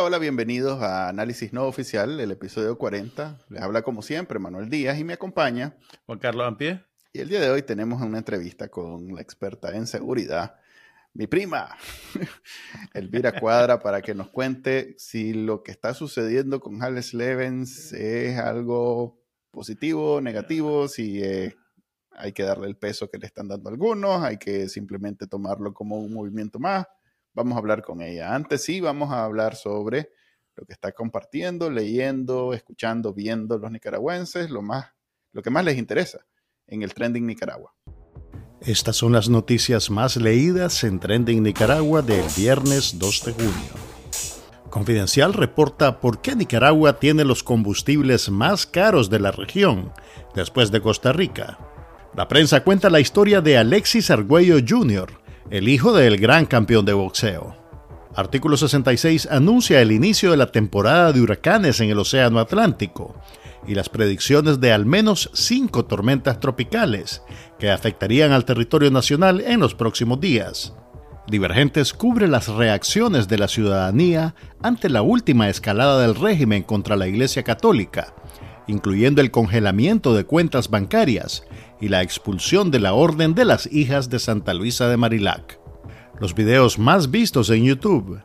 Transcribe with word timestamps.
Hola, 0.00 0.06
hola, 0.06 0.18
bienvenidos 0.18 0.80
a 0.80 1.10
Análisis 1.10 1.52
No 1.52 1.66
Oficial, 1.66 2.18
el 2.20 2.30
episodio 2.30 2.78
40. 2.78 3.38
Les 3.50 3.60
habla 3.60 3.82
como 3.82 4.00
siempre 4.00 4.38
Manuel 4.38 4.70
Díaz 4.70 4.98
y 4.98 5.04
me 5.04 5.12
acompaña 5.12 5.76
Juan 6.06 6.18
Carlos 6.18 6.46
Ampie. 6.46 6.82
Y 7.12 7.20
el 7.20 7.28
día 7.28 7.38
de 7.38 7.50
hoy 7.50 7.60
tenemos 7.60 8.00
una 8.00 8.16
entrevista 8.16 8.70
con 8.70 9.14
la 9.14 9.20
experta 9.20 9.76
en 9.76 9.86
seguridad, 9.86 10.54
mi 11.12 11.26
prima, 11.26 11.76
Elvira 12.94 13.38
Cuadra, 13.38 13.78
para 13.78 14.00
que 14.00 14.14
nos 14.14 14.30
cuente 14.30 14.94
si 14.96 15.34
lo 15.34 15.62
que 15.62 15.70
está 15.70 15.92
sucediendo 15.92 16.60
con 16.60 16.82
Alex 16.82 17.12
Levens 17.12 17.92
es 17.92 18.38
algo 18.38 19.20
positivo, 19.50 20.22
negativo, 20.22 20.88
si 20.88 21.22
eh, 21.22 21.54
hay 22.12 22.32
que 22.32 22.44
darle 22.44 22.68
el 22.68 22.76
peso 22.78 23.10
que 23.10 23.18
le 23.18 23.26
están 23.26 23.48
dando 23.48 23.68
algunos, 23.68 24.22
hay 24.22 24.38
que 24.38 24.66
simplemente 24.70 25.26
tomarlo 25.26 25.74
como 25.74 25.98
un 25.98 26.14
movimiento 26.14 26.58
más 26.58 26.86
vamos 27.34 27.56
a 27.56 27.58
hablar 27.58 27.82
con 27.82 28.02
ella. 28.02 28.34
Antes 28.34 28.64
sí, 28.64 28.80
vamos 28.80 29.10
a 29.10 29.24
hablar 29.24 29.56
sobre 29.56 30.10
lo 30.56 30.64
que 30.64 30.72
está 30.72 30.92
compartiendo, 30.92 31.70
leyendo, 31.70 32.52
escuchando, 32.52 33.14
viendo 33.14 33.58
los 33.58 33.70
nicaragüenses, 33.70 34.50
lo, 34.50 34.62
más, 34.62 34.86
lo 35.32 35.42
que 35.42 35.50
más 35.50 35.64
les 35.64 35.78
interesa 35.78 36.26
en 36.66 36.82
el 36.82 36.94
Trending 36.94 37.26
Nicaragua. 37.26 37.74
Estas 38.60 38.96
son 38.96 39.12
las 39.12 39.28
noticias 39.28 39.90
más 39.90 40.16
leídas 40.16 40.84
en 40.84 41.00
Trending 41.00 41.42
Nicaragua 41.42 42.02
del 42.02 42.26
viernes 42.36 42.98
2 42.98 43.24
de 43.24 43.32
junio. 43.32 43.90
Confidencial 44.68 45.32
reporta 45.32 45.98
por 45.98 46.20
qué 46.20 46.36
Nicaragua 46.36 46.98
tiene 47.00 47.24
los 47.24 47.42
combustibles 47.42 48.30
más 48.30 48.66
caros 48.66 49.10
de 49.10 49.18
la 49.18 49.32
región, 49.32 49.92
después 50.34 50.70
de 50.70 50.80
Costa 50.80 51.12
Rica. 51.12 51.58
La 52.14 52.28
prensa 52.28 52.62
cuenta 52.62 52.90
la 52.90 53.00
historia 53.00 53.40
de 53.40 53.56
Alexis 53.56 54.10
Argüello 54.10 54.58
Jr., 54.66 55.19
el 55.50 55.68
hijo 55.68 55.92
del 55.92 56.16
gran 56.16 56.46
campeón 56.46 56.84
de 56.84 56.92
boxeo. 56.92 57.56
Artículo 58.14 58.56
66 58.56 59.28
anuncia 59.30 59.80
el 59.80 59.90
inicio 59.90 60.30
de 60.30 60.36
la 60.36 60.52
temporada 60.52 61.12
de 61.12 61.20
huracanes 61.20 61.80
en 61.80 61.90
el 61.90 61.98
Océano 61.98 62.38
Atlántico 62.38 63.16
y 63.66 63.74
las 63.74 63.88
predicciones 63.88 64.60
de 64.60 64.72
al 64.72 64.86
menos 64.86 65.28
cinco 65.34 65.84
tormentas 65.86 66.38
tropicales 66.38 67.22
que 67.58 67.70
afectarían 67.70 68.30
al 68.30 68.44
territorio 68.44 68.92
nacional 68.92 69.40
en 69.40 69.58
los 69.58 69.74
próximos 69.74 70.20
días. 70.20 70.72
Divergentes 71.26 71.92
cubre 71.92 72.28
las 72.28 72.46
reacciones 72.48 73.26
de 73.26 73.38
la 73.38 73.48
ciudadanía 73.48 74.36
ante 74.62 74.88
la 74.88 75.02
última 75.02 75.48
escalada 75.48 76.00
del 76.00 76.14
régimen 76.14 76.62
contra 76.62 76.96
la 76.96 77.08
Iglesia 77.08 77.42
Católica, 77.42 78.14
incluyendo 78.68 79.20
el 79.20 79.32
congelamiento 79.32 80.14
de 80.14 80.24
cuentas 80.24 80.70
bancarias 80.70 81.44
y 81.80 81.88
la 81.88 82.02
expulsión 82.02 82.70
de 82.70 82.80
la 82.80 82.92
Orden 82.92 83.34
de 83.34 83.44
las 83.44 83.66
Hijas 83.72 84.10
de 84.10 84.18
Santa 84.18 84.54
Luisa 84.54 84.88
de 84.88 84.96
Marilac. 84.96 85.58
Los 86.20 86.34
videos 86.34 86.78
más 86.78 87.10
vistos 87.10 87.48
en 87.50 87.64
YouTube. 87.64 88.20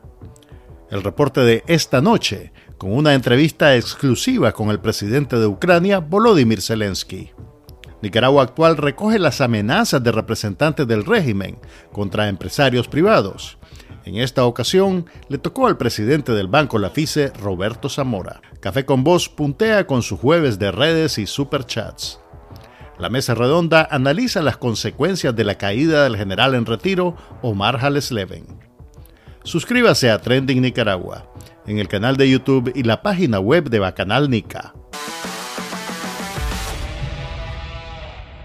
El 0.90 1.02
reporte 1.02 1.40
de 1.40 1.64
esta 1.66 2.00
noche, 2.00 2.52
con 2.78 2.92
una 2.92 3.14
entrevista 3.14 3.74
exclusiva 3.74 4.52
con 4.52 4.70
el 4.70 4.80
presidente 4.80 5.38
de 5.38 5.46
Ucrania, 5.46 5.98
Volodymyr 5.98 6.60
Zelensky. 6.60 7.30
Nicaragua 8.02 8.42
actual 8.42 8.76
recoge 8.76 9.18
las 9.18 9.40
amenazas 9.40 10.02
de 10.02 10.12
representantes 10.12 10.86
del 10.86 11.04
régimen 11.04 11.58
contra 11.90 12.28
empresarios 12.28 12.86
privados. 12.86 13.58
En 14.04 14.16
esta 14.16 14.44
ocasión 14.44 15.06
le 15.28 15.38
tocó 15.38 15.66
al 15.66 15.76
presidente 15.76 16.32
del 16.32 16.46
Banco 16.46 16.78
Lafice, 16.78 17.32
Roberto 17.42 17.88
Zamora. 17.88 18.40
Café 18.60 18.84
con 18.84 19.02
Voz 19.02 19.28
puntea 19.28 19.86
con 19.86 20.02
su 20.02 20.16
jueves 20.16 20.60
de 20.60 20.70
redes 20.70 21.18
y 21.18 21.26
superchats. 21.26 22.20
La 22.98 23.10
mesa 23.10 23.34
redonda 23.34 23.86
analiza 23.90 24.40
las 24.40 24.56
consecuencias 24.56 25.36
de 25.36 25.44
la 25.44 25.58
caída 25.58 26.04
del 26.04 26.16
general 26.16 26.54
en 26.54 26.64
retiro 26.64 27.14
Omar 27.42 27.76
Halesleven. 27.84 28.46
Suscríbase 29.44 30.10
a 30.10 30.18
Trending 30.18 30.62
Nicaragua 30.62 31.30
en 31.66 31.78
el 31.78 31.88
canal 31.88 32.16
de 32.16 32.30
YouTube 32.30 32.72
y 32.74 32.84
la 32.84 33.02
página 33.02 33.38
web 33.38 33.68
de 33.68 33.80
Bacanal 33.80 34.30
Nica. 34.30 34.74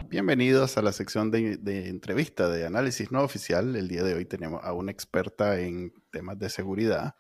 Bienvenidos 0.09 0.77
a 0.77 0.81
la 0.81 0.91
sección 0.91 1.31
de, 1.31 1.55
de, 1.55 1.87
entrevista 1.87 2.49
de 2.49 2.65
análisis 2.65 3.09
no 3.09 3.21
oficial. 3.21 3.77
El 3.77 3.87
día 3.87 4.03
de 4.03 4.15
hoy 4.15 4.25
tenemos 4.25 4.61
a 4.65 4.73
una 4.73 4.91
experta 4.91 5.61
en 5.61 5.93
temas 6.11 6.37
de 6.37 6.49
seguridad 6.49 7.15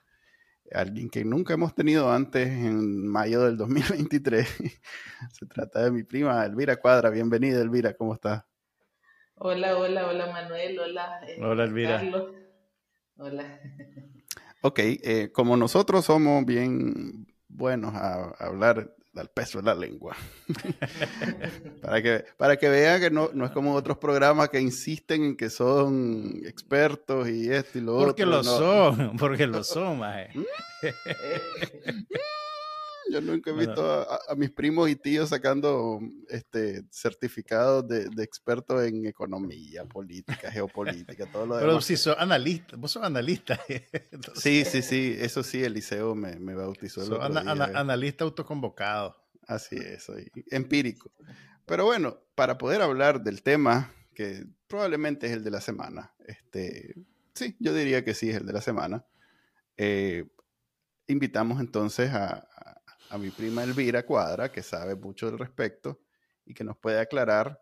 alguien 0.73 1.09
que 1.09 1.23
nunca 1.25 1.53
hemos 1.53 1.73
tenido 1.75 2.11
antes 2.11 2.47
en 2.47 3.07
mayo 3.07 3.43
del 3.43 3.57
2023. 3.57 4.47
Se 5.31 5.45
trata 5.45 5.83
de 5.83 5.91
mi 5.91 6.03
prima 6.03 6.45
Elvira 6.45 6.77
Cuadra. 6.77 7.09
Bienvenida, 7.09 7.61
Elvira, 7.61 7.93
¿cómo 7.93 8.13
estás? 8.13 8.43
Hola, 9.35 9.77
hola, 9.77 10.07
hola 10.07 10.31
Manuel, 10.31 10.79
hola. 10.79 11.19
Eh, 11.27 11.37
hola, 11.41 11.63
Elvira. 11.63 11.97
Carlos. 11.97 12.31
Hola. 13.17 13.59
Ok, 14.61 14.79
eh, 14.79 15.31
como 15.33 15.57
nosotros 15.57 16.05
somos 16.05 16.45
bien 16.45 17.27
buenos 17.47 17.95
a 17.95 18.29
hablar 18.39 18.95
al 19.15 19.29
peso 19.29 19.59
de 19.59 19.65
la 19.65 19.75
lengua. 19.75 20.15
para, 21.81 22.01
que, 22.01 22.25
para 22.37 22.57
que 22.57 22.69
vean 22.69 23.01
que 23.01 23.11
no, 23.11 23.29
no 23.33 23.45
es 23.45 23.51
como 23.51 23.75
otros 23.75 23.97
programas 23.97 24.49
que 24.49 24.59
insisten 24.59 25.23
en 25.23 25.37
que 25.37 25.49
son 25.49 26.41
expertos 26.45 27.27
y 27.29 27.51
esto 27.51 27.77
y 27.77 27.81
lo 27.81 27.97
porque 27.97 28.23
otro. 28.23 28.37
Lo 28.37 28.43
son, 28.43 29.17
porque 29.17 29.47
lo 29.47 29.63
son, 29.63 29.99
maje. 29.99 30.31
Yo 33.11 33.21
nunca 33.21 33.51
he 33.51 33.53
visto 33.53 33.83
a, 33.83 34.35
mis 34.35 34.51
primos 34.51 34.89
y 34.89 34.95
tíos 34.95 35.29
sacando 35.29 35.99
este 36.29 36.83
certificados 36.89 37.87
de, 37.87 38.09
de 38.09 38.23
expertos 38.23 38.83
en 38.83 39.05
economía, 39.05 39.85
política, 39.85 40.49
geopolítica, 40.49 41.25
todo 41.25 41.45
lo 41.45 41.55
demás. 41.55 41.69
Pero 41.69 41.81
si 41.81 41.97
sos 41.97 42.15
analista, 42.17 42.77
vos 42.77 42.91
sos 42.91 43.03
analista. 43.03 43.59
Sí, 44.35 44.63
sí, 44.65 44.81
sí, 44.81 45.15
eso 45.19 45.43
sí, 45.43 45.63
Eliseo 45.63 46.15
me, 46.15 46.37
me 46.39 46.55
bautizó. 46.55 47.03
El 47.03 47.13
otro 47.13 47.29
día. 47.29 47.71
analista 47.75 48.23
autoconvocado. 48.23 49.15
Así 49.47 49.75
es, 49.75 50.03
soy 50.03 50.31
empírico. 50.49 51.11
Pero 51.65 51.85
bueno, 51.85 52.19
para 52.35 52.57
poder 52.57 52.81
hablar 52.81 53.21
del 53.21 53.43
tema, 53.43 53.93
que 54.13 54.45
probablemente 54.67 55.27
es 55.27 55.33
el 55.33 55.43
de 55.43 55.51
la 55.51 55.61
semana, 55.61 56.13
este, 56.25 56.95
sí, 57.33 57.55
yo 57.59 57.73
diría 57.73 58.03
que 58.03 58.13
sí 58.13 58.29
es 58.29 58.37
el 58.37 58.45
de 58.45 58.53
la 58.53 58.61
semana, 58.61 59.05
eh, 59.77 60.25
invitamos 61.07 61.59
entonces 61.59 62.11
a, 62.13 62.47
a 63.11 63.17
mi 63.17 63.29
prima 63.29 63.63
Elvira 63.63 64.05
Cuadra, 64.05 64.51
que 64.51 64.63
sabe 64.63 64.95
mucho 64.95 65.27
al 65.27 65.37
respecto 65.37 66.01
y 66.45 66.53
que 66.53 66.63
nos 66.63 66.77
puede 66.77 66.99
aclarar, 66.99 67.61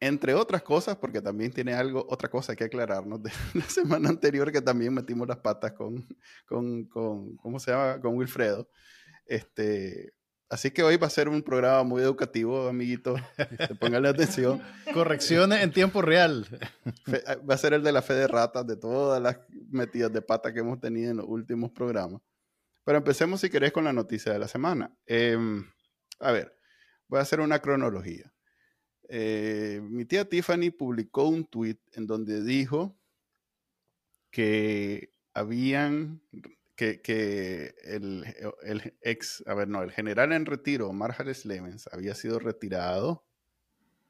entre 0.00 0.34
otras 0.34 0.62
cosas, 0.62 0.96
porque 0.96 1.22
también 1.22 1.52
tiene 1.52 1.74
algo, 1.74 2.04
otra 2.08 2.28
cosa 2.28 2.56
que 2.56 2.64
aclararnos 2.64 3.22
de 3.22 3.30
la 3.54 3.64
semana 3.64 4.08
anterior, 4.08 4.50
que 4.50 4.60
también 4.60 4.92
metimos 4.92 5.28
las 5.28 5.38
patas 5.38 5.72
con, 5.72 6.06
con, 6.46 6.84
con 6.86 7.36
¿cómo 7.36 7.58
se 7.60 7.70
llama? 7.70 8.00
Con 8.00 8.16
Wilfredo. 8.16 8.68
Este, 9.26 10.14
Así 10.50 10.72
que 10.72 10.82
hoy 10.82 10.96
va 10.96 11.06
a 11.06 11.10
ser 11.10 11.28
un 11.28 11.42
programa 11.42 11.84
muy 11.84 12.02
educativo, 12.02 12.66
amiguitos. 12.66 13.20
Pónganle 13.78 14.08
atención. 14.08 14.60
Correcciones 14.92 15.62
en 15.62 15.70
tiempo 15.70 16.02
real. 16.02 16.44
va 17.48 17.54
a 17.54 17.58
ser 17.58 17.72
el 17.74 17.84
de 17.84 17.92
la 17.92 18.02
fe 18.02 18.14
de 18.14 18.26
ratas, 18.26 18.66
de 18.66 18.76
todas 18.76 19.22
las 19.22 19.38
metidas 19.70 20.12
de 20.12 20.20
pata 20.20 20.52
que 20.52 20.58
hemos 20.58 20.80
tenido 20.80 21.12
en 21.12 21.18
los 21.18 21.26
últimos 21.28 21.70
programas. 21.70 22.20
Pero 22.90 22.98
empecemos, 22.98 23.40
si 23.40 23.50
querés, 23.50 23.70
con 23.70 23.84
la 23.84 23.92
noticia 23.92 24.32
de 24.32 24.40
la 24.40 24.48
semana. 24.48 24.92
Em, 25.06 25.64
a 26.18 26.32
ver, 26.32 26.56
voy 27.06 27.20
a 27.20 27.22
hacer 27.22 27.38
una 27.38 27.60
cronología. 27.60 28.34
Eh, 29.08 29.80
mi 29.80 30.04
tía 30.06 30.28
Tiffany 30.28 30.70
publicó 30.76 31.28
un 31.28 31.44
tweet 31.44 31.78
en 31.92 32.08
donde 32.08 32.42
dijo 32.42 32.98
que 34.32 35.14
habían, 35.34 36.20
que, 36.74 37.76
el, 37.84 38.24
ex, 39.02 39.44
a 39.46 39.54
ver, 39.54 39.68
no, 39.68 39.84
el 39.84 39.92
general 39.92 40.32
en 40.32 40.44
retiro, 40.44 40.92
Marjales 40.92 41.44
Lemens, 41.44 41.88
había 41.92 42.16
sido 42.16 42.40
retirado 42.40 43.24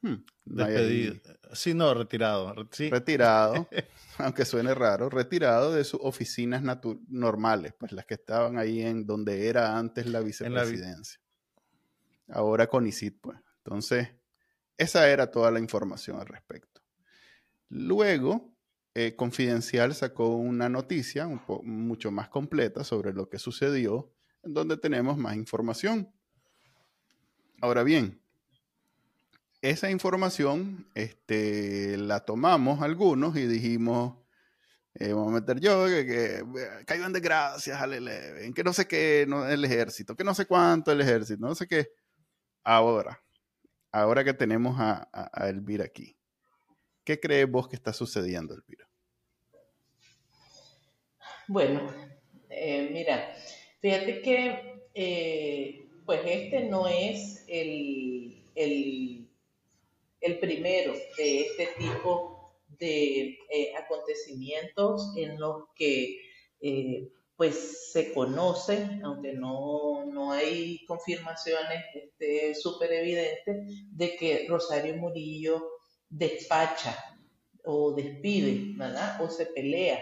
Hmm, 0.02 0.14
Despedido. 0.44 1.16
Sí, 1.52 1.74
no, 1.74 1.92
retirado. 1.92 2.54
Retirado, 2.54 3.68
aunque 4.18 4.44
suene 4.44 4.74
raro, 4.74 5.10
retirado 5.10 5.74
de 5.74 5.84
sus 5.84 6.00
oficinas 6.02 6.62
normales, 7.08 7.74
pues 7.78 7.92
las 7.92 8.06
que 8.06 8.14
estaban 8.14 8.58
ahí 8.58 8.80
en 8.80 9.06
donde 9.06 9.48
era 9.48 9.78
antes 9.78 10.06
la 10.06 10.20
vicepresidencia. 10.20 11.20
Ahora 12.28 12.66
con 12.66 12.86
ICIT, 12.86 13.20
pues. 13.20 13.38
Entonces, 13.64 14.08
esa 14.78 15.10
era 15.10 15.30
toda 15.30 15.50
la 15.50 15.60
información 15.60 16.18
al 16.18 16.26
respecto. 16.26 16.80
Luego, 17.68 18.56
eh, 18.94 19.14
Confidencial 19.14 19.94
sacó 19.94 20.36
una 20.36 20.68
noticia 20.68 21.26
un 21.26 21.40
mucho 21.64 22.10
más 22.10 22.28
completa 22.28 22.82
sobre 22.84 23.12
lo 23.12 23.28
que 23.28 23.38
sucedió, 23.38 24.12
en 24.42 24.54
donde 24.54 24.76
tenemos 24.76 25.18
más 25.18 25.36
información. 25.36 26.12
Ahora 27.60 27.82
bien, 27.82 28.20
esa 29.62 29.90
información 29.90 30.86
este, 30.94 31.96
la 31.96 32.20
tomamos 32.20 32.82
algunos 32.82 33.36
y 33.36 33.46
dijimos, 33.46 34.16
eh, 34.94 35.12
vamos 35.12 35.28
a 35.28 35.40
meter 35.40 35.60
yo, 35.60 35.86
que, 35.86 36.06
que 36.06 36.34
eh, 36.36 36.84
cayó 36.86 37.06
en 37.06 37.12
desgracias 37.12 37.80
al 37.80 37.92
que 38.54 38.64
no 38.64 38.72
sé 38.72 38.86
qué, 38.86 39.24
no, 39.28 39.46
el 39.46 39.64
ejército, 39.64 40.16
que 40.16 40.24
no 40.24 40.34
sé 40.34 40.46
cuánto 40.46 40.92
el 40.92 41.00
ejército, 41.00 41.46
no 41.46 41.54
sé 41.54 41.66
qué. 41.66 41.90
Ahora, 42.64 43.22
ahora 43.92 44.24
que 44.24 44.34
tenemos 44.34 44.76
a, 44.78 45.30
Elvira 45.48 45.84
aquí, 45.84 46.16
¿qué 47.04 47.20
crees 47.20 47.50
vos 47.50 47.68
que 47.68 47.76
está 47.76 47.92
sucediendo, 47.92 48.54
Elvira? 48.54 48.88
Bueno, 51.48 51.90
Eh, 52.50 52.90
mira, 52.92 53.32
fíjate 53.80 54.22
que 54.22 54.88
eh, 54.94 55.88
pues 56.04 56.20
este 56.24 56.64
no 56.64 56.88
es 56.88 57.44
el, 57.46 58.42
el, 58.56 59.29
el, 60.20 60.38
primero 60.38 60.94
de 61.16 61.40
este 61.42 61.68
tipo 61.78 62.52
de 62.78 63.38
eh, 63.50 63.72
acontecimientos 63.76 65.14
en 65.16 65.38
los 65.38 65.64
que 65.74 66.18
pues 67.40 67.90
se 67.92 68.12
conoce, 68.12 69.00
aunque 69.02 69.32
no, 69.32 70.04
no 70.04 70.30
hay 70.30 70.84
confirmaciones 70.84 71.84
este, 71.94 72.54
súper 72.54 72.92
evidentes, 72.92 73.66
de 73.92 74.14
que 74.16 74.46
Rosario 74.46 74.94
Murillo 74.96 75.66
despacha 76.10 76.94
o 77.64 77.92
despide, 77.92 78.74
¿verdad? 78.76 79.22
O 79.22 79.30
se 79.30 79.46
pelea 79.46 80.00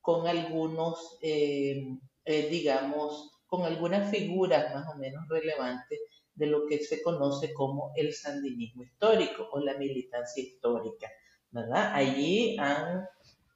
con 0.00 0.26
algunos, 0.26 1.18
eh, 1.20 1.98
eh, 2.24 2.48
digamos, 2.48 3.32
con 3.46 3.64
algunas 3.64 4.10
figuras 4.10 4.74
más 4.74 4.86
o 4.94 4.96
menos 4.96 5.28
relevantes 5.28 6.00
de 6.38 6.46
lo 6.46 6.66
que 6.66 6.78
se 6.78 7.02
conoce 7.02 7.52
como 7.52 7.92
el 7.96 8.14
sandinismo 8.14 8.84
histórico 8.84 9.48
o 9.52 9.58
la 9.58 9.76
militancia 9.76 10.42
histórica, 10.42 11.10
¿verdad? 11.50 11.90
Allí 11.94 12.56
han 12.58 13.08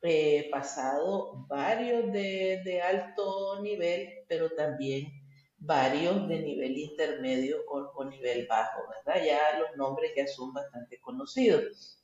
eh, 0.03 0.49
pasado 0.51 1.47
varios 1.49 2.13
de, 2.13 2.83
alto 2.83 3.63
nivel, 3.63 4.25
pero 4.27 4.51
también 4.51 5.13
varios 5.59 6.27
de 6.27 6.41
nivel 6.41 6.77
intermedio 6.77 7.59
o, 7.69 8.05
nivel 8.05 8.47
bajo, 8.49 8.81
¿verdad? 8.89 9.25
Ya 9.25 9.59
los 9.61 9.77
nombres 9.77 10.11
ya 10.17 10.27
son 10.27 10.53
bastante 10.53 11.01
conocidos. 11.01 12.03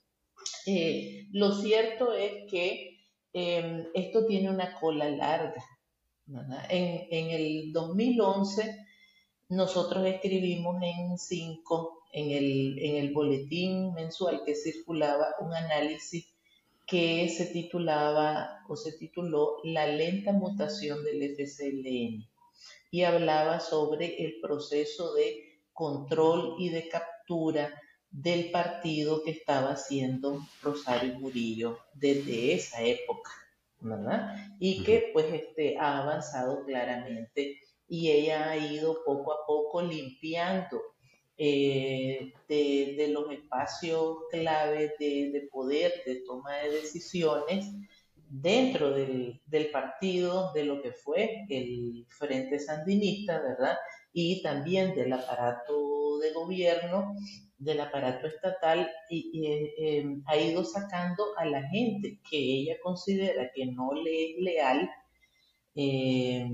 Eh, 0.65 1.27
lo 1.33 1.51
cierto 1.51 2.13
es 2.13 2.49
que 2.49 3.01
em, 3.33 3.85
esto 3.93 4.25
tiene 4.25 4.49
una 4.49 4.79
cola 4.79 5.09
larga. 5.09 5.63
En, 6.69 7.07
en, 7.09 7.31
el 7.31 7.73
2011 7.73 8.88
nosotros 9.49 10.05
escribimos 10.05 10.81
en 10.83 11.17
5, 11.17 12.03
en 12.13 12.31
el, 12.31 12.79
en 12.79 12.95
el 12.97 13.13
boletín 13.13 13.93
mensual 13.93 14.43
que 14.45 14.55
circulaba, 14.55 15.35
un 15.39 15.53
análisis 15.53 16.27
que 16.85 17.29
se 17.29 17.47
titulaba 17.47 18.63
o 18.67 18.75
se 18.75 18.93
tituló 18.93 19.57
La 19.63 19.87
lenta 19.87 20.31
mutación 20.31 21.03
del 21.03 21.35
FCLN 21.35 22.27
y 22.91 23.03
hablaba 23.03 23.59
sobre 23.59 24.23
el 24.23 24.39
proceso 24.41 25.13
de 25.13 25.59
control 25.73 26.55
y 26.59 26.69
de 26.69 26.87
captura 26.87 27.73
del 28.09 28.51
partido 28.51 29.23
que 29.23 29.31
estaba 29.31 29.71
haciendo 29.71 30.45
Rosario 30.61 31.19
Murillo 31.19 31.77
desde 31.93 32.53
esa 32.53 32.83
época, 32.83 33.31
¿verdad? 33.79 34.35
Y 34.59 34.83
que 34.83 35.11
pues 35.13 35.31
este, 35.31 35.77
ha 35.77 35.99
avanzado 35.99 36.65
claramente 36.65 37.59
y 37.89 38.11
ella 38.11 38.51
ha 38.51 38.57
ido 38.57 39.03
poco 39.03 39.33
a 39.33 39.45
poco 39.45 39.81
limpiando 39.81 40.79
eh, 41.41 42.33
de, 42.47 43.07
los 43.11 43.31
espacios 43.31 44.17
clave 44.29 44.93
de, 44.99 45.49
poder, 45.51 45.91
de 46.05 46.21
toma 46.25 46.57
de 46.57 46.69
decisiones 46.81 47.65
dentro 48.29 48.91
del, 48.91 49.41
partido, 49.71 50.53
de 50.53 50.65
lo 50.65 50.81
que 50.81 50.91
fue 50.91 51.45
el 51.49 52.05
Frente 52.09 52.59
Sandinista, 52.59 53.39
¿verdad? 53.41 53.77
Y 54.13 54.41
también 54.43 54.93
del 54.95 55.13
aparato 55.13 56.19
de 56.19 56.33
gobierno, 56.33 57.15
del 57.57 57.79
aparato 57.81 58.27
estatal, 58.27 58.91
y, 59.09 59.47
eh, 59.47 60.21
ha 60.25 60.37
ido 60.37 60.63
sacando 60.63 61.23
a 61.37 61.45
la 61.45 61.63
gente 61.69 62.19
que 62.29 62.37
ella 62.37 62.75
considera 62.83 63.49
que 63.55 63.65
no 63.65 63.93
le 63.93 64.31
es 64.31 64.37
leal. 64.39 64.89
Eh, 65.75 66.49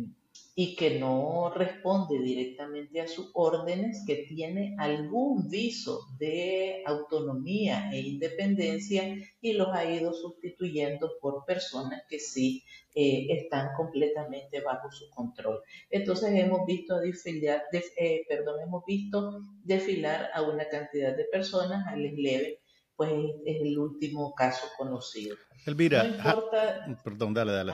y 0.58 0.78
que 0.78 0.98
no 1.00 1.52
responde 1.54 2.18
directamente 2.18 3.02
a 3.02 3.10
sus 3.10 3.30
órdenes, 3.34 4.04
que 4.08 4.26
tiene 4.30 4.74
algún 4.80 5.50
viso 5.50 6.08
de 6.18 6.82
autonomía 6.86 7.92
e 7.92 8.00
independencia 8.00 9.18
y 9.42 9.52
los 9.52 9.68
ha 9.74 9.84
ido 9.84 10.14
sustituyendo 10.14 11.12
por 11.20 11.44
personas 11.44 12.04
que 12.08 12.20
sí 12.20 12.64
eh, 12.96 13.28
están 13.32 13.74
completamente 13.76 14.62
bajo 14.62 14.90
su 14.90 15.10
control. 15.10 15.62
Entonces 15.90 16.32
hemos 16.34 16.66
visto 16.66 17.02
desfilar, 17.02 17.64
eh, 17.74 18.26
perdón, 18.30 18.62
hemos 18.62 18.86
visto 18.86 19.42
desfilar 19.62 20.30
a 20.34 20.42
una 20.42 20.70
cantidad 20.70 21.18
de 21.18 21.26
personas, 21.26 21.86
a 21.86 21.98
Leve, 21.98 22.62
pues 22.96 23.12
es 23.46 23.62
el 23.62 23.78
último 23.78 24.34
caso 24.34 24.68
conocido. 24.78 25.36
Elvira, 25.66 26.04
no 26.04 26.16
importa, 26.16 26.98
perdón, 27.04 27.34
dale, 27.34 27.52
dale. 27.52 27.74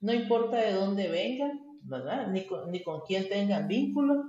No 0.00 0.12
importa 0.12 0.56
de 0.56 0.72
dónde 0.72 1.08
vengan, 1.08 1.60
¿verdad? 1.82 2.28
Ni 2.28 2.46
con, 2.46 2.70
ni 2.70 2.82
con 2.82 3.02
quién 3.06 3.28
tengan 3.28 3.68
vínculo, 3.68 4.22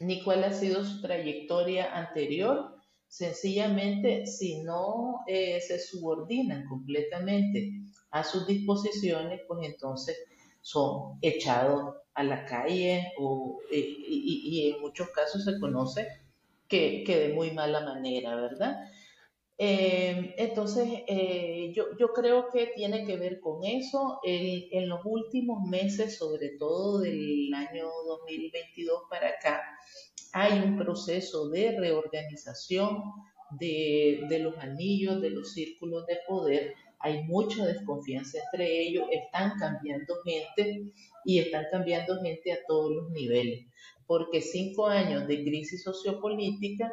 ni 0.00 0.22
cuál 0.22 0.44
ha 0.44 0.52
sido 0.52 0.84
su 0.84 1.00
trayectoria 1.00 1.96
anterior. 1.96 2.76
Sencillamente, 3.08 4.26
si 4.26 4.62
no 4.62 5.20
eh, 5.26 5.60
se 5.60 5.78
subordinan 5.78 6.66
completamente 6.66 7.72
a 8.10 8.22
sus 8.22 8.46
disposiciones, 8.46 9.40
pues 9.48 9.60
entonces 9.64 10.16
son 10.60 11.18
echados 11.22 11.96
a 12.14 12.22
la 12.22 12.44
calle 12.44 13.12
o, 13.18 13.58
eh, 13.72 13.78
y, 13.78 14.70
en 14.70 14.80
muchos 14.80 15.08
casos 15.10 15.44
se 15.44 15.58
conoce 15.58 16.06
que, 16.68 17.02
que 17.04 17.18
de 17.18 17.34
muy 17.34 17.50
mala 17.50 17.80
manera, 17.80 18.36
¿verdad? 18.36 18.76
Eh, 19.62 20.34
entonces, 20.38 20.88
eh, 21.06 21.70
yo, 21.74 21.84
yo, 21.98 22.14
creo 22.14 22.48
que 22.50 22.68
tiene 22.74 23.04
que 23.04 23.18
ver 23.18 23.40
con 23.40 23.62
eso. 23.62 24.18
en 24.24 24.88
los 24.88 25.00
últimos 25.04 25.68
meses, 25.68 26.16
sobre 26.16 26.56
todo 26.58 27.00
del 27.00 27.52
año 27.52 27.86
2022 28.06 29.02
para 29.10 29.28
acá, 29.28 29.62
hay 30.32 30.60
un 30.60 30.78
proceso 30.78 31.50
de 31.50 31.78
reorganización 31.78 33.02
de, 33.50 34.24
de 34.30 34.38
los 34.38 34.56
anillos, 34.56 35.20
de 35.20 35.28
los 35.28 35.52
círculos 35.52 36.06
de 36.06 36.20
poder. 36.26 36.72
Hay 36.98 37.24
mucha 37.24 37.66
desconfianza 37.66 38.38
entre 38.38 38.80
ellos, 38.80 39.04
están 39.10 39.58
cambiando 39.58 40.14
gente 40.24 40.90
y 41.26 41.38
están 41.38 41.66
cambiando 41.70 42.18
gente 42.22 42.52
a 42.52 42.64
todos 42.66 42.92
los 42.92 43.10
niveles, 43.10 43.66
porque 44.06 44.40
cinco 44.40 44.86
años 44.86 45.28
de 45.28 45.44
crisis 45.44 45.82
sociopolítica 45.82 46.90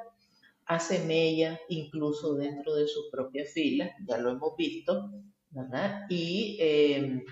hace 0.68 1.00
mella 1.06 1.60
incluso 1.70 2.36
dentro 2.36 2.76
de 2.76 2.88
sus 2.88 3.10
propias 3.10 3.52
filas, 3.52 3.92
ya 4.06 4.18
lo 4.18 4.32
hemos 4.32 4.56
visto, 4.58 5.12
¿verdad? 5.50 6.06
Y, 6.10 6.58
em, 6.60 7.24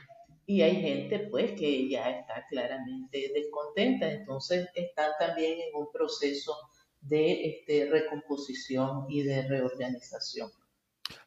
y 0.46 0.62
hay 0.62 0.82
gente 0.82 1.28
pues 1.30 1.52
que 1.52 1.90
ya 1.90 2.10
está 2.10 2.46
claramente 2.50 3.32
descontenta, 3.34 4.12
entonces 4.12 4.70
están 4.74 5.12
también 5.20 5.60
en 5.60 5.76
un 5.76 5.92
proceso 5.92 6.56
de 7.02 7.50
este, 7.50 7.90
recomposición 7.90 9.06
y 9.10 9.24
de 9.24 9.48
reorganización. 9.48 10.50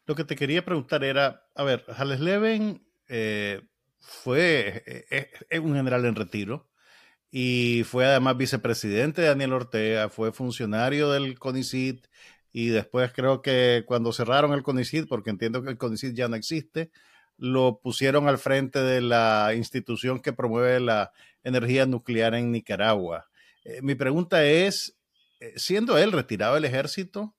Lo 0.07 0.15
que 0.15 0.25
te 0.25 0.35
quería 0.35 0.65
preguntar 0.65 1.05
era, 1.05 1.47
a 1.55 1.63
ver, 1.63 1.85
Hales 1.89 2.21
Leven 2.21 2.87
eh, 3.09 3.61
fue 4.01 4.83
es 5.51 5.61
un 5.61 5.75
general 5.75 6.05
en 6.07 6.15
retiro, 6.15 6.69
y 7.31 7.83
fue 7.85 8.07
además 8.07 8.37
vicepresidente 8.37 9.23
de 9.23 9.29
Daniel 9.29 9.53
Ortega, 9.53 10.09
fue 10.09 10.33
funcionario 10.33 11.11
del 11.11 11.39
CONICIT 11.39 12.07
y 12.53 12.69
después 12.69 13.13
creo 13.13 13.43
que 13.43 13.85
cuando 13.87 14.13
cerraron 14.13 14.53
el 14.53 14.63
CONICIT, 14.63 15.09
porque 15.09 15.31
entiendo 15.31 15.63
que 15.63 15.71
el 15.71 15.79
CONICIT 15.79 16.15
ya 16.15 16.29
no 16.29 16.37
existe, 16.37 16.91
lo 17.37 17.81
pusieron 17.81 18.29
al 18.29 18.39
frente 18.39 18.81
de 18.81 19.01
la 19.01 19.53
institución 19.55 20.21
que 20.21 20.33
promueve 20.33 20.81
la 20.81 21.13
energía 21.45 21.87
nuclear 21.87 22.35
en 22.35 22.51
Nicaragua. 22.51 23.29
Eh, 23.65 23.81
mi 23.83 23.95
pregunta 23.95 24.45
es, 24.45 24.97
eh, 25.41 25.53
siendo 25.57 25.99
él 25.99 26.13
retirado 26.13 26.55
del 26.55 26.65
ejército, 26.65 27.37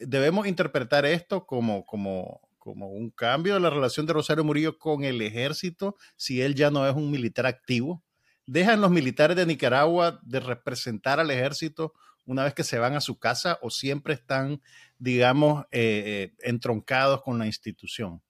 ¿debemos 0.00 0.46
interpretar 0.46 1.04
esto 1.06 1.46
como, 1.46 1.84
como, 1.84 2.40
como 2.58 2.88
un 2.88 3.10
cambio 3.10 3.54
de 3.54 3.60
la 3.60 3.70
relación 3.70 4.06
de 4.06 4.14
Rosario 4.14 4.44
Murillo 4.44 4.78
con 4.78 5.04
el 5.04 5.20
ejército 5.22 5.96
si 6.16 6.40
él 6.42 6.54
ya 6.54 6.70
no 6.70 6.88
es 6.88 6.94
un 6.96 7.10
militar 7.10 7.46
activo? 7.46 8.02
¿Dejan 8.50 8.80
los 8.80 8.90
militares 8.90 9.36
de 9.36 9.44
Nicaragua 9.44 10.20
de 10.22 10.40
representar 10.40 11.20
al 11.20 11.30
ejército 11.30 11.92
una 12.24 12.44
vez 12.44 12.54
que 12.54 12.64
se 12.64 12.78
van 12.78 12.94
a 12.94 13.02
su 13.02 13.18
casa 13.18 13.58
o 13.60 13.68
siempre 13.68 14.14
están, 14.14 14.62
digamos, 14.98 15.66
eh, 15.70 16.30
eh, 16.32 16.34
entroncados 16.40 17.20
con 17.20 17.38
la 17.38 17.44
institución? 17.44 18.22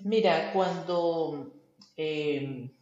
Mira, 0.00 0.52
cuando 0.52 1.54
em, 1.96 2.72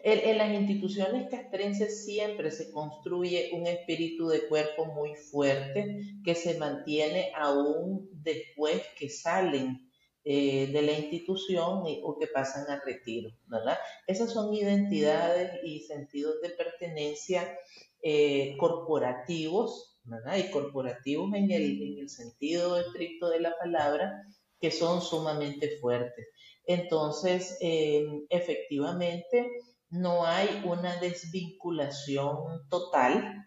en, 0.00 0.38
las 0.38 0.52
instituciones 0.52 1.30
castrenses 1.30 2.04
siempre 2.04 2.50
se 2.50 2.72
construye 2.72 3.50
un 3.52 3.68
espíritu 3.68 4.26
de 4.26 4.48
cuerpo 4.48 4.86
muy 4.86 5.14
fuerte 5.14 6.16
que 6.24 6.34
se 6.34 6.58
mantiene 6.58 7.30
aún 7.36 8.10
después 8.14 8.82
que 8.98 9.08
salen 9.08 9.89
eh, 10.24 10.66
de 10.66 10.82
la 10.82 10.92
institución 10.92 11.82
o 12.02 12.18
que 12.18 12.26
pasan 12.26 12.70
a 12.70 12.80
retiro, 12.84 13.30
¿verdad? 13.46 13.78
Esas 14.06 14.32
son 14.32 14.52
identidades 14.54 15.52
y 15.64 15.80
sentidos 15.80 16.40
de 16.42 16.50
pertenencia 16.50 17.56
eh, 18.02 18.56
corporativos, 18.58 19.98
¿verdad? 20.04 20.36
Y 20.36 20.50
corporativos 20.50 21.32
en 21.34 21.50
el, 21.50 21.82
en 21.82 21.98
el 22.00 22.08
sentido 22.08 22.78
estricto 22.78 23.28
de 23.30 23.40
la 23.40 23.54
palabra, 23.58 24.12
que 24.60 24.70
son 24.70 25.00
sumamente 25.00 25.78
fuertes. 25.80 26.26
Entonces, 26.66 27.56
em, 27.60 28.26
efectivamente, 28.28 29.48
no 29.88 30.24
hay 30.24 30.62
una 30.64 30.96
desvinculación 31.00 32.68
total, 32.68 33.46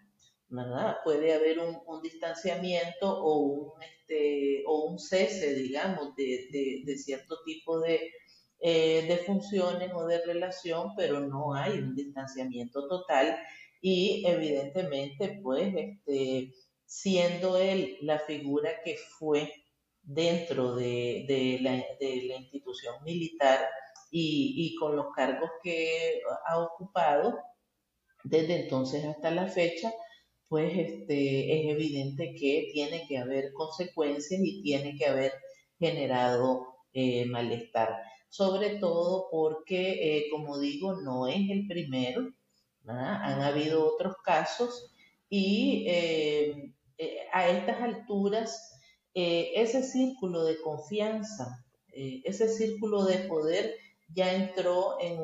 Puede 1.04 1.34
haber 1.34 1.58
un, 1.58 2.02
distanciamiento 2.02 3.08
o 3.08 3.38
un, 3.38 3.82
este, 3.82 4.62
o 4.66 4.84
un 4.86 4.98
cese, 4.98 5.54
digamos, 5.54 6.14
de, 6.16 6.96
cierto 6.96 7.36
tipo 7.44 7.80
de, 7.80 8.10
eh, 8.60 9.06
de 9.06 9.16
funciones 9.18 9.92
o 9.94 10.06
de 10.06 10.24
relación, 10.24 10.94
pero 10.96 11.20
no 11.20 11.54
hay 11.54 11.78
un 11.78 11.94
distanciamiento 11.94 12.86
total 12.88 13.38
y 13.80 14.24
evidentemente, 14.26 15.40
pues, 15.42 15.74
este, 15.76 16.54
siendo 16.86 17.58
él 17.58 17.98
la 18.02 18.18
figura 18.18 18.70
que 18.84 18.96
fue 18.96 19.52
dentro 20.02 20.74
de, 20.74 21.58
la, 21.60 21.74
institución 22.36 22.94
militar 23.04 23.68
y, 24.10 24.74
con 24.78 24.96
los 24.96 25.06
cargos 25.14 25.50
que 25.62 26.22
ha 26.46 26.58
ocupado 26.58 27.38
desde 28.22 28.62
entonces 28.62 29.04
hasta 29.04 29.30
la 29.30 29.48
fecha, 29.48 29.92
pues 30.48 30.72
este, 30.76 31.60
es 31.60 31.70
evidente 31.72 32.34
que 32.34 32.68
tiene 32.72 33.06
que 33.08 33.18
haber 33.18 33.52
consecuencias 33.52 34.40
y 34.42 34.62
tiene 34.62 34.96
que 34.96 35.06
haber 35.06 35.32
generado 35.78 36.66
eh, 36.92 37.26
malestar. 37.26 37.90
Sobre 38.28 38.78
todo 38.78 39.28
porque, 39.30 40.18
eh, 40.18 40.24
como 40.30 40.58
digo, 40.58 41.00
no 41.00 41.26
es 41.26 41.50
el 41.50 41.66
primero, 41.66 42.32
han 42.86 43.40
habido 43.40 43.94
otros 43.94 44.16
casos 44.22 44.92
y 45.28 45.86
eh, 45.88 46.74
a 47.32 47.48
estas 47.48 47.80
alturas 47.80 48.70
ese 49.14 49.82
círculo 49.82 50.44
de 50.44 50.60
confianza, 50.60 51.64
ese 51.92 52.48
círculo 52.48 53.04
de 53.04 53.18
poder 53.20 53.74
ya 54.08 54.34
entró 54.34 54.96
en, 55.00 55.16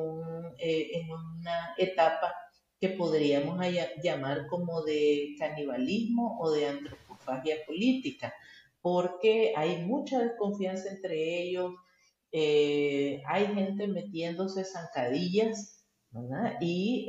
en 0.57 1.11
una 1.11 1.75
etapa 1.77 2.33
que 2.81 2.89
podríamos 2.89 3.59
llamar 4.03 4.47
como 4.47 4.81
de 4.81 5.35
canibalismo 5.37 6.39
o 6.41 6.49
de 6.51 6.67
antropofagia 6.67 7.63
política, 7.67 8.33
porque 8.81 9.53
hay 9.55 9.85
mucha 9.85 10.17
desconfianza 10.17 10.89
entre 10.89 11.43
ellos, 11.43 11.75
hay 12.33 13.47
gente 13.53 13.87
metiéndose 13.87 14.65
zancadillas 14.65 15.85
y 16.59 17.05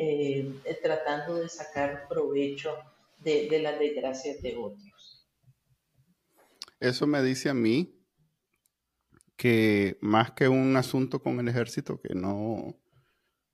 tratando 0.82 1.36
de 1.36 1.48
sacar 1.48 2.06
provecho 2.06 2.76
de, 3.18 3.48
de 3.48 3.62
las 3.62 3.78
desgracias 3.78 4.42
de 4.42 4.54
otros. 4.56 5.26
Eso 6.80 7.06
me 7.06 7.22
dice 7.22 7.48
a 7.48 7.54
mí 7.54 7.98
que 9.36 9.96
más 10.02 10.32
que 10.32 10.48
un 10.48 10.76
asunto 10.76 11.22
con 11.22 11.40
el 11.40 11.48
ejército, 11.48 11.98
que 11.98 12.14
no, 12.14 12.76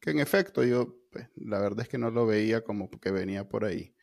que 0.00 0.10
en 0.10 0.18
efecto 0.18 0.64
yo, 0.64 0.96
pues, 1.18 1.48
la 1.48 1.58
verdad 1.58 1.80
es 1.80 1.88
que 1.88 1.98
no 1.98 2.10
lo 2.10 2.26
veía 2.26 2.62
como 2.62 2.90
que 2.90 3.10
venía 3.10 3.48
por 3.48 3.64
ahí. 3.64 3.94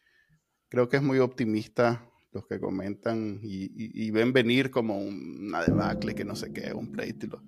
Creo 0.69 0.89
que 0.89 0.97
es 0.97 1.03
muy 1.03 1.19
optimista 1.19 2.09
los 2.31 2.45
que 2.47 2.59
comentan 2.59 3.39
y, 3.41 4.11
ven 4.11 4.33
venir 4.33 4.69
como 4.69 4.97
una 4.97 5.63
debacle, 5.63 6.13
que 6.13 6.25
no 6.25 6.35
sé 6.35 6.51
qué, 6.51 6.73
un 6.73 6.91
pleito. 6.91 7.41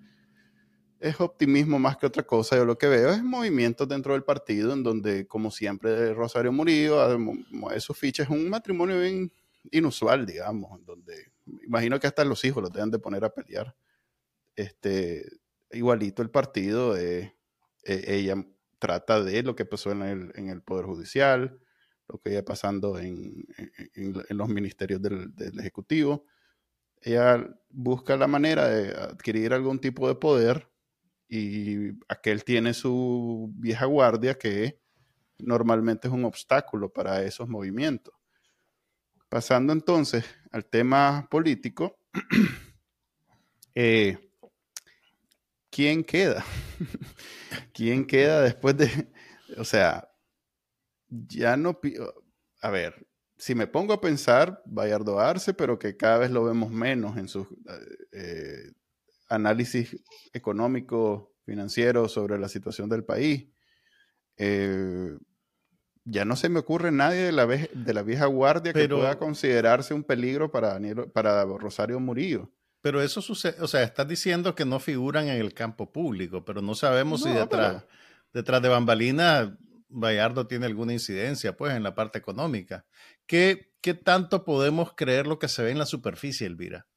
Es 1.00 1.20
optimismo 1.20 1.78
más 1.78 1.98
que 1.98 2.06
otra 2.06 2.24
cosa. 2.24 2.56
Yo 2.56 2.64
lo 2.64 2.78
que 2.78 2.88
veo 2.88 3.12
es 3.12 3.22
movimientos 3.22 3.88
dentro 3.88 4.14
del 4.14 4.24
partido 4.24 4.72
en 4.72 4.84
donde, 4.84 5.28
como 5.28 5.52
siempre, 5.52 6.14
Rosario 6.14 6.54
Murillo 6.54 7.20
mueve 7.20 7.82
sus 7.82 7.98
fichas. 7.98 8.28
Es 8.28 8.32
un 8.32 8.50
matrimonio 8.50 9.00
bien 9.00 9.32
inusual, 9.72 10.26
digamos, 10.26 10.80
en 10.80 10.86
donde 10.86 11.32
imagino 11.66 12.00
que 12.00 12.08
hasta 12.08 12.24
los 12.24 12.44
hijos 12.46 12.64
los 12.64 12.72
deben 12.72 12.90
de 12.90 13.00
poner 13.00 13.26
a 13.26 13.34
pelear. 13.34 13.76
Este, 14.56 15.26
igualito 15.72 16.22
el 16.22 16.30
partido, 16.30 16.96
eh, 16.98 17.36
eh, 17.84 18.04
ella 18.08 18.48
trata 18.80 19.24
de 19.24 19.44
lo 19.44 19.56
que 19.56 19.66
pasó 19.66 19.92
en 19.92 20.02
el, 20.02 20.32
en 20.36 20.50
el 20.50 20.62
Poder 20.62 20.86
Judicial, 20.86 21.60
lo 22.08 22.20
que 22.20 22.32
iba 22.32 22.42
pasando 22.44 22.98
en, 23.00 23.46
en, 23.96 24.14
los 24.30 24.50
ministerios 24.50 25.02
del, 25.02 25.36
del, 25.36 25.60
Ejecutivo. 25.60 26.26
Ella 27.02 27.48
busca 27.70 28.16
la 28.18 28.28
manera 28.28 28.68
de 28.68 28.92
adquirir 28.92 29.54
algún 29.54 29.80
tipo 29.80 30.08
de 30.08 30.16
poder 30.16 30.70
y 31.28 31.90
aquel 32.08 32.44
tiene 32.44 32.74
su 32.74 33.52
vieja 33.56 33.86
guardia 33.86 34.38
que 34.38 34.80
normalmente 35.40 36.08
es 36.08 36.14
un 36.14 36.26
obstáculo 36.26 36.92
para 36.92 37.24
esos 37.24 37.48
movimientos. 37.48 38.14
Pasando 39.30 39.74
entonces 39.74 40.26
al 40.52 40.66
tema 40.66 41.28
político, 41.30 42.00
eh, 43.76 44.27
¿quién 45.70 46.04
queda? 46.04 46.44
¿Quién 47.74 48.06
queda 48.06 48.42
después 48.42 48.78
de, 48.78 49.10
o 49.58 49.64
sea, 49.64 50.10
ya 51.10 51.58
no, 51.58 51.80
a 52.62 52.70
ver, 52.70 53.08
si 53.38 53.56
me 53.56 53.68
pongo 53.68 53.94
a 53.94 54.02
pensar, 54.02 54.62
Bayardo 54.66 55.20
Arce, 55.20 55.54
pero 55.54 55.78
que 55.78 55.96
cada 55.96 56.18
vez 56.18 56.32
lo 56.32 56.44
vemos 56.44 56.72
menos 56.72 57.18
en 57.18 57.28
sus 57.28 57.48
eh, 58.12 58.72
análisis 59.30 59.96
económico, 60.34 61.34
financiero 61.46 62.10
sobre 62.10 62.38
la 62.38 62.50
situación 62.50 62.90
del 62.90 63.06
país. 63.06 63.48
Eh, 64.36 65.18
ya 66.04 66.26
no 66.26 66.36
se 66.36 66.50
me 66.50 66.60
ocurre 66.60 66.92
nadie 66.92 67.22
de 67.22 67.32
la, 67.32 67.46
de 67.46 67.94
la 67.94 68.04
vieja 68.04 68.26
guardia 68.26 68.74
que 68.74 68.88
pueda 68.90 69.18
considerarse 69.18 69.94
un 69.94 70.04
peligro 70.04 70.52
para, 70.52 70.74
Daniel, 70.74 71.10
para 71.12 71.44
Rosario 71.46 72.00
Murillo. 72.00 72.52
Pero 72.82 73.02
eso 73.02 73.22
sucede, 73.22 73.62
o 73.62 73.68
sea, 73.68 73.84
estás 73.84 74.08
diciendo 74.08 74.56
que 74.56 74.66
no 74.66 74.80
figuran 74.80 75.28
en 75.28 75.40
el 75.40 75.54
campo 75.54 75.92
público, 75.92 76.46
pero 76.46 76.62
no 76.62 76.76
sabemos 76.76 77.24
si 77.24 77.32
detrás, 77.32 77.86
detrás 78.34 78.62
de 78.62 78.70
Bambalina 78.70 79.58
Bayardo 79.90 80.48
tiene 80.48 80.68
alguna 80.68 80.94
incidencia, 80.94 81.58
pues, 81.58 81.74
en 81.76 81.84
la 81.84 81.96
parte 81.96 82.20
económica. 82.20 82.86
¿Qué, 83.26 83.74
¿Qué 83.82 83.94
tanto 83.94 84.46
podemos 84.46 84.94
creer 84.94 85.28
lo 85.28 85.40
que 85.40 85.48
se 85.48 85.64
ve 85.64 85.72
en 85.72 85.80
la 85.80 85.86
superficie, 85.86 86.46
Elvira? 86.46 86.88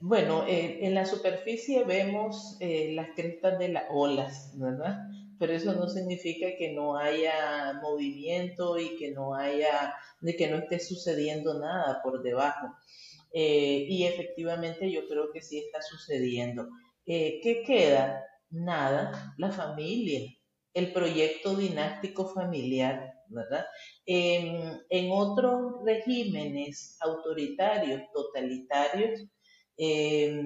Bueno, 0.00 0.44
eh, 0.46 0.86
en 0.86 0.94
la 0.94 1.04
superficie 1.04 1.84
vemos 1.84 2.56
eh, 2.60 2.92
las 2.94 3.08
crestas 3.16 3.58
de 3.58 3.68
las 3.70 3.84
olas, 3.90 4.52
¿verdad? 4.56 5.08
pero 5.38 5.52
eso 5.52 5.72
no 5.74 5.88
significa 5.88 6.48
que 6.56 6.72
no 6.72 6.96
haya 6.96 7.78
movimiento 7.80 8.78
y 8.78 8.96
que 8.96 9.12
no 9.12 9.34
haya, 9.34 9.94
de 10.20 10.36
que 10.36 10.48
no 10.48 10.58
esté 10.58 10.80
sucediendo 10.80 11.58
nada 11.58 12.00
por 12.02 12.22
debajo. 12.22 12.74
Eh, 13.32 13.86
y 13.88 14.04
efectivamente 14.04 14.90
yo 14.90 15.06
creo 15.08 15.30
que 15.32 15.42
sí 15.42 15.58
está 15.58 15.82
sucediendo. 15.82 16.68
Eh, 17.06 17.40
¿Qué 17.42 17.62
queda? 17.62 18.24
Nada, 18.50 19.34
la 19.38 19.50
familia, 19.52 20.20
el 20.74 20.92
proyecto 20.92 21.54
dinástico 21.54 22.28
familiar, 22.28 23.12
¿verdad? 23.28 23.66
en 24.06 25.10
otros 25.12 25.84
regímenes 25.84 26.96
autoritarios, 27.00 28.02
totalitarios, 28.14 29.28
eh, 29.78 30.44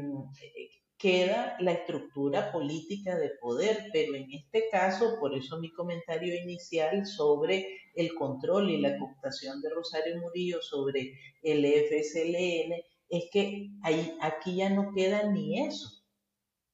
queda 1.03 1.57
la 1.59 1.73
estructura 1.73 2.53
política 2.53 3.19
de 3.19 3.31
poder, 3.41 3.91
pero 3.93 4.15
en 4.15 4.33
este 4.33 4.69
caso, 4.71 5.19
por 5.19 5.35
eso 5.35 5.59
mi 5.59 5.73
comentario 5.73 6.41
inicial 6.41 7.05
sobre 7.05 7.67
el 7.97 8.15
control 8.15 8.71
y 8.71 8.81
la 8.81 8.97
cooptación 8.97 9.61
de 9.61 9.71
Rosario 9.71 10.21
Murillo 10.21 10.63
sobre 10.63 11.19
el 11.43 11.67
FSLN, 11.67 12.75
es 13.09 13.25
que 13.33 13.71
ahí, 13.83 14.17
aquí 14.21 14.57
ya 14.57 14.71
no 14.71 14.93
queda 14.95 15.29
ni 15.29 15.67
eso, 15.67 15.89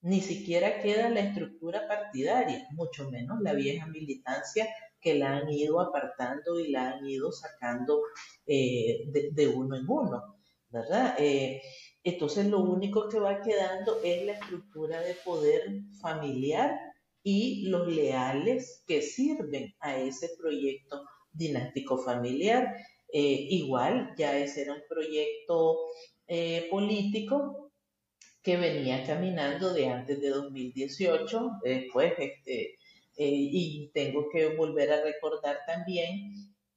ni 0.03 0.21
siquiera 0.21 0.83
queda 0.83 1.09
la 1.09 1.21
estructura 1.21 1.89
partidaria, 1.89 2.69
mucho 2.73 3.11
menos 3.11 3.41
la 3.41 3.55
vieja 3.55 3.87
militancia 3.87 4.69
que 5.01 5.15
la 5.15 5.39
han 5.39 5.49
ido 5.49 5.81
apartando 5.81 6.61
y 6.61 6.71
la 6.71 6.91
han 6.91 7.07
ido 7.07 7.33
sacando 7.33 8.03
eh, 8.47 9.05
de, 9.07 9.49
uno 9.49 9.77
en 9.77 9.89
uno, 9.89 10.37
¿verdad? 10.69 11.17
Eh, 11.19 11.63
entonces 12.09 12.47
lo 12.47 12.61
único 12.61 13.09
que 13.09 13.19
va 13.19 13.43
quedando 13.43 14.01
es 14.03 14.25
la 14.25 14.33
estructura 14.33 15.01
de 15.01 15.15
poder 15.15 15.83
familiar 16.01 16.79
y 17.23 17.69
los 17.69 17.89
leales 17.89 18.83
que 18.87 19.03
sirven 19.03 19.75
a 19.81 19.97
ese 19.97 20.31
proyecto 20.39 21.05
dinástico 21.33 21.99
familiar. 21.99 22.75
Eh, 23.13 23.47
igual, 23.51 24.15
ya 24.17 24.39
ese 24.39 24.63
era 24.63 24.75
un 24.75 24.83
proyecto 24.89 25.79
eh, 26.27 26.69
político 26.71 27.73
que 28.43 28.57
venía 28.57 29.05
caminando 29.05 29.73
de 29.73 29.89
antes 29.89 30.21
de 30.21 30.29
2018, 30.31 31.51
después, 31.63 32.13
este, 32.19 32.77
eh, 33.17 33.31
y 33.31 33.91
tengo 33.93 34.29
que 34.31 34.55
volver 34.55 34.93
a 34.93 35.03
recordar 35.03 35.59
también 35.67 36.33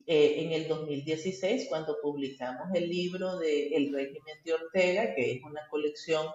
eh, 0.08 0.46
en 0.46 0.52
el 0.52 0.68
2016 0.68 1.68
cuando 1.70 1.98
publicamos 2.02 2.68
el 2.74 2.90
libro 2.90 3.38
de 3.38 3.70
El 3.76 3.94
régimen 3.94 4.36
de 4.44 4.54
Ortega, 4.54 5.14
que 5.14 5.34
es 5.34 5.44
una 5.44 5.62
colección 5.70 6.26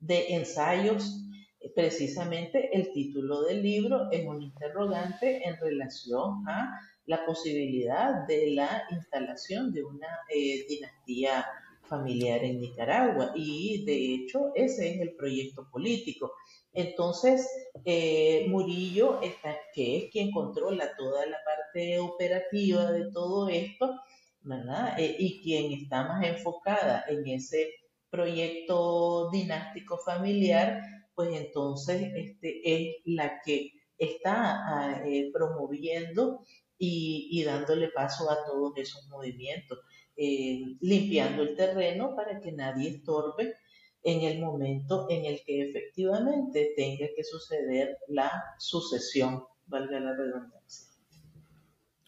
de 0.00 0.34
ensayos. 0.34 1.24
Eh, 1.60 1.70
precisamente 1.74 2.70
el 2.72 2.92
título 2.92 3.42
del 3.42 3.62
libro 3.62 4.10
es 4.10 4.26
un 4.26 4.42
interrogante 4.42 5.46
en 5.46 5.56
relación 5.58 6.48
a 6.48 6.80
la 7.06 7.24
posibilidad 7.24 8.26
de 8.26 8.52
la 8.52 8.84
instalación 8.90 9.72
de 9.72 9.84
una 9.84 10.08
eh, 10.28 10.64
dinastía 10.68 11.44
familiar 11.88 12.42
en 12.44 12.60
Nicaragua 12.60 13.32
y 13.34 13.84
de 13.84 14.14
hecho 14.14 14.52
ese 14.54 14.94
es 14.94 15.00
el 15.00 15.14
proyecto 15.14 15.68
político. 15.70 16.32
Entonces, 16.72 17.48
eh, 17.84 18.46
Murillo, 18.48 19.20
está, 19.20 19.56
que 19.74 19.98
es 19.98 20.10
quien 20.10 20.30
controla 20.30 20.96
toda 20.96 21.26
la 21.26 21.38
parte 21.44 21.98
operativa 21.98 22.90
de 22.92 23.10
todo 23.12 23.48
esto, 23.48 24.00
¿verdad? 24.40 24.98
Eh, 24.98 25.16
y 25.18 25.42
quien 25.42 25.72
está 25.72 26.04
más 26.04 26.24
enfocada 26.24 27.04
en 27.08 27.26
ese 27.28 27.74
proyecto 28.10 29.30
dinástico 29.30 29.98
familiar, 29.98 30.82
pues 31.14 31.30
entonces 31.34 32.10
este, 32.14 32.60
es 32.64 32.96
la 33.04 33.40
que 33.42 33.72
está 33.98 34.62
ah, 34.66 35.02
eh, 35.06 35.30
promoviendo 35.32 36.44
y, 36.78 37.42
dándole 37.44 37.88
paso 37.90 38.28
a 38.30 38.44
todos 38.44 38.72
esos 38.76 39.06
movimientos, 39.08 39.78
limpiando 40.16 41.42
el 41.42 41.54
terreno 41.54 42.16
para 42.16 42.40
que 42.40 42.50
nadie 42.50 42.90
estorbe 42.90 43.54
en 44.02 44.22
el 44.22 44.40
momento 44.40 45.06
en 45.10 45.24
el 45.24 45.42
que 45.44 45.62
efectivamente 45.62 46.72
tenga 46.76 47.06
que 47.14 47.24
suceder 47.24 47.98
la 48.08 48.30
sucesión, 48.58 49.44
valga 49.66 50.00
la 50.00 50.16
redundancia. 50.16 50.88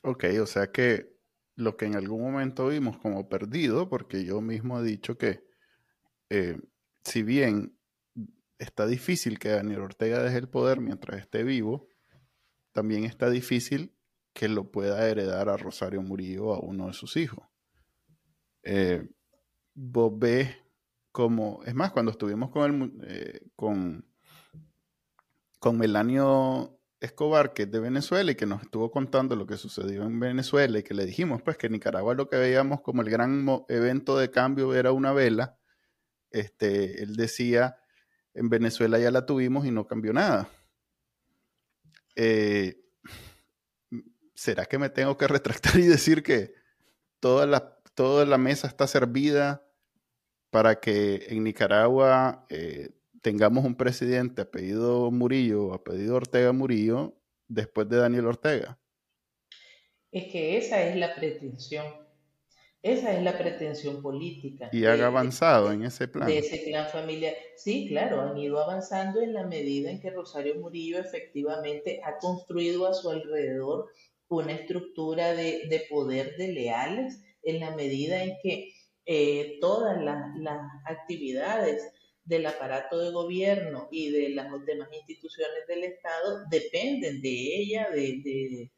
Ok, 0.02 0.24
o 0.42 0.46
sea 0.46 0.70
que 0.70 1.14
lo 1.56 1.76
que 1.76 1.86
en 1.86 1.94
algún 1.94 2.22
momento 2.22 2.68
vimos 2.68 2.98
como 2.98 3.28
perdido, 3.28 3.88
porque 3.88 4.24
yo 4.24 4.40
mismo 4.40 4.80
he 4.80 4.82
dicho 4.82 5.16
que 5.16 5.44
eh, 6.30 6.58
si 7.04 7.22
bien 7.22 7.78
está 8.58 8.86
difícil 8.86 9.38
que 9.38 9.50
Daniel 9.50 9.82
Ortega 9.82 10.22
deje 10.22 10.38
el 10.38 10.48
poder 10.48 10.80
mientras 10.80 11.20
esté 11.20 11.44
vivo, 11.44 11.88
también 12.72 13.04
está 13.04 13.30
difícil 13.30 13.94
que 14.32 14.48
lo 14.48 14.70
pueda 14.72 15.08
heredar 15.08 15.48
a 15.48 15.56
Rosario 15.56 16.02
Murillo 16.02 16.52
a 16.52 16.58
uno 16.58 16.88
de 16.88 16.92
sus 16.92 17.16
hijos. 17.16 17.46
Eh, 18.64 19.08
vos 19.74 20.12
ves 20.18 20.56
como, 21.14 21.62
es 21.64 21.76
más, 21.76 21.92
cuando 21.92 22.10
estuvimos 22.10 22.50
con, 22.50 22.82
el, 22.82 22.92
eh, 23.06 23.40
con, 23.54 24.04
con 25.60 25.78
Melanio 25.78 26.80
Escobar, 26.98 27.52
que 27.52 27.62
es 27.62 27.70
de 27.70 27.78
Venezuela 27.78 28.32
y 28.32 28.34
que 28.34 28.46
nos 28.46 28.62
estuvo 28.62 28.90
contando 28.90 29.36
lo 29.36 29.46
que 29.46 29.56
sucedió 29.56 30.02
en 30.02 30.18
Venezuela 30.18 30.76
y 30.76 30.82
que 30.82 30.92
le 30.92 31.06
dijimos 31.06 31.40
pues 31.40 31.56
que 31.56 31.68
Nicaragua 31.68 32.16
lo 32.16 32.28
que 32.28 32.36
veíamos 32.36 32.80
como 32.80 33.02
el 33.02 33.10
gran 33.10 33.46
evento 33.68 34.18
de 34.18 34.32
cambio 34.32 34.74
era 34.74 34.90
una 34.90 35.12
vela, 35.12 35.56
este, 36.32 37.04
él 37.04 37.14
decía, 37.14 37.76
en 38.32 38.48
Venezuela 38.48 38.98
ya 38.98 39.12
la 39.12 39.24
tuvimos 39.24 39.66
y 39.66 39.70
no 39.70 39.86
cambió 39.86 40.12
nada. 40.12 40.48
Eh, 42.16 42.82
¿Será 44.34 44.66
que 44.66 44.78
me 44.78 44.90
tengo 44.90 45.16
que 45.16 45.28
retractar 45.28 45.76
y 45.78 45.86
decir 45.86 46.24
que 46.24 46.54
toda 47.20 47.46
la, 47.46 47.78
toda 47.94 48.26
la 48.26 48.36
mesa 48.36 48.66
está 48.66 48.88
servida 48.88 49.64
para 50.54 50.78
que 50.78 51.26
en 51.30 51.42
Nicaragua 51.42 52.46
eh, 52.48 52.90
tengamos 53.22 53.64
un 53.64 53.74
presidente 53.74 54.42
apellido 54.42 55.10
Murillo, 55.10 55.74
apellido 55.74 56.14
Ortega 56.14 56.52
Murillo, 56.52 57.12
después 57.48 57.88
de 57.88 57.96
Daniel 57.96 58.26
Ortega? 58.26 58.78
Es 60.12 60.30
que 60.30 60.56
esa 60.56 60.80
es 60.80 60.94
la 60.94 61.12
pretensión. 61.16 61.84
Esa 62.82 63.16
es 63.16 63.24
la 63.24 63.36
pretensión 63.36 64.00
política. 64.00 64.70
Y 64.70 64.84
haga 64.84 65.06
avanzado 65.06 65.72
en 65.72 65.82
ese 65.82 66.06
plan. 66.06 66.28
De 66.28 66.38
ese 66.38 66.62
clan 66.62 66.88
familiar. 66.88 67.34
Sí, 67.56 67.88
claro, 67.88 68.20
han 68.20 68.38
ido 68.38 68.62
avanzando 68.62 69.22
en 69.22 69.34
la 69.34 69.44
medida 69.44 69.90
en 69.90 70.00
que 70.00 70.10
Rosario 70.10 70.54
Murillo 70.60 71.00
efectivamente 71.00 72.00
ha 72.04 72.16
construido 72.18 72.86
a 72.86 72.94
su 72.94 73.10
alrededor 73.10 73.88
una 74.28 74.52
estructura 74.52 75.34
de, 75.34 75.84
poder 75.90 76.36
de 76.36 76.52
leales, 76.52 77.24
en 77.42 77.58
la 77.58 77.74
medida 77.74 78.22
en 78.22 78.36
que 78.40 78.72
eh, 79.06 79.58
todas 79.60 80.00
las, 80.02 80.60
actividades 80.86 81.92
del 82.24 82.46
aparato 82.46 82.98
de 82.98 83.10
gobierno 83.10 83.88
y 83.90 84.10
de 84.10 84.30
las 84.30 84.46
demás 84.64 84.88
instituciones 84.92 85.66
del 85.68 85.84
Estado 85.84 86.44
dependen 86.50 87.20
de 87.20 87.56
ella, 87.56 87.90
de 87.90 88.70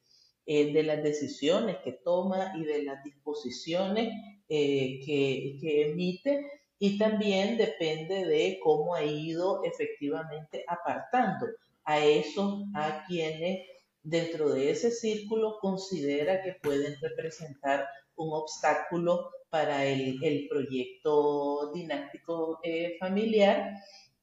eh, 0.48 0.72
de 0.72 0.84
las 0.84 1.02
decisiones 1.02 1.78
que 1.82 1.90
toma 1.90 2.52
y 2.56 2.64
de 2.64 2.84
las 2.84 3.02
disposiciones 3.02 4.12
eh, 4.48 5.00
que, 5.04 5.88
emite 5.90 6.48
y 6.78 6.96
también 6.98 7.58
depende 7.58 8.24
de 8.24 8.60
cómo 8.62 8.94
ha 8.94 9.02
ido 9.02 9.64
efectivamente 9.64 10.64
apartando 10.68 11.46
a 11.82 11.98
esos 11.98 12.62
a 12.76 13.04
quienes 13.08 13.66
dentro 14.04 14.50
de 14.50 14.70
ese 14.70 14.92
círculo 14.92 15.58
considera 15.60 16.40
que 16.44 16.52
pueden 16.62 16.94
representar 17.00 17.88
un 18.14 18.32
obstáculo 18.32 19.28
para 19.56 19.86
el, 19.86 20.46
proyecto 20.50 21.72
dinástico 21.72 22.60
eh, 22.62 22.98
familiar 23.00 23.72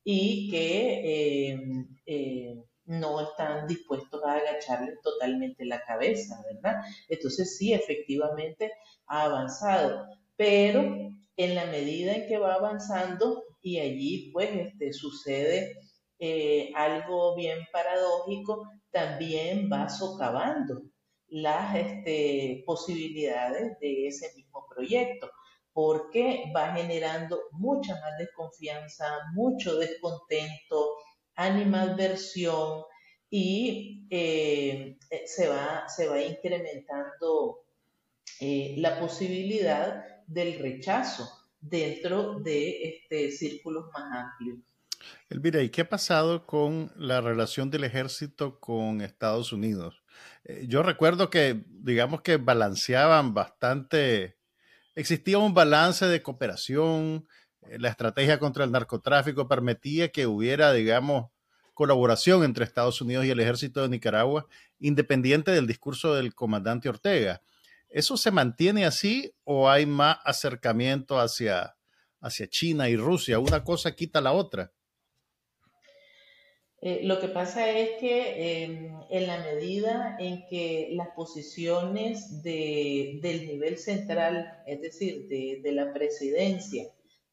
y 0.04 0.48
que 0.52 1.60
no 2.86 3.20
están 3.20 3.66
dispuestos 3.66 4.24
a 4.24 4.34
agacharle 4.36 4.94
totalmente 5.02 5.66
la 5.66 5.82
cabeza, 5.82 6.36
¿verdad? 6.54 6.84
Entonces 7.10 7.58
sí, 7.58 7.74
efectivamente 7.74 8.72
ha 9.08 9.24
avanzado, 9.24 10.06
pero 10.36 10.82
en 11.36 11.56
la 11.56 11.66
medida 11.66 12.14
en 12.14 12.28
que 12.28 12.38
va 12.38 12.54
avanzando 12.54 13.44
y 13.60 13.80
allí 13.80 14.30
pues 14.32 14.52
este, 14.54 14.94
sucede 14.94 15.80
eh, 16.20 16.72
algo 16.76 17.36
bien 17.36 17.58
paradójico, 17.72 18.70
también 18.92 19.68
va 19.72 19.90
socavando 19.90 20.84
las 21.34 21.76
este, 21.76 22.64
posibilidades 22.64 23.80
de 23.80 24.08
ese 24.08 24.32
mismo 24.36 24.68
proyecto, 24.70 25.32
porque 25.74 26.52
va 26.56 26.76
generando 26.76 27.40
mucha 27.54 27.94
más 27.96 28.18
desconfianza, 28.20 29.06
mucho 29.34 29.78
descontento, 29.78 30.96
animadversión 31.36 32.84
y 33.32 34.06
eh, 34.12 34.96
eh, 35.10 35.24
se, 35.26 35.48
va, 35.48 35.90
se 35.90 36.08
va 36.08 36.22
incrementando 36.22 37.66
eh, 38.40 38.76
la 38.78 39.00
posibilidad 39.00 40.24
del 40.28 40.60
rechazo 40.60 41.28
dentro 41.60 42.42
de 42.42 42.84
este, 42.84 43.32
círculos 43.32 43.86
más 43.92 44.26
amplios. 44.26 44.60
Elvira, 45.30 45.64
¿y 45.64 45.70
qué 45.70 45.82
ha 45.82 45.90
pasado 45.90 46.46
con 46.46 46.92
la 46.96 47.22
relación 47.22 47.72
del 47.72 47.86
ejército 47.86 48.60
con 48.60 49.02
Estados 49.02 49.52
Unidos? 49.52 50.03
Yo 50.68 50.84
recuerdo 50.84 51.30
que, 51.30 51.64
digamos 51.68 52.22
que 52.22 52.38
balanceaban 52.38 53.34
bastante, 53.34 54.38
existía 54.96 55.38
un 55.38 55.54
balance 55.54 56.06
de 56.06 56.22
cooperación, 56.22 57.28
eh, 57.62 57.80
la 57.80 57.90
estrategia 57.90 58.40
contra 58.40 58.64
el 58.64 58.72
narcotráfico 58.72 59.48
permitía 59.48 60.12
que 60.12 60.28
hubiera, 60.28 60.74
digamos, 60.74 61.32
colaboración 61.74 62.44
entre 62.44 62.66
Estados 62.66 63.02
Unidos 63.02 63.26
y 63.26 63.32
el 63.32 63.40
ejército 63.40 63.82
de 63.82 63.90
Nicaragua, 63.90 64.48
independiente 64.80 65.52
del 65.52 65.66
discurso 65.66 66.14
del 66.14 66.36
comandante 66.36 66.90
Ortega. 66.90 67.42
¿Eso 67.90 68.18
se 68.18 68.32
mantiene 68.32 68.86
así 68.86 69.34
o 69.44 69.70
hay 69.70 69.86
más 69.86 70.18
acercamiento 70.26 71.20
hacia, 71.20 71.76
hacia 72.22 72.48
China 72.48 72.90
y 72.90 72.98
Rusia? 72.98 73.40
Una 73.40 73.64
cosa 73.64 73.96
quita 73.96 74.22
la 74.22 74.34
otra. 74.34 74.72
Eh, 76.86 77.00
lo 77.04 77.18
que 77.22 77.30
pasa 77.30 77.70
es 77.70 77.92
que 78.02 78.64
em, 78.64 78.94
en 79.10 79.28
la 79.28 79.38
medida 79.38 80.18
en 80.20 80.46
que 80.48 80.90
las 80.92 81.08
posiciones 81.16 82.44
del 82.44 83.22
nivel 83.22 83.78
central, 83.78 84.62
es 84.68 84.82
decir, 84.82 85.28
de 85.30 85.72
la 85.72 85.94
presidencia, 85.94 86.84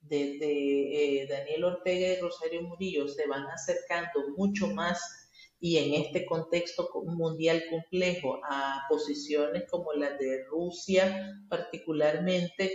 desde 0.03 1.23
eh, 1.23 1.27
Daniel 1.27 1.65
Ortega 1.65 2.09
y 2.13 2.21
Rosario 2.21 2.63
Murillo 2.63 3.09
se 3.09 3.27
van 3.27 3.45
acercando 3.47 4.29
mucho 4.37 4.69
más 4.69 5.01
y 5.59 5.77
en 5.77 5.95
este 5.95 6.25
contexto 6.25 6.89
mundial 7.05 7.63
complejo 7.69 8.41
a 8.49 8.87
posiciones 8.89 9.65
como 9.71 9.93
las 9.93 10.19
de 10.19 10.45
Rusia 10.45 11.45
particularmente 11.49 12.73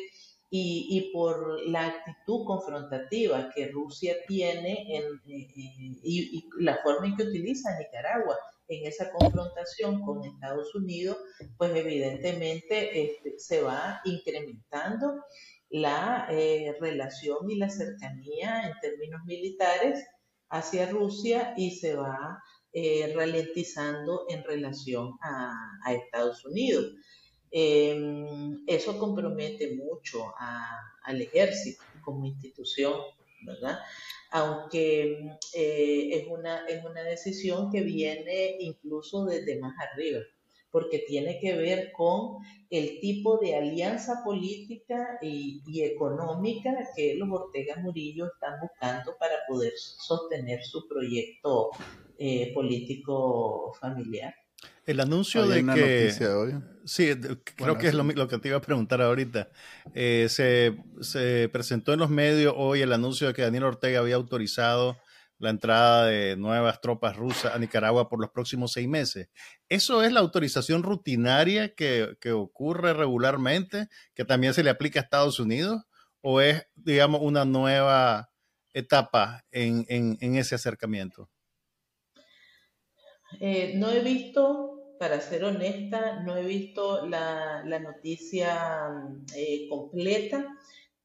y, 0.50 1.12
por 1.12 1.68
la 1.68 1.88
actitud 1.88 2.46
confrontativa 2.46 3.50
que 3.54 3.68
Rusia 3.68 4.16
tiene 4.28 4.86
en, 4.96 5.04
y, 5.26 6.48
la 6.60 6.78
forma 6.84 7.08
en 7.08 7.18
que 7.18 7.24
utiliza 7.24 7.78
Nicaragua 7.78 8.38
en 8.68 8.88
esa 8.88 9.12
confrontación 9.12 10.02
con 10.04 10.24
Estados 10.24 10.74
Unidos, 10.76 11.18
pues 11.58 11.76
evidentemente 11.76 13.04
este, 13.04 13.38
se 13.38 13.62
va 13.62 14.02
incrementando 14.06 15.24
la 15.70 16.28
eh, 16.32 16.76
relación 16.80 17.50
y 17.50 17.58
la 17.58 17.70
cercanía 17.70 18.68
en 18.68 18.80
términos 18.82 19.22
militares 19.26 20.06
hacia 20.50 20.90
Rusia 20.90 21.54
y 21.58 21.72
se 21.72 21.96
va 21.96 22.42
eh, 22.72 23.14
ralentizando 23.16 24.26
en 24.30 24.44
relación 24.44 25.18
a, 25.22 25.54
Estados 25.94 26.44
Unidos. 26.46 26.94
Em, 27.58 28.66
eso 28.68 29.00
compromete 29.00 29.78
mucho 29.78 30.34
al 31.06 31.22
ejército 31.22 31.82
como 32.04 32.26
institución, 32.26 33.00
¿verdad? 33.46 33.80
Aunque 34.32 35.38
eh, 35.54 36.10
es, 36.12 36.28
una, 36.28 36.66
es 36.68 36.84
una 36.84 37.02
decisión 37.04 37.72
que 37.72 37.80
viene 37.80 38.58
incluso 38.60 39.24
desde 39.24 39.58
más 39.62 39.74
arriba 39.80 40.20
porque 40.70 41.06
tiene 41.08 41.40
que 41.40 41.56
ver 41.56 41.94
con 41.94 42.40
el 42.70 43.00
tipo 43.00 43.38
de 43.38 43.56
alianza 43.56 44.22
política 44.26 45.18
y, 45.22 45.62
económica 45.82 46.76
que 46.94 47.16
los 47.16 47.30
Ortega 47.32 47.78
Murillo 47.78 48.26
están 48.26 48.60
buscando 48.60 49.16
para 49.18 49.36
poder 49.48 49.72
sostener 49.78 50.62
su 50.66 50.86
proyecto 50.90 51.70
eh, 52.18 52.54
político 52.54 53.72
familiar. 53.80 54.34
El 54.86 55.00
anuncio 55.00 55.48
de 55.48 55.66
que... 55.66 56.12
Sí, 56.86 57.12
creo 57.56 57.78
que 57.78 57.88
es 57.88 57.94
lo, 57.96 58.28
que 58.28 58.38
te 58.38 58.50
iba 58.50 58.58
a 58.58 58.62
preguntar 58.62 59.02
ahorita. 59.02 59.50
Eh, 59.96 60.28
se, 60.30 60.78
se, 61.02 61.50
presentó 61.52 61.94
en 61.94 62.00
los 62.00 62.12
medios 62.12 62.54
hoy 62.56 62.82
el 62.82 62.94
anuncio 62.94 63.28
de 63.28 63.34
que 63.34 63.42
Daniel 63.42 63.64
Ortega 63.64 64.00
había 64.00 64.16
autorizado 64.16 64.96
la 65.40 65.50
entrada 65.50 66.06
de 66.06 66.38
nuevas 66.38 66.80
tropas 66.82 67.16
rusas 67.18 67.56
a 67.56 67.60
Nicaragua 67.60 68.08
por 68.08 68.22
los 68.22 68.30
próximos 68.30 68.72
seis 68.72 68.88
meses. 68.88 69.30
¿Eso 69.68 70.04
es 70.04 70.14
la 70.14 70.20
autorización 70.20 70.84
rutinaria 70.84 71.74
que, 71.74 72.16
que 72.22 72.32
ocurre 72.32 72.94
regularmente, 72.94 73.88
que 74.14 74.24
también 74.24 74.54
se 74.54 74.64
le 74.64 74.70
aplica 74.70 75.00
a 75.00 75.04
Estados 75.04 75.40
Unidos? 75.40 75.82
¿O 76.22 76.40
es, 76.42 76.68
digamos, 76.76 77.22
una 77.22 77.46
nueva 77.46 78.30
etapa 78.74 79.44
en, 79.52 79.86
en, 79.90 80.18
en 80.22 80.36
ese 80.36 80.56
acercamiento? 80.56 81.30
Eh, 83.40 83.74
no 83.76 83.90
he 83.90 84.02
visto, 84.02 84.75
para 85.00 85.22
ser 85.22 85.44
honesta, 85.44 86.22
no 86.24 86.38
he 86.38 86.44
visto 86.44 87.06
la, 87.08 87.64
noticia 87.80 88.92
eh, 89.36 89.68
completa, 89.70 90.46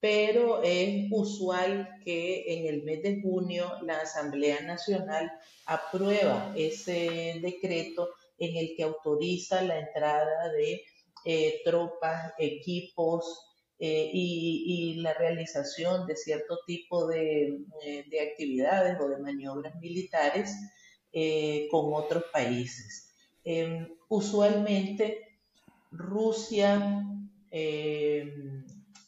pero 0.01 0.63
es 0.63 1.07
usual 1.11 1.89
que 2.05 2.45
en 2.47 2.67
el 2.67 2.83
mes 2.85 3.03
de 3.03 3.21
junio 3.21 3.71
la 3.83 4.01
Asamblea 4.01 4.63
Nacional 4.63 5.31
aprueba 5.67 6.53
ese 6.57 7.39
decreto 7.43 8.11
en 8.39 8.57
el 8.57 8.75
que 8.77 8.85
autoriza 8.85 9.63
la 9.63 9.79
entrada 9.79 10.51
de 10.53 10.83
eh, 11.25 11.61
tropas, 11.65 12.33
equipos 12.39 13.47
y, 13.83 15.01
la 15.01 15.15
realización 15.15 16.07
de 16.07 16.15
cierto 16.15 16.59
tipo 16.67 17.07
de 17.07 17.65
actividades 18.31 19.01
o 19.01 19.09
de 19.09 19.17
maniobras 19.17 19.75
militares 19.77 20.55
eh, 21.13 21.67
con 21.73 21.93
otros 21.93 22.25
países. 22.33 23.10
Em, 23.45 23.89
usualmente 24.09 25.39
Rusia, 25.91 27.05
em, 27.51 28.65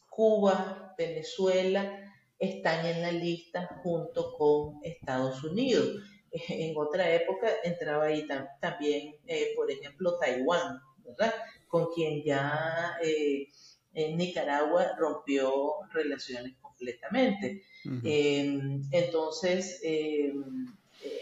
Cuba, 0.09 0.95
Venezuela 0.97 1.99
están 2.38 2.87
en 2.87 3.03
la 3.03 3.12
lista 3.12 3.81
junto 3.83 4.35
con 4.37 4.81
Estados 4.83 5.42
Unidos. 5.45 5.88
En 6.49 6.75
otra 6.79 7.11
época 7.11 7.47
entraba 7.62 8.07
ahí 8.07 8.27
también, 8.59 9.14
eh, 9.27 9.53
por 9.55 9.71
ejemplo, 9.71 10.18
Taiwán, 10.18 10.81
¿verdad? 11.05 11.35
Con 11.68 11.92
quien 11.92 12.23
ya 12.23 12.97
eh, 13.05 13.49
Nicaragua 13.92 14.97
rompió 14.97 15.53
relaciones 15.92 16.55
completamente. 16.62 17.62
Em, 18.03 18.81
entonces, 18.92 19.83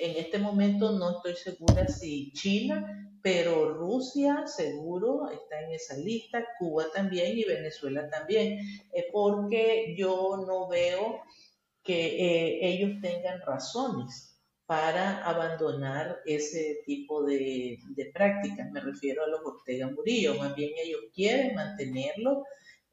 en 0.01 0.16
este 0.16 0.38
momento 0.38 0.93
no 0.93 1.16
estoy 1.16 1.37
segura 1.37 1.87
si 1.88 2.33
China, 2.33 3.11
pero 3.23 3.75
Rusia 3.75 4.47
seguro 4.47 5.29
está 5.31 5.61
en 5.61 5.73
esa 5.73 5.97
lista, 5.97 6.45
Cuba 6.59 6.87
también 6.93 7.37
y 7.37 7.45
Venezuela 7.45 8.09
también, 8.09 8.59
eh, 8.93 9.07
porque 9.12 9.95
yo 9.97 10.45
no 10.47 10.69
veo 10.69 11.21
que 11.83 12.07
eh, 12.07 12.59
ellos 12.62 13.01
tengan 13.01 13.40
razones 13.40 14.38
para 14.66 15.25
abandonar 15.25 16.21
ese 16.25 16.83
tipo 16.87 17.25
de, 17.25 17.79
prácticas. 18.14 18.71
Me 18.71 18.81
refiero 18.81 19.25
a 19.25 19.29
los 19.29 19.40
Ortega 19.45 19.88
Murillo, 19.88 20.37
más 20.37 20.55
bien 20.55 20.71
ellos 20.83 21.01
quieren 21.14 21.55
mantenerlo 21.55 22.45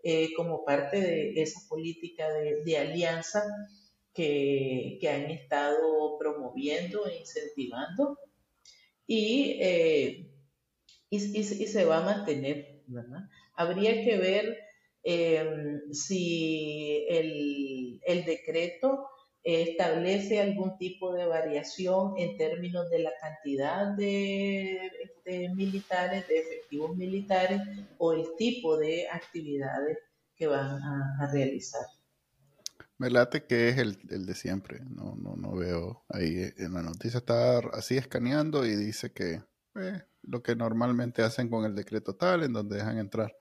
eh, 0.04 0.30
como 0.36 0.66
parte 0.66 1.00
de 1.00 1.42
esa 1.42 1.60
política 1.70 2.28
de 2.34 2.78
alianza 2.78 3.44
que, 4.18 5.00
han 5.08 5.30
estado 5.30 6.18
promoviendo 6.18 7.06
e 7.06 7.20
incentivando 7.20 8.18
y, 9.06 9.60
eh, 9.62 10.32
y, 11.12 11.44
se 11.44 11.86
va 11.86 11.98
a 12.00 12.16
mantener. 12.16 12.82
Habría 13.54 14.04
que 14.04 14.18
ver 14.18 14.58
em, 15.04 15.94
si 15.94 17.06
el, 17.10 18.26
decreto 18.26 19.08
establece 19.44 20.42
algún 20.42 20.78
tipo 20.78 21.14
de 21.14 21.26
variación 21.28 22.16
en 22.18 22.38
términos 22.38 22.90
de 22.90 23.00
la 23.00 23.12
cantidad 23.22 23.96
de, 23.96 24.92
militares, 25.56 26.28
de 26.28 26.40
efectivos 26.40 26.98
militares 26.98 27.62
o 28.00 28.14
el 28.14 28.26
tipo 28.38 28.78
de 28.78 29.08
actividades 29.10 30.00
que 30.36 30.48
van 30.48 30.82
a 30.82 31.30
realizar. 31.32 31.97
Me 32.98 33.10
late 33.10 33.46
que 33.46 33.70
es 33.70 33.78
el, 33.78 34.26
de 34.26 34.36
siempre. 34.36 34.80
No, 34.90 35.16
no, 35.16 35.36
no 35.36 35.56
veo 35.56 36.06
ahí. 36.10 36.52
En 36.58 36.74
la 36.74 36.82
noticia 36.82 37.20
está 37.20 37.60
así 37.74 37.98
escaneando 37.98 38.66
y 38.66 38.76
dice 38.76 39.12
que 39.14 39.44
eh, 39.76 40.04
lo 40.24 40.42
que 40.42 40.56
normalmente 40.56 41.22
hacen 41.22 41.50
con 41.50 41.66
el 41.66 41.76
decreto 41.76 42.16
tal, 42.16 42.44
en 42.44 42.54
donde 42.54 42.78
dejan 42.78 42.98
entrar. 42.98 43.36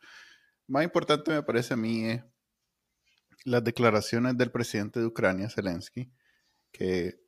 Más 0.68 0.84
importante 0.84 1.30
me 1.30 1.42
parece 1.42 1.74
a 1.74 1.76
mí 1.76 2.04
es 2.10 2.22
las 3.44 3.62
declaraciones 3.62 4.36
del 4.36 4.50
presidente 4.50 5.00
de 5.00 5.06
Ucrania, 5.06 5.48
Zelensky, 5.48 6.12
que 6.72 7.20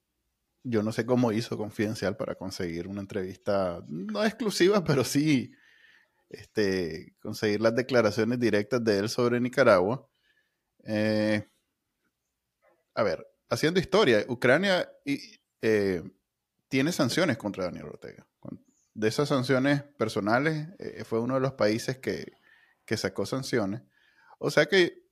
yo 0.64 0.82
no 0.82 0.92
sé 0.92 1.06
cómo 1.06 1.32
hizo 1.32 1.56
confidencial 1.56 2.16
para 2.16 2.34
conseguir 2.34 2.88
una 2.88 3.00
entrevista, 3.00 3.82
no 3.88 4.24
exclusiva, 4.24 4.82
pero 4.84 5.04
sí 5.04 5.52
este, 6.28 7.14
conseguir 7.20 7.60
las 7.60 7.74
declaraciones 7.74 8.38
directas 8.38 8.82
de 8.84 8.98
él 8.98 9.08
sobre 9.08 9.40
Nicaragua. 9.40 10.06
Eh, 10.84 11.46
a 12.98 13.04
ver, 13.04 13.24
haciendo 13.48 13.78
historia, 13.78 14.24
Ucrania 14.26 14.90
eh, 15.62 16.02
tiene 16.66 16.90
sanciones 16.90 17.38
contra 17.38 17.66
Daniel 17.66 17.87
Ortega. 17.87 18.26
De 18.92 19.06
esas 19.06 19.28
sanciones 19.28 19.84
personales, 19.96 20.66
eh, 20.80 21.04
fue 21.04 21.20
uno 21.20 21.34
de 21.34 21.40
los 21.40 21.52
países 21.52 21.98
que, 21.98 22.32
sacó 22.96 23.24
sanciones. 23.24 23.82
O 24.40 24.50
sea 24.50 24.66
que 24.66 25.04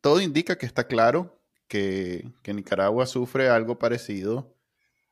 todo 0.00 0.20
indica 0.20 0.58
que 0.58 0.66
está 0.66 0.88
claro 0.88 1.40
que, 1.68 2.28
Nicaragua 2.44 3.06
sufre 3.06 3.48
algo 3.48 3.78
parecido 3.78 4.56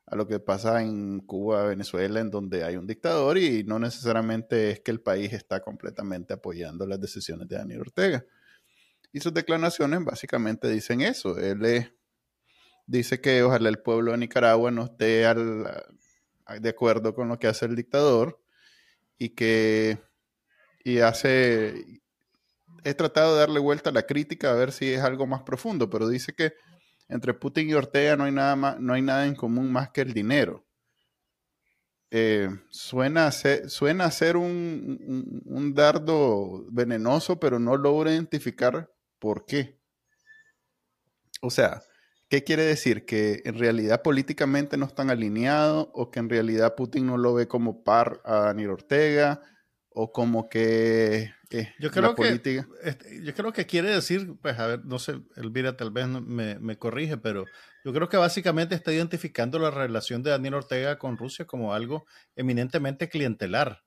a 0.07 0.17
lo 0.17 0.27
que 0.27 0.41
pasa 0.41 0.81
en 0.81 1.21
Cuba, 1.21 1.63
Venezuela, 1.63 2.19
en 2.19 2.29
donde 2.29 2.65
hay 2.65 2.75
un 2.75 2.87
dictador 2.87 3.37
y 3.37 3.63
no 3.63 3.79
necesariamente 3.79 4.71
es 4.71 4.81
que 4.81 4.91
el 4.91 4.99
país 4.99 5.31
está 5.31 5.61
completamente 5.61 6.33
apoyando 6.33 6.85
las 6.85 6.99
decisiones 6.99 7.47
de 7.47 7.55
Daniel 7.55 7.79
Ortega. 7.79 8.25
Y 9.13 9.19
sus 9.19 9.33
declaraciones 9.33 10.03
básicamente 10.03 10.69
dicen 10.69 11.01
eso. 11.01 11.37
Él 11.37 11.91
dice 12.87 13.21
que 13.21 13.43
ojalá 13.43 13.69
el 13.69 13.79
pueblo 13.79 14.11
de 14.11 14.17
Nicaragua 14.17 14.71
no 14.71 14.85
esté 14.85 15.25
de 16.59 16.69
acuerdo 16.69 17.13
con 17.13 17.27
lo 17.29 17.39
que 17.39 17.47
hace 17.47 17.65
el 17.65 17.75
dictador 17.75 18.41
y 19.17 19.29
que 19.29 19.99
y 20.83 20.99
hace 20.99 22.01
he 22.83 22.93
tratado 22.93 23.33
de 23.33 23.41
darle 23.41 23.59
vuelta 23.59 23.91
a 23.91 23.93
la 23.93 24.03
crítica 24.03 24.51
a 24.51 24.55
ver 24.55 24.71
si 24.71 24.91
es 24.91 25.01
algo 25.01 25.27
más 25.27 25.43
profundo, 25.43 25.89
pero 25.89 26.07
dice 26.07 26.33
que 26.33 26.53
entre 27.07 27.33
Putin 27.33 27.69
y 27.69 27.73
Ortega 27.73 28.15
no 28.15 28.23
hay 28.23 28.31
nada 28.31 28.55
más, 28.55 28.79
no 28.79 28.93
hay 28.93 29.01
nada 29.01 29.27
en 29.27 29.35
común 29.35 29.71
más 29.71 29.91
que 29.91 30.01
el 30.01 30.13
dinero. 30.13 30.65
Eh, 32.09 32.49
suena, 32.69 33.27
a 33.27 33.31
ser, 33.31 33.69
suena 33.69 34.05
a 34.05 34.11
ser 34.11 34.35
un, 34.35 35.43
un, 35.45 35.73
dardo 35.73 36.65
venenoso, 36.69 37.39
pero 37.39 37.57
no 37.57 37.77
logra 37.77 38.11
identificar 38.11 38.91
¿Por 39.21 39.45
qué? 39.45 39.79
O 41.41 41.51
sea, 41.51 41.83
¿qué 42.27 42.43
quiere 42.43 42.63
decir? 42.63 43.05
¿Que 43.05 43.43
en 43.45 43.57
realidad 43.59 44.01
políticamente 44.01 44.75
no 44.75 44.87
están 44.87 45.11
alineados 45.11 45.89
o 45.93 46.09
que 46.09 46.19
en 46.19 46.29
realidad 46.29 46.73
Putin 46.75 47.05
no 47.05 47.17
lo 47.17 47.35
ve 47.35 47.47
como 47.47 47.83
par 47.83 48.19
a 48.25 48.37
Daniel 48.47 48.71
Ortega 48.71 49.43
o 49.89 50.11
como 50.11 50.49
que 50.49 51.31
yo 51.79 51.91
creo 51.91 52.15
que 52.15 52.29
este, 52.83 53.23
yo 53.23 53.33
creo 53.35 53.51
que 53.51 53.65
quiere 53.65 53.89
decir, 53.89 54.35
pues 54.41 54.57
a 54.57 54.67
ver, 54.67 54.85
no 54.85 54.99
sé, 54.99 55.19
Elvira 55.35 55.75
tal 55.75 55.91
vez 55.91 56.07
me, 56.07 56.57
me, 56.59 56.77
corrige, 56.77 57.17
pero 57.17 57.45
yo 57.83 57.91
creo 57.91 58.07
que 58.07 58.17
básicamente 58.17 58.73
está 58.73 58.93
identificando 58.93 59.59
la 59.59 59.69
relación 59.69 60.23
de 60.23 60.31
Daniel 60.31 60.55
Ortega 60.55 60.97
con 60.97 61.17
Rusia 61.17 61.45
como 61.45 61.73
algo 61.73 62.05
eminentemente 62.35 63.09
clientelar. 63.09 63.83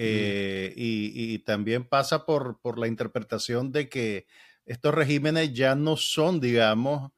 Eh, 0.00 0.72
y, 0.76 1.34
y, 1.34 1.40
también 1.40 1.84
pasa 1.84 2.24
por, 2.24 2.60
por 2.60 2.78
la 2.78 2.86
interpretación 2.86 3.72
de 3.72 3.88
que 3.88 4.26
estos 4.68 4.94
regímenes 4.94 5.54
ya 5.54 5.74
no 5.74 5.96
son, 5.96 6.40
digamos, 6.40 7.10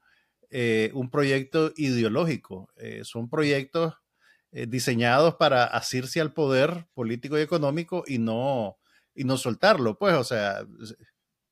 eh, 0.51 0.91
un 0.95 1.11
proyecto 1.11 1.73
ideológico, 1.77 2.69
eh, 2.77 3.03
son 3.03 3.29
proyectos 3.29 3.95
eh, 4.53 4.67
diseñados 4.67 5.35
para 5.35 5.65
asirse 5.65 6.21
al 6.21 6.33
poder 6.33 6.87
político 6.95 7.37
y 7.39 7.43
económico 7.43 8.05
y 8.07 8.19
no, 8.19 8.79
y 9.15 9.25
no 9.25 9.37
soltarlo, 9.37 9.99
pues, 9.99 10.15
o 10.15 10.23
sea, 10.23 10.65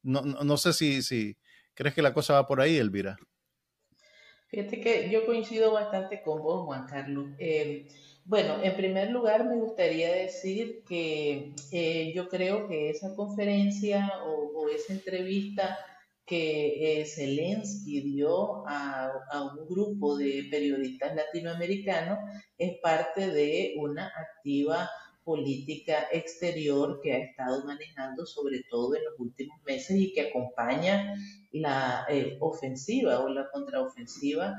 no, 0.03 0.23
no, 0.23 0.57
sé 0.57 0.73
si, 0.73 1.03
si 1.03 1.37
crees 1.75 1.97
que 1.97 2.03
la 2.03 2.15
cosa 2.15 2.35
va 2.35 2.47
por 2.47 2.61
ahí, 2.61 2.77
Elvira. 2.77 3.19
Fíjate 4.47 4.81
que 4.81 5.11
yo 5.11 5.27
coincido 5.27 5.73
bastante 5.73 6.23
con 6.23 6.41
vos, 6.41 6.65
Juan 6.65 6.87
Carlos. 6.87 7.31
Bueno, 8.29 8.63
en 8.63 8.77
primer 8.77 9.11
lugar 9.11 9.47
me 9.47 9.57
gustaría 9.57 10.13
decir 10.13 10.85
que 10.87 11.55
eh, 11.73 12.13
yo 12.15 12.29
creo 12.29 12.69
que 12.69 12.91
esa 12.91 13.15
conferencia 13.17 14.13
o, 14.27 14.69
esa 14.69 14.93
entrevista 14.93 15.79
que 16.27 17.01
eh, 17.01 17.07
Zelensky 17.07 18.03
dio 18.03 18.69
a, 18.69 19.11
un 19.57 19.67
grupo 19.67 20.19
de 20.19 20.47
periodistas 20.51 21.17
latinoamericanos 21.17 22.19
es 22.59 22.79
parte 22.83 23.31
de 23.31 23.77
una 23.79 24.09
activa 24.09 24.91
política 25.25 26.09
exterior 26.13 27.01
que 27.03 27.15
ha 27.15 27.19
estado 27.19 27.65
manejando 27.65 28.27
sobre 28.27 28.63
todo 28.69 28.95
en 28.95 29.05
los 29.07 29.15
últimos 29.19 29.59
meses 29.65 29.97
y 29.97 30.13
que 30.13 30.29
acompaña 30.29 31.15
la 31.53 32.05
eh, 32.11 32.37
ofensiva 32.41 33.21
o 33.21 33.31
la 33.31 33.49
contraofensiva 33.51 34.55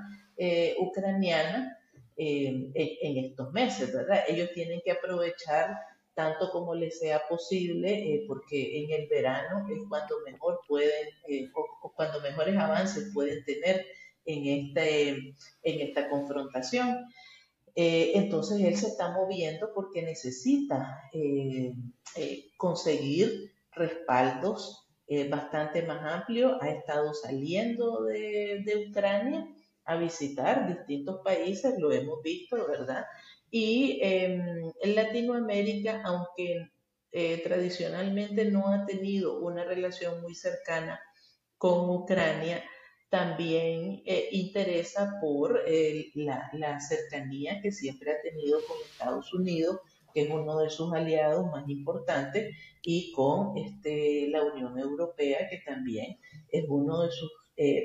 ucraniana 0.80 1.79
en 2.22 3.18
estos 3.26 3.52
meses, 3.54 3.94
¿verdad? 3.94 4.24
Ellos 4.28 4.50
tienen 4.54 4.82
que 4.84 4.92
aprovechar 4.92 5.78
tanto 6.20 6.52
como 6.52 6.76
les 6.76 7.00
sea 7.00 7.26
posible, 7.30 7.94
eh, 7.94 8.26
porque 8.28 8.84
en 8.84 8.92
el 8.92 9.08
verano 9.08 9.66
es 9.74 9.82
cuando 9.88 10.18
mejor 10.26 10.60
pueden, 10.68 11.08
eh, 11.30 11.50
cuando 11.96 12.20
mejores 12.20 12.58
avances 12.58 13.12
pueden 13.14 13.42
tener 13.46 13.86
en, 14.26 14.46
este, 14.46 15.12
en 15.64 15.88
esta 15.88 16.10
confrontación. 16.10 17.06
Eh, 17.74 18.12
entonces 18.16 18.60
él 18.60 18.76
se 18.76 18.88
está 18.88 19.14
moviendo 19.14 19.72
porque 19.74 20.02
necesita 20.02 21.10
conseguir 22.58 23.54
respaldos 23.72 24.90
bastante 25.30 25.84
más 25.84 26.04
amplios. 26.04 26.58
Ha 26.60 26.70
estado 26.70 27.14
saliendo 27.14 28.04
de 28.04 28.88
Ucrania 28.90 29.48
a 29.90 29.98
visitar 29.98 30.68
distintos 30.68 31.22
países, 31.24 31.74
lo 31.80 31.92
hemos 31.92 32.22
visto, 32.22 32.56
¿verdad? 32.68 33.06
Y 33.50 34.00
en 34.04 34.72
Latinoamérica, 34.84 36.04
aunque 36.06 36.70
eh, 37.12 37.42
tradicionalmente 37.44 38.46
no 38.46 38.68
ha 38.68 38.86
tenido 38.86 39.40
una 39.40 39.64
relación 39.64 40.22
muy 40.22 40.36
cercana 40.36 41.00
con 41.58 41.90
Ucrania, 41.90 42.64
también 43.10 44.04
eh, 44.06 44.30
interesa 44.32 45.18
por 45.20 45.64
eh, 45.66 46.12
la, 46.14 46.52
la, 46.54 46.80
cercanía 46.80 47.60
que 47.64 47.72
siempre 47.72 48.12
ha 48.12 48.22
tenido 48.22 48.60
con 48.68 48.78
Estados 48.86 49.34
Unidos, 49.34 49.80
que 50.14 50.22
es 50.22 50.30
uno 50.30 50.60
de 50.60 50.70
sus 50.70 50.94
aliados 50.94 51.48
más 51.48 51.68
importantes, 51.68 52.56
y 52.84 53.12
con 53.14 53.58
este, 53.58 54.28
la 54.30 54.44
Unión 54.44 54.78
Europea, 54.78 55.50
que 55.50 55.58
también 55.66 56.20
es 56.52 56.66
uno 56.68 57.02
de 57.02 57.12
sus 57.12 57.32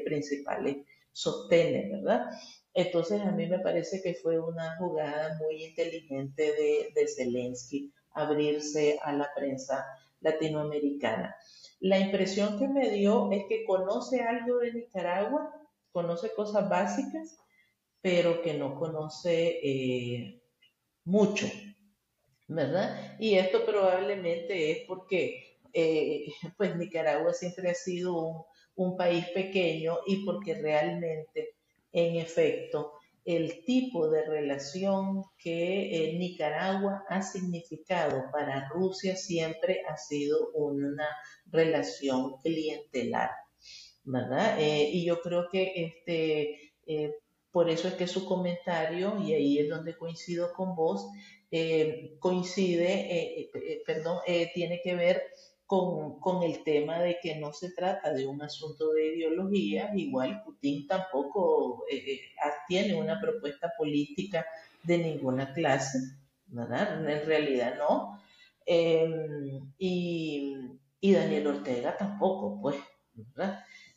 principales 0.04 0.76
sostiene, 1.14 1.88
¿verdad? 1.90 2.26
Entonces 2.74 3.22
a 3.22 3.30
mí 3.30 3.46
me 3.46 3.60
parece 3.60 4.02
que 4.02 4.14
fue 4.14 4.38
una 4.38 4.76
jugada 4.76 5.38
muy 5.38 5.64
inteligente 5.64 6.42
de, 6.42 6.92
de 6.94 7.08
Zelensky 7.08 7.92
abrirse 8.10 8.98
a 9.02 9.12
la 9.12 9.30
prensa 9.34 9.86
latinoamericana. 10.20 11.34
La 11.80 11.98
impresión 11.98 12.58
que 12.58 12.68
me 12.68 12.90
dio 12.90 13.30
es 13.30 13.44
que 13.48 13.64
conoce 13.64 14.22
algo 14.22 14.58
de 14.58 14.72
Nicaragua, 14.72 15.54
conoce 15.92 16.32
cosas 16.34 16.68
básicas, 16.68 17.36
pero 18.00 18.42
que 18.42 18.54
no 18.54 18.78
conoce 18.78 19.60
eh, 19.62 20.42
mucho, 21.04 21.46
¿verdad? 22.48 23.16
Y 23.18 23.34
esto 23.34 23.64
probablemente 23.64 24.72
es 24.72 24.86
porque 24.86 25.58
eh, 25.72 26.26
pues 26.56 26.76
Nicaragua 26.76 27.32
siempre 27.32 27.70
ha 27.70 27.74
sido 27.74 28.16
un, 28.16 28.44
un 28.76 28.96
país 28.96 29.26
pequeño 29.28 29.98
y 30.06 30.24
porque 30.24 30.54
realmente, 30.54 31.56
en 31.92 32.16
efecto, 32.16 32.92
el 33.24 33.64
tipo 33.64 34.10
de 34.10 34.24
relación 34.26 35.24
que 35.38 36.10
eh, 36.10 36.18
Nicaragua 36.18 37.04
ha 37.08 37.22
significado 37.22 38.24
para 38.30 38.68
Rusia 38.68 39.16
siempre 39.16 39.82
ha 39.88 39.96
sido 39.96 40.50
una 40.52 41.08
relación 41.46 42.36
clientelar, 42.42 43.30
¿verdad? 44.02 44.60
Eh, 44.60 44.90
y 44.92 45.06
yo 45.06 45.22
creo 45.22 45.48
que 45.50 45.72
este, 45.74 46.74
eh, 46.86 47.14
por 47.50 47.70
eso 47.70 47.88
es 47.88 47.94
que 47.94 48.06
su 48.06 48.26
comentario, 48.26 49.16
y 49.22 49.32
ahí 49.32 49.58
es 49.58 49.70
donde 49.70 49.96
coincido 49.96 50.52
con 50.52 50.74
vos, 50.74 51.08
coincide, 52.18 53.48
perdón, 53.86 54.18
tiene 54.54 54.80
que 54.82 54.96
ver 54.96 55.22
con, 55.66 56.42
el 56.42 56.62
tema 56.62 57.00
de 57.00 57.18
que 57.22 57.36
no 57.36 57.52
se 57.52 57.72
trata 57.72 58.12
de 58.12 58.26
un 58.26 58.42
asunto 58.42 58.92
de 58.92 59.16
ideología, 59.16 59.90
igual 59.94 60.42
Putin 60.44 60.86
tampoco 60.86 61.84
eh, 61.90 61.96
eh, 61.96 62.20
tiene 62.68 62.94
una 62.94 63.20
propuesta 63.20 63.72
política 63.76 64.46
de 64.82 64.98
ninguna 64.98 65.52
clase, 65.54 65.98
¿verdad? 66.46 67.08
En 67.08 67.26
realidad 67.26 67.76
no. 67.78 68.20
Em, 68.66 69.72
y, 69.78 70.56
Daniel 71.02 71.46
Ortega 71.48 71.96
tampoco, 71.96 72.60
pues. 72.60 72.76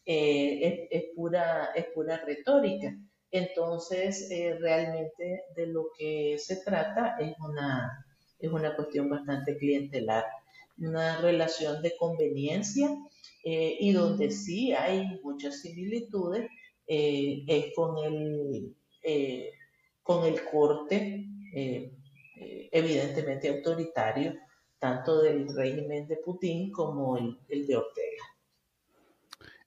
Eh, 0.05 0.87
es, 0.91 1.03
pura, 1.15 1.71
es 1.75 1.85
pura 1.87 2.17
retórica. 2.25 2.95
Entonces, 3.31 4.29
realmente 4.59 5.43
de 5.55 5.67
lo 5.67 5.89
que 5.97 6.37
se 6.37 6.57
trata 6.63 7.17
es 7.19 7.35
una, 7.39 8.05
es 8.39 8.49
una 8.51 8.75
cuestión 8.75 9.09
bastante 9.09 9.57
clientelar 9.57 10.25
una 10.77 11.21
relación 11.21 11.81
de 11.81 11.95
conveniencia 11.97 12.89
eh, 13.43 13.77
y 13.79 13.91
donde 13.93 14.31
sí 14.31 14.73
hay 14.73 15.19
muchas 15.23 15.61
similitudes 15.61 16.49
eh, 16.87 17.43
es 17.47 17.73
con 17.75 17.97
el, 18.03 18.75
eh, 19.03 19.51
con 20.03 20.25
el 20.25 20.43
corte 20.43 21.25
evidentemente 22.71 23.49
autoritario 23.49 24.35
tanto 24.77 25.21
del 25.21 25.47
régimen 25.55 26.07
de 26.07 26.17
Putin 26.17 26.71
como 26.71 27.17
el, 27.17 27.39
el 27.49 27.65
de 27.65 27.77
Ortega. 27.77 28.23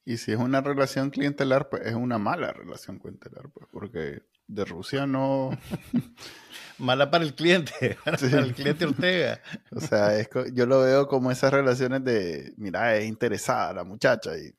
Y 0.05 0.19
si 0.19 0.33
es 0.33 0.39
una 0.39 0.61
relación 0.61 1.11
clientelar, 1.11 1.69
pues 1.69 1.87
es 1.87 1.95
una 1.95 2.19
mala 2.19 2.53
relación 2.53 2.99
clientelar, 2.99 3.51
pues, 3.51 3.67
porque 3.73 4.23
de 4.51 4.65
Rusia 4.65 5.07
no... 5.07 5.51
Mala 6.79 7.11
para 7.11 7.25
el 7.25 7.35
cliente, 7.35 7.99
para 8.05 8.17
el 8.17 8.55
cliente 8.55 8.87
Ortega. 8.87 9.41
O 9.71 9.81
sea, 9.81 10.13
yo 10.53 10.65
lo 10.65 10.81
veo 10.81 11.07
como 11.09 11.31
esas 11.31 11.53
relaciones 11.53 12.03
de, 12.05 12.55
mira, 12.57 12.97
es 12.97 13.07
interesada 13.07 13.75
la 13.75 13.85
muchacha 13.85 14.31
y... 14.39 14.55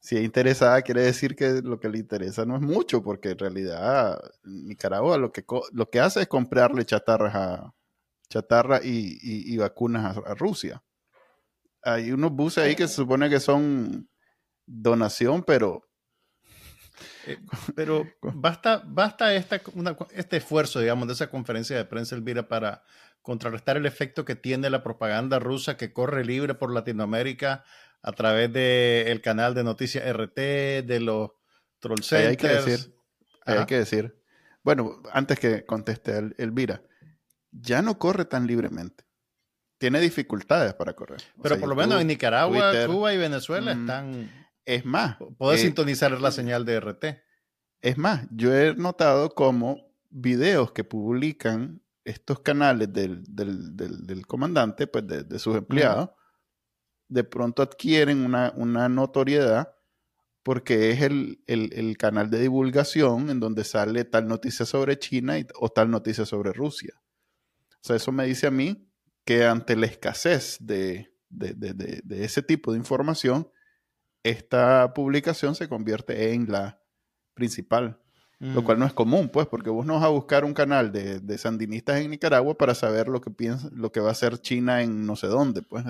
si 0.00 0.16
es 0.16 0.22
interesada 0.22 0.82
quiere 0.82 1.02
decir 1.02 1.34
que 1.34 1.62
lo 1.62 1.80
que 1.80 1.88
le 1.88 1.98
interesa 1.98 2.44
no 2.44 2.56
es 2.56 2.62
mucho, 2.62 3.02
porque 3.02 3.30
en 3.30 3.38
realidad 3.38 4.20
Nicaragua 4.44 5.16
lo 5.16 5.32
que, 5.32 5.42
lo 5.72 5.88
que 5.88 6.00
hace 6.00 6.20
es 6.20 6.28
comprarle 6.28 6.84
chatarras 6.84 7.34
a, 7.34 7.74
chatarra 8.30 8.80
y, 8.82 9.56
vacunas 9.56 10.16
a, 10.16 10.34
Rusia. 10.34 10.82
Hay 11.82 12.12
unos 12.12 12.32
buses 12.32 12.64
ahí 12.64 12.76
que 12.76 12.88
se 12.88 12.94
supone 12.94 13.28
que 13.28 13.40
son 13.40 14.08
donación, 14.66 15.42
pero 15.42 15.89
eh, 17.26 17.38
pero 17.74 18.06
basta, 18.22 18.82
basta 18.84 19.34
esta, 19.34 19.60
este 20.14 20.36
esfuerzo, 20.38 20.80
digamos, 20.80 21.08
de 21.08 21.14
esa 21.14 21.30
conferencia 21.30 21.76
de 21.76 21.84
prensa, 21.84 22.14
Elvira, 22.14 22.48
para 22.48 22.82
contrarrestar 23.22 23.76
el 23.76 23.86
efecto 23.86 24.24
que 24.24 24.36
tiene 24.36 24.70
la 24.70 24.82
propaganda 24.82 25.38
rusa 25.38 25.76
que 25.76 25.92
corre 25.92 26.24
libre 26.24 26.54
por 26.54 26.72
Latinoamérica 26.72 27.64
a 28.02 28.12
través 28.12 28.52
del 28.52 29.20
canal 29.20 29.54
de 29.54 29.64
noticias 29.64 30.04
RT, 30.10 30.36
de 30.86 31.00
los 31.00 31.30
troll 31.80 32.00
Hay 32.12 32.36
que 32.36 32.48
decir, 32.48 32.94
hay 33.44 33.66
que 33.66 33.78
decir. 33.78 34.16
Bueno, 34.62 35.02
antes 35.12 35.38
que 35.38 35.64
conteste 35.64 36.34
Elvira, 36.38 36.82
ya 37.50 37.82
no 37.82 37.98
corre 37.98 38.24
tan 38.24 38.46
libremente. 38.46 39.04
Tiene 39.78 40.00
dificultades 40.00 40.74
para 40.74 40.92
correr. 40.92 41.22
Pero 41.42 41.58
por 41.58 41.68
lo 41.68 41.74
menos 41.74 42.00
en 42.00 42.06
Nicaragua, 42.06 42.72
Cuba 42.86 43.14
y 43.14 43.16
Venezuela 43.18 43.74
mm, 43.74 43.80
están 43.80 44.39
es 44.64 44.84
más. 44.84 45.16
Puedes 45.38 45.60
eh, 45.60 45.64
sintonizar 45.64 46.12
la 46.20 46.30
señal 46.30 46.64
de 46.64 46.80
RT. 46.80 47.04
Es 47.80 47.98
más, 47.98 48.26
yo 48.30 48.54
he 48.54 48.74
notado 48.74 49.34
como 49.34 49.90
videos 50.10 50.72
que 50.72 50.84
publican 50.84 51.82
estos 52.04 52.40
canales 52.40 52.92
del, 52.92 54.26
comandante, 54.26 54.86
pues 54.86 55.06
de, 55.06 55.38
sus 55.38 55.56
empleados, 55.56 56.10
de 57.08 57.24
pronto 57.24 57.62
adquieren 57.62 58.24
una, 58.24 58.88
notoriedad 58.88 59.74
porque 60.42 60.90
es 60.90 61.02
el, 61.02 61.96
canal 61.98 62.30
de 62.30 62.40
divulgación 62.40 63.30
en 63.30 63.40
donde 63.40 63.64
sale 63.64 64.04
tal 64.04 64.26
noticia 64.26 64.66
sobre 64.66 64.98
China 64.98 65.34
o 65.54 65.68
tal 65.68 65.90
noticia 65.90 66.26
sobre 66.26 66.52
Rusia. 66.52 66.94
O 67.82 67.86
sea, 67.86 67.96
eso 67.96 68.12
me 68.12 68.26
dice 68.26 68.46
a 68.46 68.50
mí 68.50 68.90
que 69.24 69.46
ante 69.46 69.76
la 69.76 69.86
escasez 69.86 70.58
de, 70.60 71.14
de 71.28 72.24
ese 72.24 72.42
tipo 72.42 72.72
de 72.72 72.78
información, 72.78 73.48
esta 74.22 74.92
publicación 74.94 75.54
se 75.54 75.68
convierte 75.68 76.32
en 76.32 76.50
la 76.50 76.80
principal. 77.34 77.98
Lo 78.38 78.64
cual 78.64 78.78
no 78.78 78.86
es 78.86 78.94
común, 78.94 79.28
pues, 79.28 79.46
porque 79.46 79.68
vos 79.68 79.84
no 79.84 79.96
vas 79.96 80.04
a 80.04 80.08
buscar 80.08 80.46
un 80.46 80.54
canal 80.54 80.92
de, 80.92 81.36
sandinistas 81.36 82.00
en 82.00 82.10
Nicaragua 82.10 82.56
para 82.56 82.74
saber 82.74 83.06
lo 83.06 83.20
que 83.20 83.30
piensa, 83.30 83.68
lo 83.70 83.92
que 83.92 84.00
va 84.00 84.08
a 84.08 84.12
hacer 84.12 84.38
China 84.38 84.80
en 84.80 85.04
no 85.04 85.14
sé 85.14 85.26
dónde, 85.26 85.60
pues. 85.60 85.84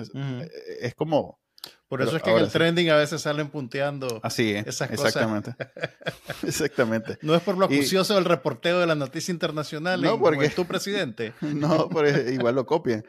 Es, 0.81 0.93
como. 0.93 1.39
Por 1.87 2.01
eso 2.01 2.17
es 2.17 2.23
que 2.23 2.29
en 2.29 2.39
el 2.39 2.51
trending 2.51 2.89
a 2.89 2.97
veces 2.97 3.21
salen 3.21 3.49
punteando 3.49 4.19
Así 4.21 4.51
es, 4.51 4.67
esas 4.67 4.91
exactamente. 4.91 5.55
exactamente. 6.45 7.19
No 7.21 7.35
es 7.35 7.41
por 7.41 7.57
lo 7.57 7.65
acucioso 7.65 8.15
del 8.15 8.25
reporteo 8.25 8.81
de 8.81 8.87
la 8.87 8.95
noticia 8.95 9.31
internacional, 9.31 10.01
no, 10.01 10.19
porque 10.19 10.45
es 10.45 10.55
tu 10.55 10.65
presidente. 10.65 11.31
no, 11.41 11.87
porque 11.87 12.33
igual 12.33 12.55
lo 12.55 12.65
copian. 12.65 13.05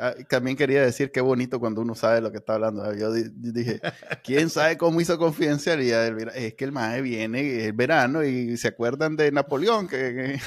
Ah, 0.00 0.14
también 0.28 0.56
quería 0.56 0.82
decir 0.82 1.10
qué 1.10 1.20
bonito 1.20 1.58
cuando 1.58 1.80
uno 1.80 1.96
sabe 1.96 2.20
lo 2.20 2.30
que 2.30 2.38
está 2.38 2.54
hablando. 2.54 2.94
Yo 2.94 3.12
dije, 3.12 3.80
¿quién 4.22 4.48
sabe 4.50 4.78
cómo 4.78 5.00
hizo 5.00 5.18
confidencialidad? 5.18 6.06
Es 6.36 6.54
que 6.54 6.64
el 6.64 6.72
MAE 6.72 7.02
viene 7.02 7.64
el 7.64 7.72
verano 7.72 8.22
y 8.22 8.56
se 8.56 8.68
acuerdan 8.68 9.16
de 9.16 9.32
Napoleón, 9.32 9.88
que 9.88 10.38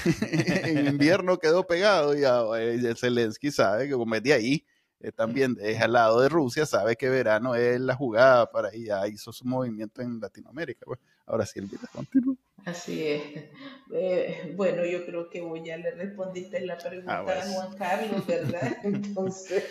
en 0.63 0.87
invierno 0.87 1.37
quedó 1.37 1.67
pegado 1.67 2.15
y 2.15 2.23
eh, 2.23 2.93
Zelensky 2.95 3.51
sabe 3.51 3.89
que 3.89 3.93
como 3.93 4.15
es 4.15 4.23
de 4.23 4.31
ahí, 4.31 4.65
eh, 5.01 5.11
también 5.11 5.57
es 5.59 5.81
al 5.81 5.93
lado 5.93 6.21
de 6.21 6.29
Rusia, 6.29 6.65
sabe 6.65 6.95
que 6.95 7.09
verano 7.09 7.55
es 7.55 7.81
la 7.81 7.95
jugada 7.95 8.49
para 8.49 8.73
ir, 8.73 8.87
ya 8.87 9.05
hizo 9.07 9.33
su 9.33 9.45
movimiento 9.45 10.01
en 10.01 10.21
Latinoamérica. 10.21 10.85
Pues. 10.85 10.99
Ahora 11.31 11.45
sí, 11.45 11.59
el 11.59 11.67
video 11.67 11.87
continúa. 11.93 12.35
Así 12.65 13.07
es. 13.07 13.21
Eh, 13.93 14.53
bueno, 14.55 14.85
yo 14.85 15.05
creo 15.05 15.29
que 15.29 15.41
vos 15.41 15.59
ya 15.65 15.75
le 15.75 15.91
respondiste 15.91 16.61
la 16.61 16.77
pregunta 16.77 17.25
ah, 17.27 17.41
a 17.41 17.45
Juan 17.45 17.75
Carlos, 17.77 18.25
¿verdad? 18.25 18.77
Entonces, 18.83 19.65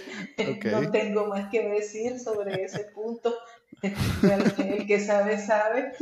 no 0.70 0.90
tengo 0.90 1.26
más 1.28 1.48
que 1.48 1.66
decir 1.66 2.18
sobre 2.20 2.62
ese 2.62 2.80
punto. 2.94 3.34
El 3.82 4.86
que 4.86 5.00
sabe, 5.00 5.38
sabe. 5.38 5.92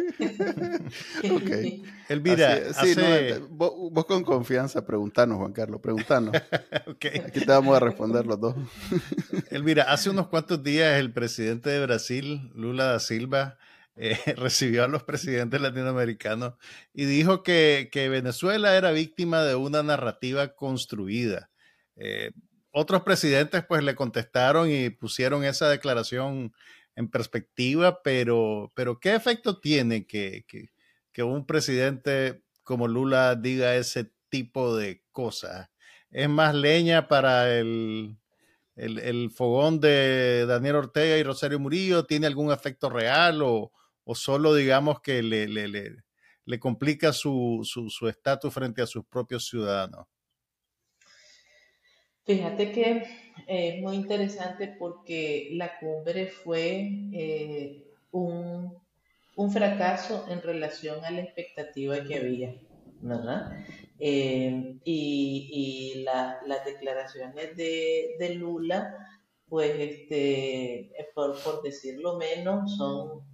Okay. 1.33 1.85
Elvira, 2.09 2.59
vos, 3.51 4.05
con 4.05 4.25
confianza, 4.25 4.85
preguntanos, 4.85 5.39
Juan 5.39 5.53
Carlos, 5.53 5.81
preguntanos. 5.81 6.35
okay. 6.89 7.21
Aquí 7.21 7.39
te 7.39 7.53
vamos 7.53 7.77
a 7.77 7.79
responder 7.79 8.27
los 8.27 8.41
dos. 8.41 8.57
Elvira, 9.51 9.85
hace 9.85 10.11
unos 10.11 10.27
cuantos 10.27 10.61
días 10.65 10.99
el 10.99 11.13
presidente 11.13 11.71
de 11.71 11.87
Brasil, 11.87 12.51
Lula 12.57 12.87
da 12.87 12.99
Silva, 12.99 13.59
eh, 14.01 14.17
recibió 14.37 14.85
a 14.85 14.89
los 14.89 15.03
presidentes 15.03 15.61
latinoamericanos 15.61 16.55
y 16.95 17.05
dijo 17.05 17.43
que, 17.43 17.91
Venezuela 17.93 18.77
era 18.77 18.93
víctima 18.93 19.43
de 19.43 19.57
una 19.57 19.83
narrativa 19.83 20.55
construida. 20.55 21.51
Eh, 21.97 22.31
otros 22.71 23.03
presidentes 23.03 23.65
pues 23.67 23.83
le 23.83 23.97
contestaron 23.97 24.71
y 24.71 24.91
pusieron 24.91 25.45
esa 25.45 25.69
declaración 25.69 26.53
en 26.95 27.09
perspectiva, 27.09 28.01
pero, 28.05 28.73
pero 28.77 29.01
¿qué 29.01 29.17
efecto 29.17 29.59
tiene 29.59 30.07
que, 30.07 30.45
un 31.19 31.45
presidente 31.45 32.45
como 32.63 32.87
Lula 32.87 33.35
diga 33.35 33.75
ese 33.75 34.13
tipo 34.29 34.77
de 34.77 35.03
cosas? 35.11 35.71
¿Es 36.13 36.29
más 36.29 36.55
leña 36.55 37.09
para 37.09 37.53
el, 37.59 38.17
el, 38.77 39.31
fogón 39.33 39.81
de 39.81 40.47
Daniel 40.47 40.77
Ortega 40.77 41.17
y 41.19 41.25
Rosario 41.25 41.59
Murillo? 41.59 42.05
¿Tiene 42.05 42.29
algún 42.29 42.53
efecto 42.53 42.89
real 42.89 43.43
o, 43.43 43.73
o 44.11 44.15
solo 44.15 44.55
digamos 44.55 45.03
que 45.03 45.23
le, 45.23 45.47
le, 45.47 45.69
le, 45.69 46.59
complica 46.59 47.13
su 47.13 47.61
estatus 48.09 48.55
su, 48.55 48.59
frente 48.59 48.81
a 48.81 48.87
sus 48.87 49.05
propios 49.05 49.47
ciudadanos? 49.47 50.07
Fíjate 52.25 52.73
que 52.73 53.07
es 53.47 53.83
muy 53.83 53.97
interesante 53.97 54.75
porque 54.79 55.51
la 55.53 55.79
cumbre 55.79 56.29
fue 56.29 56.89
eh, 57.13 57.85
un, 58.11 58.79
un, 59.37 59.53
fracaso 59.53 60.25
en 60.31 60.41
relación 60.41 61.05
a 61.05 61.11
la 61.11 61.21
expectativa 61.21 62.03
que 62.03 62.17
había, 62.17 62.55
¿verdad? 63.03 63.63
Eh, 63.99 64.79
y, 64.85 65.51
y 65.53 66.03
las 66.05 66.65
declaraciones 66.65 67.55
de, 67.59 68.17
de, 68.19 68.35
Lula, 68.37 68.97
pues, 69.51 69.79
este, 69.79 70.93
por, 71.15 71.39
por 71.43 71.63
decirlo 71.63 72.17
menos, 72.17 72.75
son 72.79 73.28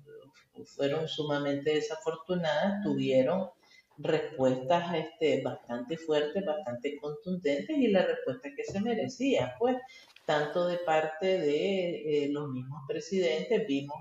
fueron 0.64 1.08
sumamente 1.08 1.74
desafortunadas, 1.74 2.82
tuvieron 2.82 3.50
respuestas 3.98 4.94
este, 4.94 5.42
bastante 5.42 5.96
fuertes, 5.96 6.44
bastante 6.44 6.96
contundentes 6.98 7.76
y 7.76 7.88
la 7.88 8.04
respuesta 8.04 8.50
que 8.56 8.64
se 8.64 8.80
merecía, 8.80 9.54
pues, 9.58 9.76
tanto 10.24 10.66
de 10.66 10.78
parte 10.78 11.26
de 11.38 12.24
eh, 12.24 12.28
los 12.30 12.48
mismos 12.50 12.82
presidentes, 12.88 13.66
vimos 13.66 13.96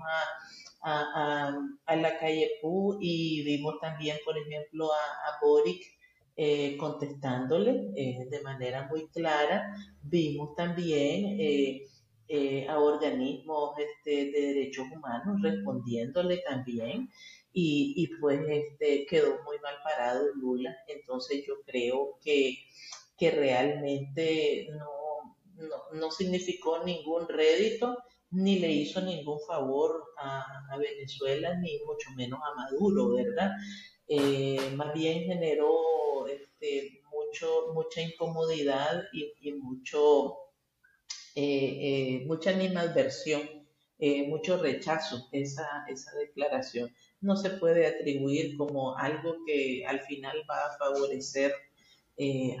a, 0.82 1.54
a, 1.86 1.96
la 1.96 2.18
calle 2.18 2.52
Pú 2.60 2.98
y 3.00 3.42
vimos 3.42 3.74
también, 3.80 4.18
por 4.24 4.36
ejemplo, 4.36 4.90
a, 4.92 5.38
Boric 5.42 5.82
eh, 6.36 6.76
contestándole 6.76 7.90
eh, 7.96 8.26
de 8.30 8.40
manera 8.42 8.88
muy 8.90 9.06
clara, 9.08 9.74
vimos 10.02 10.54
también 10.56 11.38
eh, 12.28 12.66
a 12.68 12.78
organismos 12.78 13.74
este, 13.78 14.30
de 14.30 14.54
derechos 14.54 14.86
humanos 14.90 15.42
respondiéndole 15.42 16.38
también 16.38 17.10
y, 17.52 17.94
y, 17.96 18.06
pues 18.18 18.40
este, 18.48 19.06
quedó 19.06 19.42
muy 19.44 19.58
mal 19.60 19.74
parado 19.84 20.24
Lula. 20.34 20.76
Entonces 20.88 21.44
yo 21.46 21.54
creo 21.66 22.18
que, 22.22 22.56
que 23.16 23.30
realmente 23.30 24.68
no, 24.72 25.36
no, 25.56 25.98
no 25.98 26.10
significó 26.10 26.82
ningún 26.84 27.28
rédito 27.28 27.96
ni 28.34 28.58
le 28.58 28.70
hizo 28.72 29.00
ningún 29.00 29.38
favor 29.46 30.02
a, 30.18 30.76
Venezuela, 30.76 31.54
ni 31.60 31.78
mucho 31.86 32.10
menos 32.16 32.40
a 32.42 32.54
Maduro, 32.54 33.10
¿verdad? 33.12 33.52
Eh, 34.08 34.72
más 34.74 34.92
bien 34.92 35.24
generó 35.24 36.26
este, 36.26 37.00
mucho, 37.10 37.72
mucha 37.74 38.00
incomodidad 38.00 39.04
y, 39.12 39.32
y 39.40 39.52
mucho 39.52 40.43
eh, 41.36 42.20
eh, 42.20 42.24
mucha 42.26 42.50
animadversión, 42.50 43.42
eh, 43.98 44.28
mucho 44.28 44.62
rechazo 44.62 45.28
esa, 45.32 45.66
esa 45.88 46.12
declaración. 46.16 46.94
No 47.20 47.36
se 47.36 47.50
puede 47.50 47.86
atribuir 47.86 48.56
como 48.56 48.96
algo 48.96 49.38
que 49.46 49.84
al 49.86 50.00
final 50.00 50.44
va 50.48 50.66
a 50.66 50.78
favorecer 50.78 51.52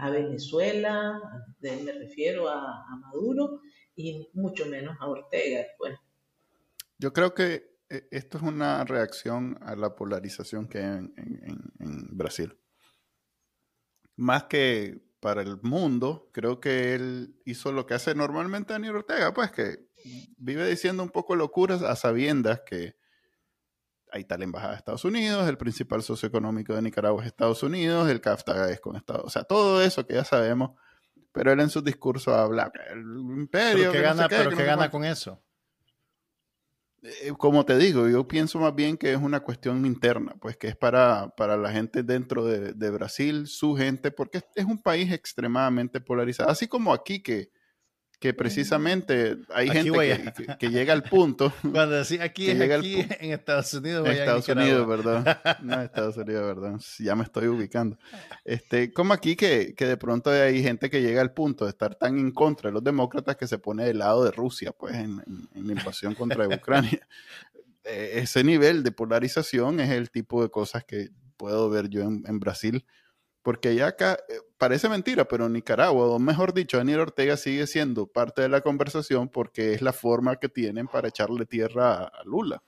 a 0.00 0.10
Venezuela, 0.10 1.20
me 1.60 1.92
refiero 1.92 2.48
a, 2.48 2.84
Maduro, 3.00 3.60
y 3.94 4.28
mucho 4.32 4.66
menos 4.66 4.96
a 4.98 5.06
Ortega. 5.06 5.64
Pues. 5.78 5.96
Yo 6.98 7.12
creo 7.12 7.34
que 7.34 7.78
esto 8.10 8.38
es 8.38 8.42
una 8.42 8.84
reacción 8.84 9.56
a 9.62 9.76
la 9.76 9.94
polarización 9.94 10.66
que 10.66 10.78
hay 10.78 10.84
en 10.86 12.08
Brasil. 12.16 12.58
Más 14.16 14.44
que 14.44 15.04
para 15.24 15.40
el 15.40 15.56
mundo, 15.62 16.28
creo 16.32 16.60
que 16.60 16.94
él 16.94 17.34
hizo 17.46 17.72
lo 17.72 17.86
que 17.86 17.94
hace 17.94 18.14
normalmente 18.14 18.74
Daniel 18.74 18.96
Ortega, 18.96 19.32
pues 19.32 19.50
que 19.52 19.88
vive 20.36 20.68
diciendo 20.68 21.02
un 21.02 21.08
poco 21.08 21.34
locuras 21.34 21.80
a 21.80 21.96
sabiendas 21.96 22.60
que 22.66 22.94
está 24.12 24.36
la 24.36 24.44
embajada 24.44 24.72
de 24.72 24.76
Estados 24.76 25.06
Unidos, 25.06 25.48
el 25.48 25.56
principal 25.56 26.02
socioeconómico 26.02 26.74
de 26.74 26.82
Nicaragua 26.82 27.22
es 27.22 27.28
Estados 27.28 27.62
Unidos, 27.62 28.10
el 28.10 28.20
CAFTA 28.20 28.70
es 28.70 28.80
con 28.80 28.96
Estados, 28.96 29.24
o 29.24 29.30
sea, 29.30 29.44
todo 29.44 29.80
eso 29.80 30.06
que 30.06 30.12
ya 30.12 30.24
sabemos, 30.24 30.72
pero 31.32 31.52
él 31.52 31.60
en 31.60 31.70
su 31.70 31.80
discurso 31.80 32.34
habla 32.34 32.70
el 32.90 33.00
imperio. 33.00 33.90
¿Pero 33.90 33.92
qué 33.92 34.00
gana, 34.02 34.28
pero 34.28 34.50
qué 34.50 34.64
gana 34.64 34.90
con 34.90 35.06
eso? 35.06 35.42
Eh, 37.04 37.32
como 37.36 37.66
te 37.66 37.76
digo, 37.76 38.08
yo 38.08 38.26
pienso 38.26 38.58
más 38.58 38.74
bien 38.74 38.96
que 38.96 39.12
es 39.12 39.18
una 39.18 39.40
cuestión 39.40 39.84
interna, 39.84 40.34
pues 40.40 40.56
que 40.56 40.68
es 40.68 40.76
para, 40.76 41.34
para 41.36 41.58
la 41.58 41.70
gente 41.70 42.02
dentro 42.02 42.46
de, 42.46 42.72
de, 42.72 42.90
Brasil, 42.90 43.46
su 43.46 43.76
gente, 43.76 44.10
porque 44.10 44.40
es 44.54 44.64
un 44.64 44.80
país 44.80 45.12
extremadamente 45.12 46.00
polarizado, 46.00 46.48
así 46.48 46.66
como 46.66 46.94
aquí 46.94 47.22
que 47.22 47.50
que 48.18 48.32
precisamente 48.32 49.36
hay 49.52 49.68
gente 49.68 50.32
que, 50.58 50.70
llega 50.70 50.92
al 50.92 51.02
punto. 51.02 51.52
Cuando 51.62 51.96
decía 51.96 52.24
aquí 52.24 52.50
es 52.50 52.60
aquí 52.60 53.06
en 53.20 53.32
Estados 53.32 53.74
Unidos. 53.74 54.06
En 54.06 54.12
Estados 54.12 54.48
Unidos, 54.48 54.86
perdón. 54.86 55.24
No, 55.62 55.82
Estados 55.82 56.16
Unidos, 56.16 56.54
perdón. 56.54 56.80
Ya 56.98 57.14
me 57.14 57.24
estoy 57.24 57.48
ubicando. 57.48 57.98
Este, 58.44 58.92
como 58.92 59.12
aquí 59.12 59.36
que, 59.36 59.74
que, 59.76 59.86
de 59.86 59.96
pronto 59.96 60.30
hay 60.30 60.62
gente 60.62 60.90
que 60.90 61.02
llega 61.02 61.20
al 61.20 61.32
punto 61.32 61.64
de 61.64 61.70
estar 61.70 61.94
tan 61.94 62.18
en 62.18 62.30
contra 62.32 62.70
de 62.70 62.74
los 62.74 62.84
demócratas 62.84 63.36
que 63.36 63.46
se 63.46 63.58
pone 63.58 63.84
del 63.84 63.98
lado 63.98 64.24
de 64.24 64.30
Rusia, 64.30 64.72
pues, 64.72 64.94
en, 64.94 65.22
en, 65.54 65.66
la 65.66 65.72
invasión 65.72 66.14
contra 66.14 66.46
Ucrania. 66.48 67.06
E, 67.84 68.20
ese 68.20 68.44
nivel 68.44 68.82
de 68.82 68.92
polarización 68.92 69.80
es 69.80 69.90
el 69.90 70.10
tipo 70.10 70.42
de 70.42 70.50
cosas 70.50 70.84
que 70.84 71.10
puedo 71.36 71.68
ver 71.68 71.88
yo 71.88 72.02
en, 72.02 72.24
en 72.26 72.40
Brasil 72.40 72.84
porque 73.44 73.74
ya 73.74 73.88
acá 73.88 74.18
eh, 74.28 74.40
parece 74.56 74.88
mentira, 74.88 75.26
pero 75.26 75.48
Nicaragua, 75.50 76.06
o 76.06 76.18
mejor 76.18 76.54
dicho, 76.54 76.78
Daniel 76.78 77.00
Ortega 77.00 77.36
sigue 77.36 77.66
siendo 77.66 78.06
parte 78.06 78.40
de 78.42 78.48
la 78.48 78.62
conversación 78.62 79.28
porque 79.28 79.74
es 79.74 79.82
la 79.82 79.92
forma 79.92 80.36
que 80.36 80.48
tienen 80.48 80.88
para 80.88 81.08
echarle 81.08 81.44
tierra 81.44 82.04
a 82.04 82.24
Lula 82.24 82.62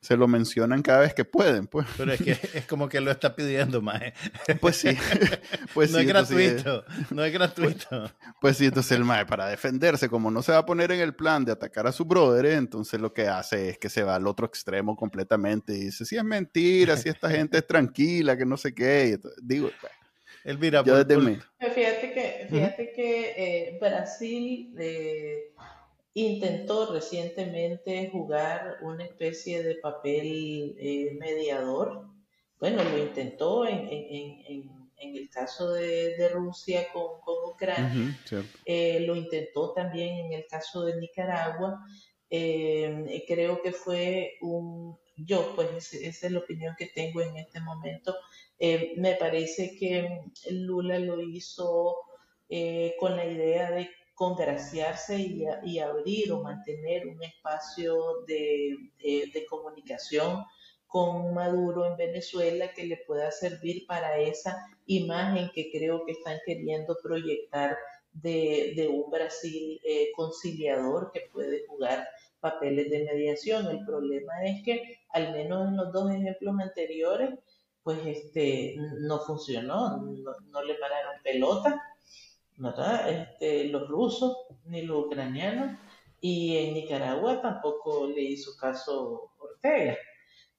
se 0.00 0.16
lo 0.16 0.28
mencionan 0.28 0.82
cada 0.82 1.00
vez 1.00 1.12
que 1.12 1.24
pueden, 1.24 1.66
pues. 1.66 1.86
Pero 1.96 2.12
es 2.12 2.22
que 2.22 2.30
es 2.54 2.66
como 2.66 2.88
que 2.88 3.00
lo 3.00 3.10
está 3.10 3.34
pidiendo, 3.34 3.82
más. 3.82 4.00
Pues 4.60 4.76
sí. 4.76 4.88
Pues 5.74 5.90
no 5.90 5.98
es 5.98 6.06
gratuito, 6.06 6.84
no 7.10 7.24
es 7.24 7.32
gratuito. 7.32 7.88
Pues, 7.88 8.12
pues, 8.40 8.56
sí, 8.56 8.66
entonces 8.66 8.92
el 8.92 9.04
mae 9.04 9.26
para 9.26 9.46
defenderse, 9.46 10.08
como 10.08 10.30
no 10.30 10.42
se 10.42 10.52
va 10.52 10.58
a 10.58 10.66
poner 10.66 10.90
en 10.92 11.00
el 11.00 11.14
plan 11.14 11.44
de 11.44 11.52
atacar 11.52 11.86
a 11.86 11.92
su 11.92 12.04
brother, 12.04 12.46
entonces 12.46 13.00
lo 13.00 13.12
que 13.12 13.28
hace 13.28 13.70
es 13.70 13.78
que 13.78 13.88
se 13.88 14.02
va 14.02 14.16
al 14.16 14.26
otro 14.26 14.46
extremo 14.46 14.96
completamente 14.96 15.74
y 15.74 15.84
dice, 15.84 16.04
si 16.04 16.16
es 16.16 16.24
mentira, 16.24 16.96
si 16.96 17.08
esta 17.08 17.30
gente 17.30 17.58
es 17.58 17.66
tranquila, 17.66 18.36
que 18.36 18.46
no 18.46 18.56
sé 18.56 18.74
qué. 18.74 19.18
digo, 19.40 19.70
pues, 19.80 19.92
Elvira, 20.50 20.82
yo 20.84 21.02
desde 21.02 21.40
Fíjate 21.58 22.12
que, 22.12 22.46
fíjate 22.50 22.92
que 22.92 23.34
eh, 23.36 23.78
Brasil... 23.80 24.74
Eh, 24.78 25.52
intentó 26.20 26.92
recientemente 26.92 28.10
jugar 28.10 28.78
una 28.82 29.04
especie 29.04 29.62
de 29.62 29.76
papel 29.76 30.74
eh, 30.78 31.16
mediador. 31.18 32.08
Bueno, 32.58 32.82
lo 32.82 32.98
intentó 32.98 33.66
en, 33.66 33.88
el 34.98 35.30
caso 35.30 35.72
de, 35.72 36.28
Rusia 36.32 36.88
con, 36.92 37.20
Ucrania, 37.52 38.18
eh, 38.64 39.00
lo 39.06 39.14
intentó 39.14 39.72
también 39.72 40.26
en 40.26 40.32
el 40.32 40.46
caso 40.46 40.84
de 40.84 40.96
Nicaragua. 40.96 41.80
Eh, 42.30 43.24
creo 43.28 43.62
que 43.62 43.72
fue 43.72 44.38
un, 44.40 44.98
yo, 45.16 45.52
pues 45.54 45.92
esa 45.94 46.26
es 46.26 46.32
la 46.32 46.40
opinión 46.40 46.74
que 46.76 46.86
tengo 46.86 47.20
en 47.20 47.36
este 47.36 47.60
momento. 47.60 48.16
Me 48.60 49.14
parece 49.16 49.76
que 49.76 50.22
Lula 50.50 50.98
lo 50.98 51.20
hizo 51.22 51.96
con 52.98 53.16
la 53.16 53.26
idea 53.26 53.70
de 53.70 53.88
congraciarse 54.18 55.16
y, 55.62 55.78
abrir 55.78 56.32
o 56.32 56.42
mantener 56.42 57.06
un 57.06 57.22
espacio 57.22 58.24
de, 58.26 58.76
comunicación 59.48 60.44
con 60.88 61.32
Maduro 61.34 61.86
en 61.86 61.96
Venezuela 61.96 62.72
que 62.72 62.84
le 62.84 62.96
pueda 63.06 63.30
servir 63.30 63.86
para 63.86 64.18
esa 64.18 64.66
imagen 64.86 65.50
que 65.54 65.70
creo 65.70 66.04
que 66.04 66.12
están 66.12 66.38
queriendo 66.44 66.96
proyectar 67.00 67.76
de, 68.12 68.88
un 68.90 69.08
Brasil 69.08 69.80
eh, 69.84 70.10
conciliador 70.16 71.12
que 71.12 71.28
puede 71.32 71.64
jugar 71.68 72.08
papeles 72.40 72.90
de 72.90 73.04
mediación. 73.04 73.68
El 73.68 73.84
problema 73.84 74.32
es 74.44 74.64
que, 74.64 74.98
al 75.10 75.32
menos 75.32 75.68
en 75.68 75.76
los 75.76 75.92
dos 75.92 76.10
ejemplos 76.10 76.56
anteriores, 76.58 77.30
pues 77.88 78.00
este 78.04 78.76
no 79.00 79.18
funcionó, 79.20 79.96
no, 79.96 80.32
no 80.50 80.62
le 80.62 80.74
pararon 80.74 81.22
pelota 81.24 81.82
¿verdad? 82.58 83.10
Este, 83.10 83.64
los 83.68 83.88
rusos 83.88 84.36
ni 84.66 84.82
los 84.82 85.06
ucranianos 85.06 85.78
y 86.20 86.54
en 86.58 86.74
Nicaragua 86.74 87.40
tampoco 87.40 88.08
le 88.08 88.20
hizo 88.20 88.54
caso 88.60 89.32
Ortega. 89.38 89.96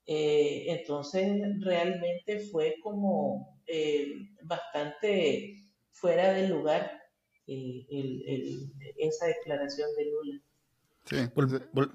Eh, 0.08 0.66
entonces 0.70 1.40
realmente 1.60 2.40
fue 2.52 2.78
como 2.82 3.60
eh, 3.68 4.08
bastante 4.42 5.54
fuera 5.92 6.34
de 6.34 6.48
lugar 6.48 7.00
esa 7.46 9.28
declaración 9.28 9.90
de 9.98 10.06
Lula. 10.06 10.42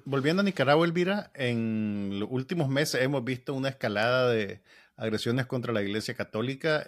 volviendo 0.04 0.42
a 0.42 0.44
Nicaragua, 0.44 0.86
Elvira, 0.86 1.32
en 1.34 2.20
los 2.20 2.28
últimos 2.30 2.68
meses 2.68 3.02
hemos 3.02 3.24
visto 3.24 3.52
una 3.52 3.70
escalada 3.70 4.30
de 4.30 4.60
agresiones 4.96 5.46
contra 5.46 5.72
la 5.72 5.82
Iglesia 5.82 6.14
Católica. 6.14 6.86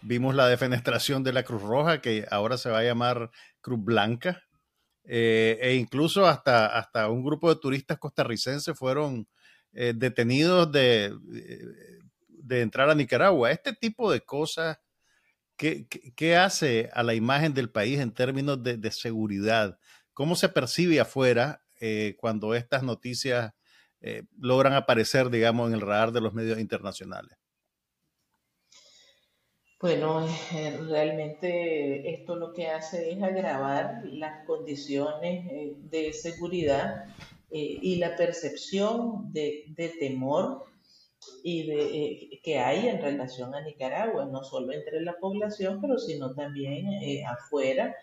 Vimos 0.00 0.34
la 0.34 0.48
defenestración 0.48 1.24
de 1.24 1.32
la 1.32 1.42
Cruz 1.42 1.62
Roja, 1.62 2.00
que 2.00 2.26
ahora 2.30 2.56
se 2.56 2.70
va 2.70 2.78
a 2.78 2.84
llamar 2.84 3.30
Cruz 3.60 3.82
Blanca. 3.82 4.44
Eh, 5.04 5.58
e 5.60 5.74
incluso 5.74 6.26
hasta, 6.26 6.66
hasta 6.66 7.08
un 7.08 7.24
grupo 7.24 7.52
de 7.52 7.60
turistas 7.60 7.98
costarricenses 7.98 8.78
fueron 8.78 9.26
eh, 9.72 9.94
detenidos 9.96 10.70
de, 10.70 11.14
de, 12.28 12.60
entrar 12.60 12.90
a 12.90 12.94
Nicaragua. 12.94 13.50
Este 13.50 13.72
tipo 13.72 14.12
de 14.12 14.20
cosas, 14.20 14.78
¿qué, 15.56 15.88
qué, 15.88 16.36
hace 16.36 16.90
a 16.92 17.02
la 17.02 17.14
imagen 17.14 17.54
del 17.54 17.70
país 17.70 17.98
en 17.98 18.12
términos 18.12 18.62
de, 18.62 18.76
de 18.76 18.92
seguridad? 18.92 19.78
¿Cómo 20.12 20.36
se 20.36 20.50
percibe 20.50 21.00
afuera 21.00 21.64
eh, 21.80 22.16
cuando 22.18 22.54
estas 22.54 22.82
noticias 22.82 23.52
logran 24.38 24.74
aparecer, 24.74 25.30
digamos, 25.30 25.68
en 25.68 25.74
el 25.74 25.80
radar 25.80 26.12
de 26.12 26.20
los 26.20 26.34
medios 26.34 26.58
internacionales? 26.58 27.36
Bueno, 29.80 30.26
eh, 30.54 30.76
realmente 30.88 32.12
esto 32.14 32.34
lo 32.36 32.52
que 32.52 32.66
hace 32.66 33.12
es 33.12 33.22
agravar 33.22 34.02
las 34.04 34.44
condiciones 34.44 35.46
eh, 35.50 35.74
de 35.76 36.12
seguridad 36.12 37.04
eh, 37.50 37.78
y 37.80 37.96
la 37.96 38.16
percepción 38.16 39.32
de, 39.32 39.72
temor 40.00 40.64
y 41.44 41.66
de, 41.66 42.40
que 42.42 42.58
hay 42.58 42.88
en 42.88 43.00
relación 43.00 43.54
a 43.54 43.62
Nicaragua, 43.62 44.26
no 44.26 44.42
solo 44.42 44.72
entre 44.72 45.00
la 45.00 45.14
población, 45.14 45.80
pero 45.80 45.98
sino 45.98 46.34
también 46.34 46.88
afuera. 47.26 47.94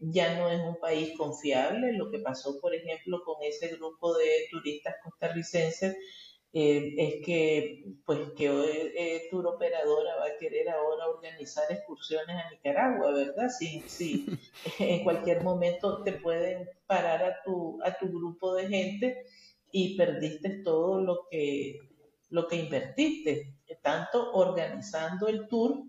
Ya 0.00 0.38
no 0.38 0.48
es 0.50 0.60
un 0.60 0.78
país 0.78 1.16
confiable. 1.16 1.92
Lo 1.92 2.10
que 2.10 2.20
pasó, 2.20 2.60
por 2.60 2.74
ejemplo, 2.74 3.22
con 3.24 3.42
ese 3.42 3.68
grupo 3.68 4.16
de 4.16 4.46
turistas 4.50 4.94
costarricenses 5.02 5.96
eh, 6.52 6.94
es 6.96 7.26
que 7.26 7.84
pues 8.06 8.30
que 8.34 8.46
eh, 8.46 9.28
Tour 9.30 9.46
Operadora 9.48 10.16
va 10.16 10.26
a 10.26 10.36
querer 10.38 10.70
ahora 10.70 11.06
organizar 11.08 11.64
excursiones 11.70 12.36
a 12.36 12.50
Nicaragua, 12.50 13.12
¿verdad? 13.12 13.48
Sí, 13.50 13.82
sí, 13.86 14.26
en 14.78 15.04
cualquier 15.04 15.42
momento 15.42 16.02
te 16.02 16.12
pueden 16.12 16.66
parar 16.86 17.22
a 17.22 17.42
tu, 17.44 17.78
a 17.84 17.98
tu 17.98 18.08
grupo 18.08 18.54
de 18.54 18.66
gente 18.66 19.24
y 19.70 19.96
perdiste 19.96 20.62
todo 20.64 21.02
lo 21.02 21.26
que, 21.30 21.78
lo 22.30 22.48
que 22.48 22.56
invertiste, 22.56 23.54
tanto 23.82 24.32
organizando 24.32 25.28
el 25.28 25.48
tour 25.48 25.84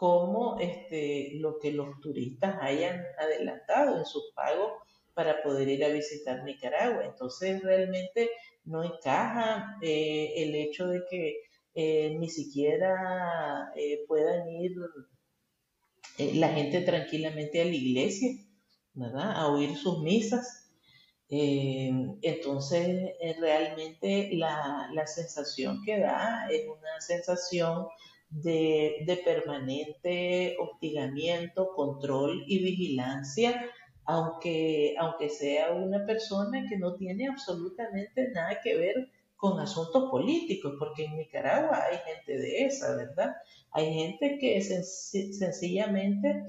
como 0.00 0.58
este, 0.58 1.32
lo 1.34 1.58
que 1.58 1.72
los 1.72 2.00
turistas 2.00 2.56
hayan 2.62 3.04
adelantado 3.18 3.98
en 3.98 4.06
sus 4.06 4.32
pagos 4.34 4.72
para 5.12 5.42
poder 5.42 5.68
ir 5.68 5.84
a 5.84 5.88
visitar 5.88 6.42
Nicaragua. 6.42 7.04
Entonces 7.04 7.62
realmente 7.62 8.30
no 8.64 8.82
encaja 8.82 9.76
eh, 9.82 10.32
el 10.36 10.54
hecho 10.54 10.88
de 10.88 11.02
que 11.10 11.42
eh, 11.74 12.16
ni 12.18 12.30
siquiera 12.30 13.74
eh, 13.76 14.06
puedan 14.08 14.48
ir 14.48 14.72
la 16.16 16.48
gente 16.48 16.80
tranquilamente 16.80 17.60
a 17.60 17.66
la 17.66 17.74
iglesia, 17.74 18.30
¿verdad? 18.94 19.32
A 19.36 19.48
oír 19.48 19.76
sus 19.76 20.00
misas. 20.00 20.72
entonces, 21.28 23.12
realmente 23.38 24.30
la, 24.32 25.06
sensación 25.06 25.82
que 25.84 26.00
da 26.00 26.48
es 26.50 26.66
una 26.66 27.00
sensación 27.00 27.86
de, 28.30 29.02
de 29.06 29.16
permanente 29.16 30.56
hostigamiento, 30.58 31.72
control 31.74 32.44
y 32.46 32.62
vigilancia 32.62 33.70
aunque, 34.10 34.96
aunque 34.98 35.28
sea 35.28 35.72
una 35.72 36.04
persona 36.04 36.66
que 36.68 36.76
no 36.76 36.94
tiene 36.94 37.28
absolutamente 37.28 38.30
nada 38.32 38.60
que 38.62 38.76
ver 38.76 39.08
con 39.36 39.60
asuntos 39.60 40.10
políticos, 40.10 40.74
porque 40.78 41.04
en 41.04 41.16
Nicaragua 41.16 41.80
hay 41.84 41.98
gente 41.98 42.36
de 42.36 42.64
esa, 42.66 42.96
¿verdad? 42.96 43.36
Hay 43.70 43.94
gente 43.94 44.38
que 44.38 44.60
sencillamente 44.60 46.42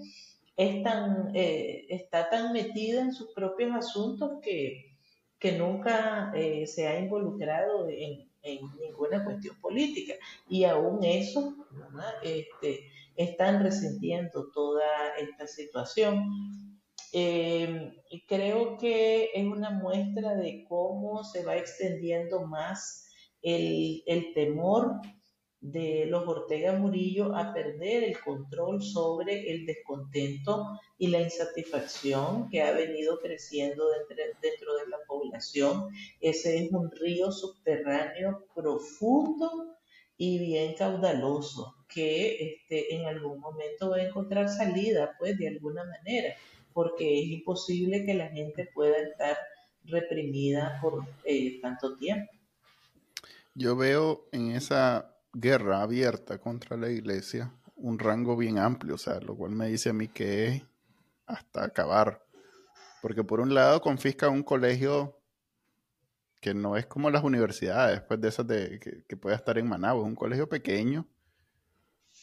es 0.58 0.84
tan, 0.84 1.32
eh, 1.36 1.86
está 1.90 2.30
tan 2.30 2.52
metida 2.52 3.02
en 3.02 3.14
sus 3.14 3.32
propios 3.34 3.76
asuntos 3.76 4.40
que, 4.42 4.98
que 5.40 5.52
nunca 5.54 6.34
eh, 6.36 6.66
se 6.66 6.88
ha 6.88 7.00
involucrado 7.00 7.88
en, 7.90 8.31
ninguna 8.44 9.24
cuestión 9.24 9.60
política. 9.62 10.14
Y 10.50 10.64
aún 10.64 11.04
eso, 11.04 11.56
este, 12.24 12.90
están 13.16 13.64
resintiendo 13.64 14.52
toda 14.52 15.16
esta 15.20 15.48
situación. 15.48 16.26
Eh, 17.14 17.94
creo 18.28 18.78
que 18.78 19.32
es 19.34 19.46
una 19.46 19.70
muestra 19.70 20.36
de 20.36 20.66
cómo 20.68 21.24
se 21.24 21.44
va 21.44 21.58
extendiendo 21.58 22.48
más 22.48 23.08
el, 23.42 24.32
temor 24.34 25.02
de 25.62 26.08
los 26.08 26.28
Ortega 26.28 26.74
Murillo 26.74 27.36
a 27.36 27.54
perder 27.54 28.04
el 28.04 28.20
control 28.20 28.82
sobre 28.82 29.52
el 29.52 29.66
descontento 29.66 30.68
y 30.98 31.08
la 31.08 31.22
insatisfacción 31.22 32.50
que 32.50 32.64
ha 32.64 32.72
venido 32.72 33.20
creciendo 33.20 33.86
dentro, 34.10 34.76
de 34.76 34.88
la 34.90 34.98
población. 35.08 35.90
Ese 36.20 36.58
es 36.58 36.72
un 36.72 36.92
río 36.92 37.32
subterráneo 37.32 38.46
profundo 38.56 39.78
y 40.18 40.40
bien 40.40 40.74
caudaloso 40.76 41.76
que 41.88 42.56
este, 42.56 42.96
en 42.96 43.06
algún 43.06 43.40
momento 43.40 43.92
va 43.92 43.98
a 43.98 44.04
encontrar 44.04 44.50
salida, 44.50 45.16
pues 45.20 45.38
de 45.38 45.48
alguna 45.48 45.84
manera 45.84 46.36
porque 46.74 47.22
es 47.22 47.30
imposible 47.30 48.06
que 48.06 48.14
la 48.14 48.30
gente 48.30 48.70
pueda 48.74 48.98
estar 48.98 49.38
reprimida 49.86 50.80
por 50.82 51.06
eh, 51.24 51.60
tanto 51.62 51.98
tiempo. 51.98 52.32
Yo 53.54 53.76
veo 53.76 54.28
en 54.32 54.52
esa 54.52 55.11
guerra 55.34 55.82
abierta 55.82 56.40
contra 56.40 56.78
la 56.78 56.90
iglesia 56.90 57.54
un 57.82 57.98
rango 58.00 58.38
bien 58.38 58.60
amplio, 58.60 58.96
o 58.96 58.98
sea, 58.98 59.20
lo 59.20 59.36
cual 59.36 59.52
me 59.52 59.68
dice 59.68 59.90
a 59.90 59.94
mí 59.94 60.08
que 60.08 60.48
es 60.48 60.64
hasta 61.26 61.64
acabar. 61.64 62.24
Porque 63.02 63.24
por 63.24 63.40
un 63.40 63.54
lado 63.54 63.82
confisca 63.82 64.30
un 64.30 64.44
colegio 64.44 65.20
que 66.40 66.54
no 66.54 66.78
es 66.78 66.86
como 66.86 67.10
las 67.10 67.24
universidades, 67.24 68.00
después 68.00 68.22
de 68.22 68.28
esas 68.30 68.48
de, 68.48 68.80
que, 68.80 69.04
que 69.08 69.18
pueda 69.18 69.36
estar 69.36 69.58
en 69.58 69.68
Managua, 69.68 70.04
es 70.04 70.08
un 70.08 70.16
colegio 70.16 70.48
pequeño. 70.48 71.08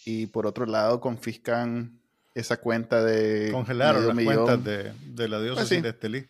Y 0.05 0.27
por 0.27 0.47
otro 0.47 0.67
lado 0.67 1.01
confiscan 1.01 2.01
esa 2.35 2.59
cuenta 2.59 3.03
de. 3.03 3.51
Congelaron 3.53 4.07
las 4.07 4.25
cuentas 4.25 4.65
de, 4.65 4.93
de, 5.07 5.29
la 5.29 5.41
diócesis 5.41 5.69
pues 5.69 5.83
de 5.83 5.89
Estelí. 5.89 6.29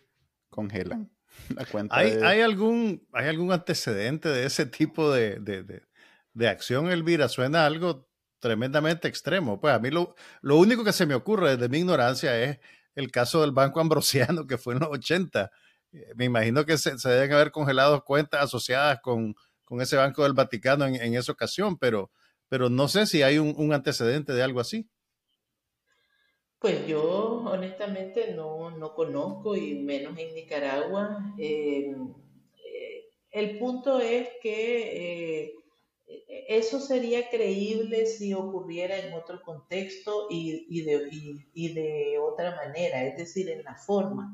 Congelan 0.49 1.09
la 1.55 1.65
cuenta. 1.65 1.95
¿Hay, 1.95 2.13
¿hay, 2.23 2.41
algún, 2.41 3.07
¿Hay 3.13 3.27
algún 3.27 3.51
antecedente 3.51 4.29
de 4.29 4.45
ese 4.45 4.65
tipo 4.65 5.11
de, 5.11 5.39
de, 5.39 5.83
de, 6.33 6.47
acción, 6.47 6.91
Elvira? 6.91 7.29
Suena 7.29 7.65
algo 7.65 8.09
tremendamente 8.39 9.07
extremo. 9.07 9.59
Pues 9.59 9.73
a 9.73 9.79
mí 9.79 9.89
lo, 9.89 10.15
lo 10.41 10.57
único 10.57 10.83
que 10.83 10.93
se 10.93 11.05
me 11.05 11.15
ocurre 11.15 11.55
desde 11.55 11.69
mi 11.69 11.79
ignorancia 11.79 12.41
es 12.41 12.59
el 12.95 13.11
caso 13.11 13.41
del 13.41 13.51
Banco 13.51 13.79
Ambrosiano, 13.79 14.45
que 14.47 14.57
fue 14.57 14.73
en 14.73 14.81
los 14.81 14.89
80. 14.89 15.51
Eh, 15.91 16.13
me 16.15 16.25
imagino 16.25 16.65
que 16.65 16.77
se, 16.77 16.95
deben 17.09 17.33
haber 17.33 17.51
congelado 17.51 18.03
cuentas 18.03 18.43
asociadas 18.43 18.99
con, 19.01 19.35
con 19.63 19.81
ese 19.81 19.97
Banco 19.97 20.23
del 20.23 20.33
Vaticano 20.33 20.85
en, 20.85 21.13
esa 21.15 21.31
ocasión, 21.31 21.77
pero, 21.77 22.11
pero 22.47 22.69
no 22.69 22.87
sé 22.87 23.05
si 23.05 23.23
hay 23.23 23.37
un, 23.39 23.73
antecedente 23.73 24.33
de 24.33 24.43
algo 24.43 24.59
así. 24.59 24.89
Pues 26.59 26.85
yo 26.87 27.43
honestamente 27.45 28.33
no, 28.33 28.71
no 28.71 28.93
conozco 28.93 29.55
y 29.55 29.75
menos 29.75 30.17
en 30.17 30.35
Nicaragua. 30.35 31.33
Eh, 31.37 31.95
eh, 32.65 33.05
el 33.31 33.57
punto 33.57 34.01
es 34.01 34.27
que 34.41 35.53
eso 36.47 36.79
sería 36.79 37.29
creíble 37.29 38.07
si 38.07 38.33
ocurriera 38.33 38.97
en 38.97 39.13
otro 39.13 39.41
contexto 39.43 40.27
y, 40.29 40.81
de, 40.81 42.17
otra 42.19 42.55
manera, 42.55 43.03
es 43.03 43.17
decir, 43.17 43.49
en 43.49 43.63
la 43.63 43.75
forma. 43.75 44.33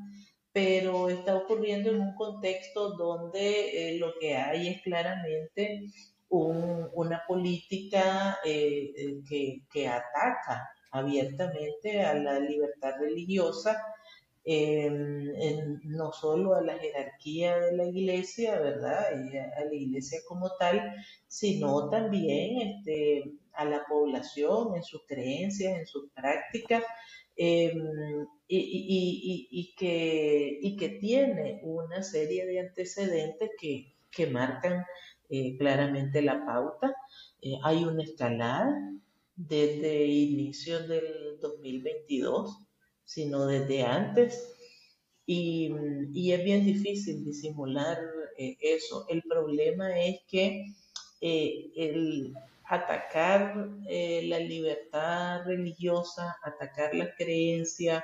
Pero 0.54 1.10
está 1.10 1.36
ocurriendo 1.36 1.90
en 1.90 2.00
un 2.00 2.16
contexto 2.16 2.92
donde 2.92 3.96
eh, 3.96 3.98
lo 3.98 4.14
que 4.20 4.36
hay 4.36 4.70
es 4.70 4.82
claramente 4.84 5.92
una 6.30 7.24
política 7.28 8.40
eh, 8.46 9.22
eh, 9.30 9.62
que 9.72 9.88
ataca 9.88 10.70
abiertamente 10.92 12.02
a 12.02 12.14
la 12.14 12.40
libertad 12.40 12.94
religiosa 13.00 13.82
no 14.46 16.12
solo 16.14 16.54
a 16.54 16.62
la 16.62 16.78
jerarquía 16.78 17.58
de 17.58 17.76
la 17.76 17.86
iglesia, 17.86 18.60
¿verdad? 18.60 19.08
a 19.08 19.66
la 19.66 19.74
iglesia 19.74 20.20
como 20.28 20.52
tal, 20.60 20.94
sino 21.28 21.90
también 21.90 22.62
este, 22.62 23.24
a 23.54 23.66
la 23.66 23.84
población 23.88 24.76
en 24.76 24.84
sus 24.84 25.02
creencias, 25.08 25.80
en 25.80 25.88
sus 25.88 26.12
prácticas, 26.12 26.84
em, 27.36 28.28
y, 28.48 29.74
que, 29.78 30.60
que 30.78 30.90
tiene 30.90 31.60
una 31.64 32.04
serie 32.04 32.46
de 32.46 32.60
antecedentes 32.60 33.50
que, 33.60 33.94
marcan 34.32 34.86
eh, 35.30 35.58
claramente 35.58 36.22
la 36.22 36.46
pauta. 36.46 36.96
Eh, 37.42 37.58
hay 37.64 37.84
una 37.84 38.04
escalada 38.04 38.74
desde 39.36 40.06
inicios 40.06 40.88
del 40.88 41.38
2022 41.42 42.65
sino 43.06 43.46
desde 43.46 43.84
antes. 43.84 44.52
Y, 45.26 45.72
es 46.32 46.44
bien 46.44 46.66
difícil 46.66 47.24
disimular 47.24 47.98
eh, 48.38 48.58
eso. 48.60 49.06
El 49.10 49.24
problema 49.24 50.00
es 50.00 50.20
que 50.28 50.66
eh, 51.22 51.72
el 51.76 52.34
atacar 52.68 53.70
eh, 53.88 54.24
la 54.26 54.40
libertad 54.40 55.46
religiosa, 55.46 56.36
atacar 56.44 56.94
las 56.96 57.10
creencias 57.18 58.04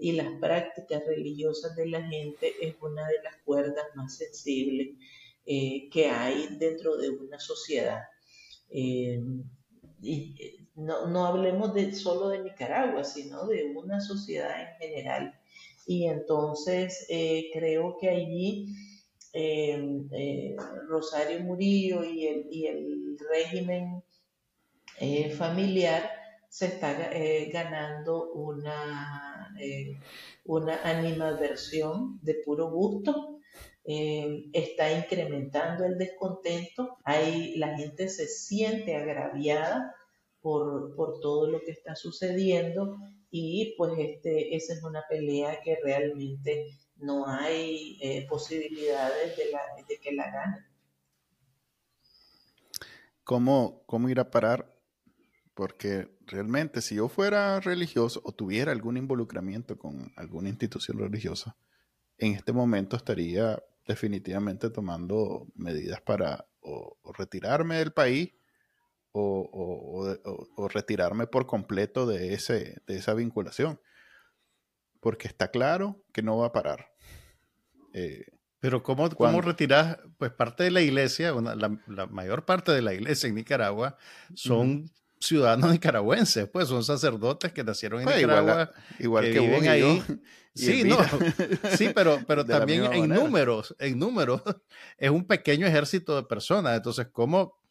y 0.00 0.10
las 0.10 0.26
prácticas 0.40 1.06
religiosas 1.06 1.76
de 1.76 1.86
la 1.86 2.02
gente 2.02 2.52
es 2.60 2.74
una 2.80 3.06
de 3.06 3.22
las 3.22 3.36
cuerdas 3.44 3.84
más 3.94 4.16
sensibles 4.16 4.96
que 5.44 6.10
hay 6.10 6.56
dentro 6.58 6.96
de 6.96 7.10
una 7.10 7.38
sociedad. 7.38 8.02
y, 8.68 10.63
no, 10.76 11.06
no 11.06 11.26
hablemos 11.26 11.74
de, 11.74 11.94
solo 11.94 12.28
de 12.28 12.40
Nicaragua, 12.40 13.04
sino 13.04 13.46
de 13.46 13.64
una 13.76 14.00
sociedad 14.00 14.60
en 14.60 14.76
general. 14.78 15.38
Y 15.86 16.06
entonces 16.06 17.06
eh, 17.08 17.50
creo 17.52 17.96
que 17.98 18.08
allí 18.08 18.74
eh, 19.32 20.00
eh, 20.12 20.56
Rosario 20.88 21.40
Murillo 21.40 22.04
y 22.04 22.26
el, 22.26 22.46
y 22.50 22.66
el 22.66 23.18
régimen 23.30 24.02
familiar 25.36 26.08
se 26.48 26.66
está 26.66 27.10
ganando 27.52 28.30
una, 28.32 29.52
una 30.44 30.80
animadversión 30.84 32.20
de 32.22 32.34
puro 32.46 32.70
gusto. 32.70 33.40
está 33.84 34.92
incrementando 34.92 35.84
el 35.84 35.98
descontento, 35.98 36.98
ahí 37.04 37.56
la 37.56 37.76
gente 37.76 38.08
se 38.08 38.28
siente 38.28 38.94
agraviada 38.94 39.96
por, 40.44 40.94
por 40.94 41.20
todo 41.20 41.50
lo 41.50 41.62
que 41.62 41.70
está 41.70 41.96
sucediendo 41.96 42.98
y 43.30 43.74
pues 43.78 43.92
este, 43.96 44.54
esa 44.54 44.74
es 44.74 44.84
una 44.84 45.02
pelea 45.08 45.62
que 45.62 45.78
realmente 45.82 46.66
no 46.96 47.26
hay 47.26 47.96
eh, 48.02 48.26
posibilidades 48.28 49.38
de, 49.38 49.50
la, 49.50 49.60
de, 49.88 49.98
que 49.98 50.12
la 50.12 50.30
gane. 50.30 50.58
¿Cómo, 53.24 53.84
¿Cómo 53.86 54.10
ir 54.10 54.20
a 54.20 54.30
parar? 54.30 54.78
Porque 55.54 56.14
realmente 56.26 56.82
si 56.82 56.96
yo 56.96 57.08
fuera 57.08 57.58
religioso 57.60 58.20
o 58.22 58.32
tuviera 58.32 58.70
algún 58.70 58.98
involucramiento 58.98 59.78
con 59.78 60.12
alguna 60.14 60.50
institución 60.50 60.98
religiosa, 60.98 61.56
en 62.18 62.34
este 62.34 62.52
momento 62.52 62.96
estaría 62.96 63.62
definitivamente 63.86 64.68
tomando 64.68 65.46
medidas 65.54 66.02
para 66.02 66.46
o 66.60 66.98
retirarme 67.16 67.76
del 67.76 67.94
país 67.94 68.34
o, 69.16 70.68
retirarme 70.68 71.26
por 71.26 71.46
completo 71.46 72.06
de, 72.06 72.34
ese, 72.34 72.82
de 72.86 72.96
esa 72.96 73.14
vinculación. 73.14 73.80
Porque 75.00 75.28
está 75.28 75.50
claro 75.50 76.02
que 76.12 76.22
no 76.22 76.38
va 76.38 76.46
a 76.46 76.52
parar. 76.52 76.92
Eh, 77.92 78.26
Pero 78.60 78.82
¿cómo, 78.82 79.08
¿cómo 79.10 79.40
retiras? 79.40 79.98
Pues 80.18 80.32
parte 80.32 80.64
de 80.64 80.70
la 80.70 80.80
iglesia, 80.80 81.32
la, 81.32 82.06
mayor 82.06 82.44
parte 82.44 82.72
de 82.72 82.82
la 82.82 82.94
iglesia 82.94 83.28
en 83.28 83.36
Nicaragua 83.36 83.96
son 84.34 84.90
ciudadanos 85.20 85.70
nicaragüenses, 85.70 86.48
pues 86.48 86.68
son 86.68 86.84
sacerdotes 86.84 87.52
que 87.52 87.64
nacieron 87.64 88.00
en 88.00 88.04
pues, 88.06 88.16
Nicaragua, 88.16 88.72
igual, 88.98 89.24
que, 89.24 89.40
viven 89.40 89.68
ahí. 89.68 90.02
sí, 90.54 90.84
no, 90.84 90.98
sí, 91.78 91.90
pero, 91.94 92.20
pero 92.26 92.44
también 92.44 92.92
en 92.92 93.08
números, 93.08 93.74
en 93.78 93.98
números, 93.98 94.42
es 94.98 95.10
un 95.10 95.24
pequeño 95.24 95.66
ejército 95.66 96.16
de 96.16 96.24
personas. 96.24 96.76
Entonces, 96.76 97.06
¿cómo 97.12 97.63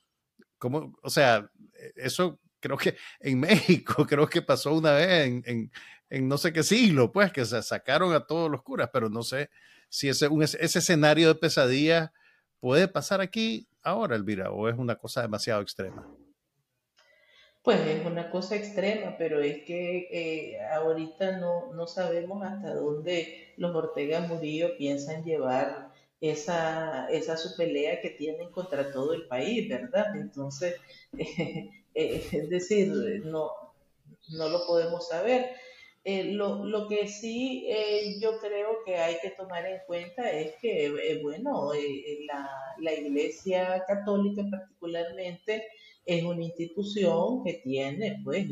¿Cómo? 0.63 0.93
O 1.01 1.09
sea, 1.09 1.51
e, 1.73 1.91
eso 1.97 2.39
creo 2.61 2.77
que 2.77 2.95
en 3.19 3.37
México, 3.37 4.07
creo 4.07 4.29
que 4.29 4.41
pasó 4.41 4.73
una 4.73 4.93
vez 4.93 5.27
en, 5.27 5.69
en, 6.09 6.27
no 6.29 6.37
sé 6.37 6.53
qué 6.53 6.63
siglo, 6.63 7.11
pues, 7.11 7.33
que 7.33 7.43
se 7.43 7.61
sacaron 7.61 8.13
a 8.13 8.25
todos 8.25 8.49
los 8.49 8.63
curas, 8.63 8.89
pero 8.93 9.09
no 9.09 9.23
sé 9.23 9.49
si 9.89 10.07
ese, 10.07 10.29
ese 10.61 10.79
escenario 10.79 11.27
de 11.27 11.35
pesadilla 11.35 12.13
puede 12.61 12.87
pasar 12.87 13.19
aquí 13.19 13.67
ahora, 13.81 14.15
Elvira, 14.15 14.51
o 14.51 14.69
es 14.69 14.77
una 14.77 14.95
cosa 14.95 15.21
demasiado 15.21 15.61
extrema. 15.61 16.07
Pues 17.61 17.85
es 17.85 18.05
una 18.05 18.29
cosa 18.29 18.55
extrema, 18.55 19.17
pero 19.17 19.41
es 19.41 19.63
que 19.63 20.07
eh, 20.11 20.61
ahorita 20.75 21.39
no, 21.39 21.73
no 21.73 21.87
sabemos 21.87 22.41
hasta 22.41 22.73
dónde 22.73 23.53
los 23.57 23.75
Ortega 23.75 24.21
Murillo 24.21 24.77
piensan 24.77 25.25
llevar 25.25 25.91
esa, 26.23 27.07
esa 27.09 27.35
su 27.35 27.53
pelea 27.57 27.99
que 27.99 28.11
tienen 28.11 28.49
contra 28.51 28.93
todo 28.93 29.13
el 29.13 29.27
país, 29.27 29.67
¿verdad? 29.67 30.15
Entonces, 30.15 30.75
eh, 31.17 31.69
es 31.93 32.49
decir, 32.49 32.87
no, 33.25 33.51
no 34.29 34.47
lo 34.47 34.65
podemos 34.65 35.09
saber. 35.09 35.51
Eh, 36.05 36.31
lo, 36.33 36.65
lo, 36.65 36.87
que 36.87 37.07
sí 37.07 37.65
eh, 37.67 38.17
yo 38.21 38.39
creo 38.39 38.83
que 38.85 38.97
hay 38.97 39.17
que 39.21 39.31
tomar 39.31 39.65
en 39.65 39.79
cuenta 39.85 40.29
es 40.31 40.53
que, 40.61 41.19
bueno, 41.21 41.71
la, 42.25 42.49
la, 42.79 42.93
Iglesia 42.93 43.83
Católica 43.85 44.43
particularmente 44.49 45.65
es 46.05 46.23
una 46.23 46.43
institución 46.43 47.43
que 47.43 47.53
tiene, 47.65 48.21
pues, 48.23 48.47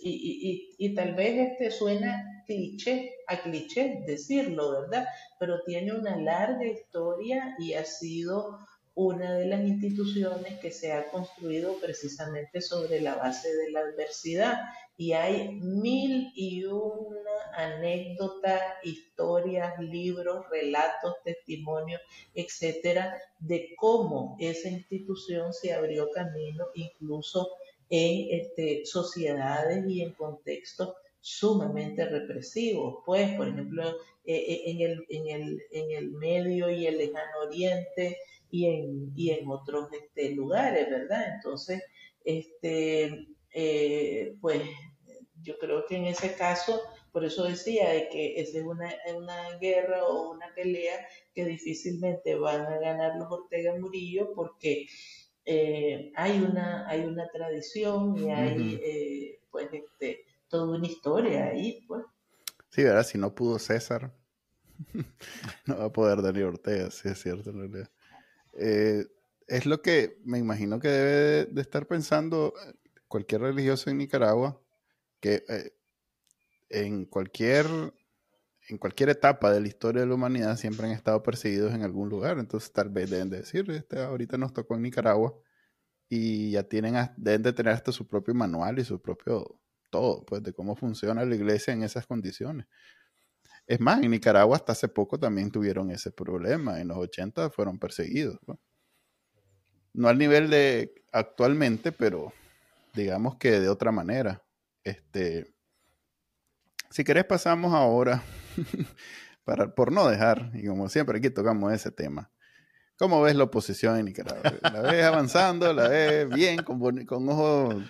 y, 0.00 0.10
y, 0.10 0.86
y, 0.86 0.94
tal 0.94 1.14
vez 1.14 1.52
este 1.52 1.70
suena 1.70 2.44
cliché, 2.46 3.14
a 3.28 3.42
cliché 3.42 4.02
decirlo, 4.06 4.72
¿verdad? 4.72 5.06
Pero 5.38 5.62
tiene 5.64 5.92
una 5.92 6.16
larga 6.16 6.66
historia 6.66 7.54
y 7.58 7.74
ha 7.74 7.84
sido 7.84 8.58
una 8.94 9.34
de 9.34 9.46
las 9.46 9.60
instituciones 9.60 10.58
que 10.60 10.70
se 10.70 10.92
ha 10.92 11.08
construido 11.10 11.78
precisamente 11.80 12.60
sobre 12.60 13.00
la 13.00 13.14
base 13.14 13.54
de 13.54 13.70
la 13.70 13.80
adversidad. 13.80 14.58
Y 14.98 15.12
hay 15.12 15.52
mil 15.60 16.30
y 16.34 16.64
una 16.64 17.32
anécdotas, 17.54 18.60
historias, 18.82 19.78
libros, 19.78 20.46
relatos, 20.50 21.14
testimonios, 21.24 22.00
etcétera, 22.34 23.18
de 23.38 23.74
cómo 23.76 24.36
esa 24.38 24.68
institución 24.68 25.52
se 25.52 25.72
abrió 25.72 26.10
camino 26.10 26.66
incluso 26.74 27.48
en 27.94 28.40
este, 28.40 28.86
sociedades 28.86 29.84
y 29.86 30.00
en 30.00 30.12
contextos 30.14 30.94
sumamente 31.20 32.06
represivos, 32.06 33.02
pues, 33.04 33.36
por 33.36 33.48
ejemplo, 33.48 33.86
eh, 34.24 34.34
eh, 34.34 34.62
en, 34.64 34.80
el, 34.80 35.06
en, 35.10 35.28
el, 35.28 35.62
en 35.70 35.90
el 35.90 36.10
Medio 36.12 36.70
y 36.70 36.86
el 36.86 36.96
Lejano 36.96 37.40
Oriente 37.46 38.16
y 38.50 38.64
en, 38.64 39.12
y 39.14 39.30
en 39.30 39.46
otros 39.46 39.90
este, 39.92 40.30
lugares, 40.30 40.88
¿verdad? 40.88 41.34
Entonces, 41.34 41.82
este, 42.24 43.28
eh, 43.52 44.36
pues, 44.40 44.62
yo 45.42 45.58
creo 45.58 45.84
que 45.84 45.96
en 45.96 46.06
ese 46.06 46.34
caso, 46.34 46.80
por 47.12 47.26
eso 47.26 47.44
decía 47.44 47.90
de 47.90 48.08
que 48.08 48.40
esa 48.40 48.58
es 48.58 48.64
una, 48.64 48.90
una 49.14 49.58
guerra 49.58 50.06
o 50.06 50.30
una 50.30 50.54
pelea 50.54 51.06
que 51.34 51.44
difícilmente 51.44 52.36
van 52.36 52.62
a 52.62 52.78
ganar 52.78 53.16
los 53.18 53.30
Ortega 53.30 53.78
Murillo 53.78 54.32
porque 54.34 54.86
hay, 55.46 56.40
una, 56.40 56.88
hay 56.88 57.04
una 57.04 57.28
tradición 57.28 58.16
y 58.16 58.30
hay, 58.30 59.38
pues, 59.50 59.68
este, 59.72 60.24
toda 60.48 60.76
una 60.76 60.86
historia 60.86 61.46
ahí, 61.46 61.84
pues. 61.86 62.04
Sí, 62.68 62.82
¿verdad? 62.82 63.04
Si 63.04 63.18
no 63.18 63.34
pudo 63.34 63.58
César, 63.58 64.14
no 65.66 65.78
va 65.78 65.84
a 65.84 65.92
poder 65.92 66.22
Daniel 66.22 66.46
Ortega, 66.46 66.90
sí 66.90 67.08
es 67.08 67.20
cierto 67.20 67.50
en 67.50 67.58
realidad. 67.58 67.90
Eh, 68.58 69.06
es 69.46 69.66
lo 69.66 69.82
que 69.82 70.18
me 70.24 70.38
imagino 70.38 70.80
que 70.80 70.88
debe 70.88 71.44
de 71.46 71.60
estar 71.60 71.86
pensando 71.86 72.54
cualquier 73.08 73.42
religioso 73.42 73.90
en 73.90 73.98
Nicaragua, 73.98 74.60
que 75.20 75.44
eh, 75.48 75.72
en 76.70 77.04
cualquier 77.04 77.66
en 78.72 78.78
cualquier 78.78 79.10
etapa 79.10 79.52
de 79.52 79.60
la 79.60 79.68
historia 79.68 80.00
de 80.00 80.08
la 80.08 80.14
humanidad 80.14 80.56
siempre 80.56 80.86
han 80.86 80.92
estado 80.92 81.22
perseguidos 81.22 81.74
en 81.74 81.82
algún 81.82 82.08
lugar. 82.08 82.38
Entonces 82.38 82.72
tal 82.72 82.88
vez 82.88 83.10
deben 83.10 83.28
de 83.28 83.38
decir, 83.38 83.70
este, 83.70 84.00
ahorita 84.00 84.38
nos 84.38 84.54
tocó 84.54 84.74
en 84.74 84.82
Nicaragua 84.82 85.34
y 86.08 86.52
ya 86.52 86.62
tienen, 86.62 86.94
deben 87.18 87.42
de 87.42 87.52
tener 87.52 87.74
hasta 87.74 87.92
su 87.92 88.08
propio 88.08 88.34
manual 88.34 88.78
y 88.78 88.84
su 88.84 89.00
propio 89.00 89.60
todo, 89.90 90.24
pues 90.24 90.42
de 90.42 90.54
cómo 90.54 90.74
funciona 90.74 91.24
la 91.24 91.34
iglesia 91.34 91.74
en 91.74 91.82
esas 91.82 92.06
condiciones. 92.06 92.66
Es 93.66 93.78
más, 93.78 94.02
en 94.02 94.10
Nicaragua 94.10 94.56
hasta 94.56 94.72
hace 94.72 94.88
poco 94.88 95.20
también 95.20 95.50
tuvieron 95.50 95.90
ese 95.90 96.10
problema. 96.10 96.80
En 96.80 96.88
los 96.88 96.96
80 96.96 97.50
fueron 97.50 97.78
perseguidos. 97.78 98.38
No 99.92 100.08
al 100.08 100.16
nivel 100.16 100.48
de 100.48 100.94
actualmente, 101.12 101.92
pero 101.92 102.32
digamos 102.94 103.36
que 103.36 103.60
de 103.60 103.68
otra 103.68 103.92
manera. 103.92 104.42
Este, 104.82 105.54
si 106.92 107.04
querés 107.04 107.24
pasamos 107.24 107.74
ahora, 107.74 108.22
para, 109.44 109.74
por 109.74 109.90
no 109.90 110.08
dejar, 110.08 110.50
y 110.54 110.66
como 110.66 110.88
siempre 110.88 111.18
aquí 111.18 111.30
tocamos 111.30 111.72
ese 111.72 111.90
tema. 111.90 112.30
¿Cómo 112.96 113.20
ves 113.22 113.34
la 113.34 113.44
oposición 113.44 113.98
en 113.98 114.04
Nicaragua? 114.04 114.52
¿La 114.62 114.82
ves 114.82 115.04
avanzando? 115.04 115.72
¿La 115.72 115.88
ves 115.88 116.28
bien, 116.28 116.62
con, 116.62 117.04
con 117.04 117.28
ojos 117.28 117.82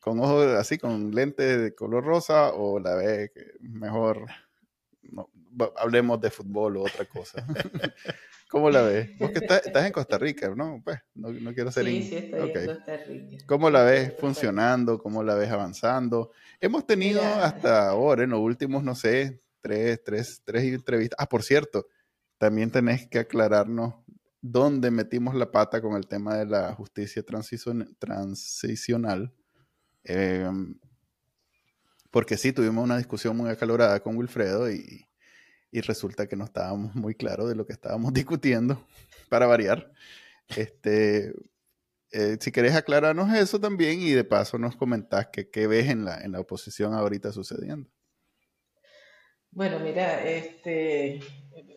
con 0.00 0.20
ojos 0.20 0.46
así, 0.56 0.78
con 0.78 1.12
lentes 1.12 1.60
de 1.60 1.74
color 1.74 2.04
rosa, 2.04 2.50
o 2.52 2.78
la 2.78 2.94
ves 2.94 3.30
mejor 3.60 4.26
hablemos 5.76 6.20
de 6.20 6.30
fútbol 6.30 6.76
o 6.76 6.82
otra 6.82 7.04
cosa. 7.06 7.46
¿Cómo 8.48 8.70
la 8.70 8.82
ves? 8.82 9.18
Vos 9.18 9.30
que 9.30 9.38
estás, 9.38 9.84
en 9.84 9.92
Costa 9.92 10.18
Rica, 10.18 10.52
¿no? 10.54 10.80
Pues, 10.84 10.98
no, 11.14 11.52
quiero 11.52 11.72
ser... 11.72 11.86
Sí, 11.86 12.02
sí, 12.02 12.16
estoy 12.16 12.40
en 12.40 12.66
Costa 12.66 12.96
Rica. 12.98 13.44
¿Cómo 13.46 13.70
la 13.70 13.82
ves 13.82 14.14
funcionando? 14.18 14.98
¿Cómo 14.98 15.22
la 15.22 15.34
ves 15.34 15.50
avanzando? 15.50 16.30
Hemos 16.60 16.86
tenido 16.86 17.22
hasta 17.22 17.88
ahora, 17.88 18.22
en 18.22 18.30
los 18.30 18.40
últimos, 18.40 18.84
no 18.84 18.94
sé, 18.94 19.42
tres, 19.60 20.02
tres, 20.04 20.42
tres 20.44 20.64
entrevistas. 20.64 21.16
Ah, 21.18 21.28
por 21.28 21.42
cierto, 21.42 21.88
también 22.38 22.70
tenés 22.70 23.08
que 23.08 23.18
aclararnos 23.18 23.94
dónde 24.40 24.90
metimos 24.90 25.34
la 25.34 25.50
pata 25.50 25.80
con 25.80 25.96
el 25.96 26.06
tema 26.06 26.36
de 26.36 26.46
la 26.46 26.72
justicia 26.74 27.24
transicional. 27.24 29.32
Em, 30.04 30.78
porque 32.12 32.36
sí, 32.36 32.52
tuvimos 32.52 32.84
una 32.84 32.98
discusión 32.98 33.36
muy 33.36 33.50
acalorada 33.50 33.98
con 34.00 34.16
Wilfredo 34.16 34.70
y, 34.70 35.05
y 35.76 35.82
resulta 35.82 36.26
que 36.26 36.36
no 36.36 36.44
estábamos 36.46 36.94
muy 36.94 37.14
claros 37.14 37.50
de 37.50 37.54
lo 37.54 37.66
que 37.66 37.74
estábamos 37.74 38.10
discutiendo, 38.14 38.80
para 39.28 39.46
variar. 39.46 39.92
Este, 40.56 41.34
eh, 42.12 42.38
si 42.40 42.50
querés 42.50 42.74
aclararnos 42.74 43.30
eso 43.34 43.60
también 43.60 44.00
y 44.00 44.12
de 44.12 44.24
paso 44.24 44.56
nos 44.56 44.74
comentás 44.74 45.26
que, 45.26 45.50
qué 45.50 45.66
ves 45.66 45.90
en 45.90 46.06
la, 46.06 46.22
en 46.22 46.32
la 46.32 46.40
oposición 46.40 46.94
ahorita 46.94 47.30
sucediendo. 47.30 47.90
Bueno, 49.50 49.78
mira, 49.80 50.26
este, 50.26 51.20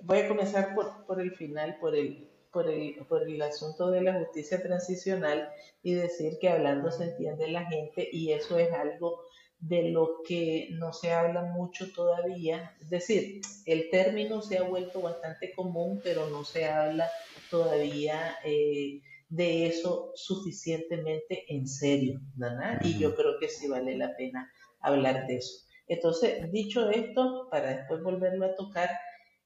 voy 0.03 0.19
a 0.19 0.27
comenzar 0.29 0.73
por, 0.73 1.05
por 1.05 1.19
el 1.19 1.31
final, 1.35 1.77
por 1.81 1.93
el, 1.93 2.29
por 2.53 2.69
el, 2.69 3.05
por 3.05 3.23
el 3.23 3.41
asunto 3.41 3.91
de 3.91 4.01
la 4.01 4.17
justicia 4.17 4.61
transicional 4.61 5.49
y 5.83 5.93
decir 5.95 6.37
que 6.39 6.47
hablando 6.47 6.89
se 6.89 7.03
entiende 7.03 7.49
la 7.49 7.65
gente 7.65 8.07
y 8.09 8.31
eso 8.31 8.57
es 8.57 8.71
algo 8.71 9.25
de 9.59 9.89
lo 9.89 10.21
que 10.25 10.69
no 10.71 10.93
se 10.93 11.11
habla 11.11 11.43
mucho 11.43 11.91
todavía. 11.91 12.75
Es 12.79 12.89
decir, 12.89 13.41
el 13.65 13.89
término 13.89 14.41
se 14.41 14.57
ha 14.57 14.63
vuelto 14.63 15.01
bastante 15.01 15.53
común, 15.53 15.99
pero 16.03 16.29
no 16.29 16.45
se 16.45 16.65
habla 16.65 17.09
todavía 17.49 18.37
eh, 18.45 19.01
de 19.27 19.67
eso 19.67 20.11
suficientemente 20.15 21.45
en 21.53 21.67
serio, 21.67 22.21
¿verdad? 22.35 22.79
Y 22.83 22.97
yo 22.97 23.15
creo 23.15 23.37
que 23.39 23.49
sí 23.49 23.67
vale 23.67 23.97
la 23.97 24.15
pena 24.15 24.49
hablar 24.79 25.27
de 25.27 25.37
eso. 25.37 25.65
Entonces, 25.87 26.51
dicho 26.51 26.89
esto, 26.89 27.47
para 27.51 27.75
después 27.75 28.01
volverlo 28.01 28.45
a 28.45 28.55
tocar, 28.55 28.89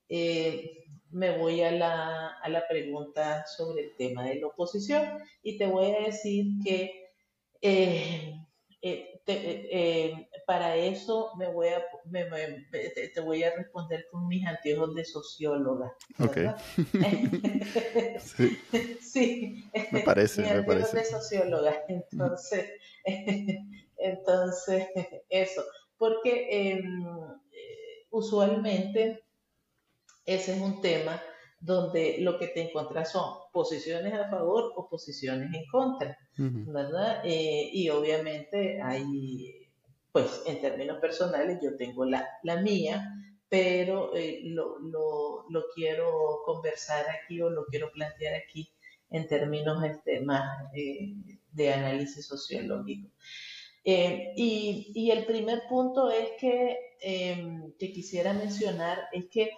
eh, 0.09 0.83
me 1.09 1.37
voy 1.37 1.61
a 1.61 1.71
la, 1.71 2.27
a 2.41 2.49
la 2.49 2.67
pregunta 2.67 3.45
sobre 3.47 3.83
el 3.83 3.95
tema 3.95 4.25
de 4.25 4.35
la 4.35 4.47
oposición 4.47 5.03
y 5.41 5.57
te 5.57 5.65
voy 5.65 5.91
a 5.91 6.05
decir 6.05 6.45
que 6.63 7.09
eh, 7.61 8.33
eh, 9.25 9.35
eh, 9.35 9.69
eh, 9.71 10.27
para 10.45 10.75
eso 10.75 11.31
me 11.37 11.49
voy 11.49 11.69
a, 11.69 11.81
te 13.13 13.21
voy 13.21 13.41
a 13.43 13.55
responder 13.55 14.05
con 14.11 14.27
mis 14.27 14.45
anteojos 14.45 14.93
de 14.95 15.05
socióloga. 15.05 15.95
sí. 18.19 18.59
sí. 19.01 19.63
Me 19.91 20.01
parece, 20.01 20.41
mis 20.41 20.51
me 20.51 20.63
parece. 20.63 20.97
de 20.97 21.05
socióloga. 21.05 21.85
Entonces, 21.87 22.69
entonces 23.97 24.87
eso. 25.29 25.63
Porque 25.97 26.71
em, 26.71 27.05
usualmente 28.09 29.23
ese 30.25 30.53
es 30.53 30.61
un 30.61 30.81
tema 30.81 31.21
donde 31.63 32.17
lo 32.19 32.37
que 32.37 32.47
te 32.47 32.61
encuentras 32.61 33.13
son 33.13 33.35
posiciones 33.53 34.13
a 34.13 34.29
favor 34.29 34.73
o 34.75 34.89
posiciones 34.89 35.53
en 35.53 35.65
contra, 35.67 36.17
¿verdad? 36.35 37.21
Eh, 37.23 37.69
y 37.71 37.87
obviamente 37.87 38.81
hay, 38.81 39.69
pues 40.11 40.43
en 40.45 40.59
términos 40.59 40.99
personales 40.99 41.59
yo 41.63 41.77
tengo 41.77 42.03
la, 42.03 42.27
la 42.43 42.61
mía, 42.61 43.15
pero 43.47 44.13
eh, 44.13 44.41
lo, 44.43 44.77
lo, 44.79 45.45
lo, 45.49 45.63
quiero 45.73 46.41
conversar 46.45 47.05
aquí 47.09 47.41
o 47.41 47.49
lo 47.49 47.65
quiero 47.67 47.91
plantear 47.93 48.33
aquí 48.35 48.69
en 49.09 49.25
términos 49.29 49.81
este, 49.85 50.19
más 50.19 50.65
eh, 50.75 51.13
de 51.53 51.73
análisis 51.73 52.25
sociológico. 52.25 53.09
y, 53.85 54.91
y, 54.93 55.11
el 55.11 55.25
primer 55.25 55.61
punto 55.69 56.11
es 56.11 56.31
que, 56.37 56.77
em, 56.99 57.71
que 57.79 57.93
quisiera 57.93 58.33
mencionar 58.33 58.97
es 59.13 59.27
que 59.27 59.51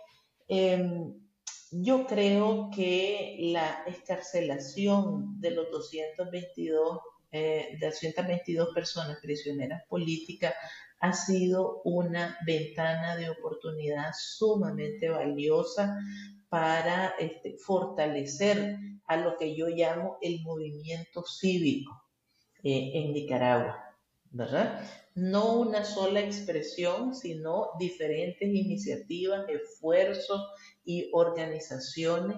em, 0.48 1.25
yo 1.72 2.06
creo 2.06 2.70
que 2.74 3.38
la 3.40 3.84
escarcelación 3.88 5.40
de 5.40 5.52
los 5.52 5.72
222, 5.72 7.00
eh, 7.32 7.78
de 7.80 7.88
222 7.88 8.74
personas 8.74 9.20
prisioneras 9.22 9.84
políticas 9.90 10.54
ha 11.00 11.14
sido 11.14 11.82
una 11.84 12.38
ventana 12.46 13.16
de 13.16 13.30
oportunidad 13.30 14.12
sumamente 14.18 15.10
valiosa 15.10 15.98
para 16.50 17.16
este, 17.20 17.58
fortalecer 17.58 18.78
a 19.08 19.18
lo 19.18 19.38
que 19.38 19.56
yo 19.56 19.68
llamo 19.68 20.18
el 20.22 20.42
movimiento 20.42 21.24
cívico 21.24 22.04
eh, 22.64 22.92
en 22.94 23.14
Nicaragua, 23.14 23.96
¿verdad? 24.32 24.82
No 25.16 25.60
una 25.60 25.86
sola 25.86 26.20
expresión, 26.20 27.16
sino 27.16 27.70
diferentes 27.80 28.48
iniciativas, 28.48 29.48
esfuerzos 29.50 30.42
y 30.84 31.10
organizaciones 31.14 32.38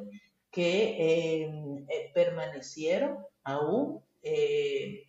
que 0.52 1.42
eh, 1.42 1.50
eh, 1.90 2.12
permanecieron 2.14 3.18
aún 3.44 4.04
eh, 4.22 5.08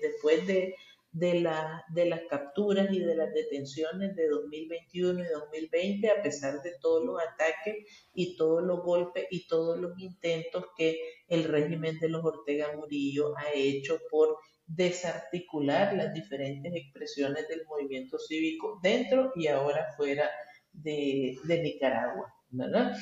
después 0.00 0.46
de, 0.46 0.74
de, 1.16 1.40
las 1.40 2.20
capturas 2.28 2.88
y 2.92 3.00
de 3.00 3.16
las 3.16 3.32
detenciones 3.32 4.14
de 4.16 4.28
2021 4.28 5.24
y 5.24 5.28
2020, 5.28 6.10
a 6.10 6.22
pesar 6.22 6.62
de 6.62 6.72
todos 6.80 7.04
los 7.04 7.20
ataques 7.20 7.76
y 8.14 8.36
todos 8.36 8.62
los 8.62 8.82
golpes 8.82 9.26
y 9.30 9.46
todos 9.46 9.78
los 9.78 9.98
intentos 9.98 10.66
que 10.76 11.00
el 11.28 11.44
régimen 11.44 11.98
de 11.98 12.10
los 12.10 12.24
Ortega 12.24 12.74
Murillo 12.76 13.34
ha 13.38 13.52
hecho 13.54 13.98
por 14.10 14.36
desarticular 14.66 15.94
las 15.94 16.12
diferentes 16.12 16.74
expresiones 16.74 17.48
del 17.48 17.64
movimiento 17.66 18.18
cívico 18.18 18.80
dentro 18.82 19.32
y 19.36 19.46
ahora 19.46 19.92
fuera 19.96 20.28
de, 20.72 21.38
Nicaragua, 21.62 22.34
¿verdad? 22.50 22.96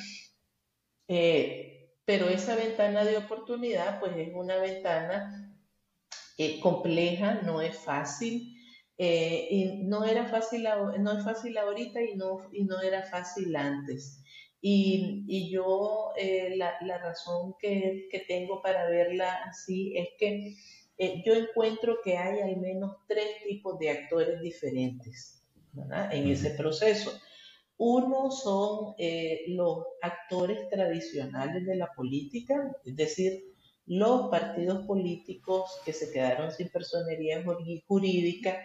Eh, 1.07 1.91
pero 2.05 2.29
esa 2.29 2.55
ventana 2.55 3.03
de 3.03 3.17
oportunidad, 3.17 3.99
pues 3.99 4.15
es 4.15 4.29
una 4.33 4.57
ventana 4.57 5.57
eh, 6.37 6.59
compleja, 6.59 7.41
no 7.41 7.61
es 7.61 7.75
fácil, 7.77 8.55
eh, 8.97 9.47
y 9.49 9.83
no 9.83 10.05
era 10.05 10.25
fácil, 10.27 10.67
no 10.99 11.17
es 11.17 11.23
fácil 11.23 11.57
ahorita 11.57 12.01
y 12.01 12.15
no, 12.15 12.47
y 12.53 12.63
no 12.63 12.79
era 12.81 13.03
fácil 13.03 13.55
antes. 13.55 14.21
Y, 14.61 15.51
yo 15.51 16.13
la, 16.55 16.75
la, 16.81 16.97
razón 16.97 17.53
que, 17.59 18.07
que, 18.09 18.19
tengo 18.21 18.63
para 18.63 18.89
verla 18.89 19.43
así 19.47 19.95
es 19.95 20.09
que 20.17 20.55
yo 20.97 21.33
encuentro 21.33 21.97
que 22.03 22.17
hay 22.17 22.39
al 22.39 22.57
menos 22.57 22.97
tres 23.07 23.27
tipos 23.47 23.77
de 23.79 23.89
actores 23.89 24.41
diferentes 24.41 25.43
¿verdad? 25.73 26.13
en 26.13 26.29
ese 26.29 26.51
proceso. 26.51 27.11
Uno 27.77 28.31
son 28.31 28.95
eh, 28.97 29.43
los 29.49 29.83
actores 30.01 30.69
tradicionales 30.69 31.65
de 31.65 31.75
la 31.75 31.91
política, 31.93 32.73
es 32.85 32.95
decir, 32.95 33.43
los 33.85 34.29
partidos 34.29 34.85
políticos 34.87 35.69
que 35.85 35.91
se 35.91 36.11
quedaron 36.11 36.51
sin 36.51 36.69
personería 36.69 37.43
jurídica, 37.85 38.57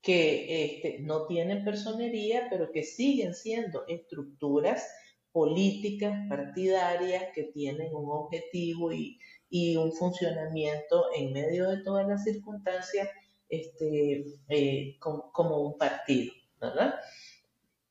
que 0.00 0.64
este, 0.64 0.98
no 1.00 1.26
tienen 1.26 1.64
personería, 1.64 2.46
pero 2.50 2.70
que 2.70 2.82
siguen 2.84 3.34
siendo 3.34 3.84
estructuras 3.88 4.86
políticas, 5.32 6.16
partidarias, 6.28 7.24
que 7.34 7.44
tienen 7.44 7.92
un 7.92 8.08
objetivo 8.10 8.92
y, 8.92 9.18
un 9.76 9.92
funcionamiento 9.92 11.06
en 11.14 11.32
medio 11.32 11.70
de 11.70 11.82
todas 11.84 12.08
las 12.08 12.24
circunstancias 12.24 13.08
este, 13.48 14.24
eh, 14.48 14.96
como, 14.98 15.58
un 15.60 15.78
partido, 15.78 16.32
¿verdad? 16.60 16.96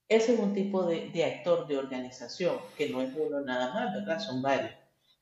Ese 0.09 0.33
es 0.33 0.39
un 0.39 0.53
tipo 0.53 0.83
de, 0.83 1.23
actor 1.23 1.65
de 1.65 1.77
organización, 1.77 2.57
que 2.77 2.89
no 2.89 3.01
es 3.01 3.15
uno 3.15 3.39
nada 3.41 3.73
más, 3.73 3.93
¿verdad? 3.93 4.19
Son 4.19 4.41
varios. 4.41 4.73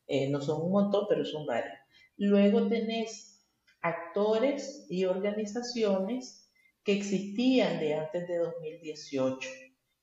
Eh, 0.08 0.30
no 0.30 0.42
son 0.42 0.64
un 0.64 0.72
montón, 0.72 1.06
pero 1.08 1.24
son 1.26 1.46
varios. 1.46 1.78
Luego 2.18 2.68
tenés 2.68 3.46
actores 3.82 4.88
y 4.90 5.06
organizaciones 5.06 6.50
que 6.84 6.94
existían 6.94 7.80
de 7.80 7.94
antes 7.94 8.28
de 8.28 8.38
2018 8.38 9.48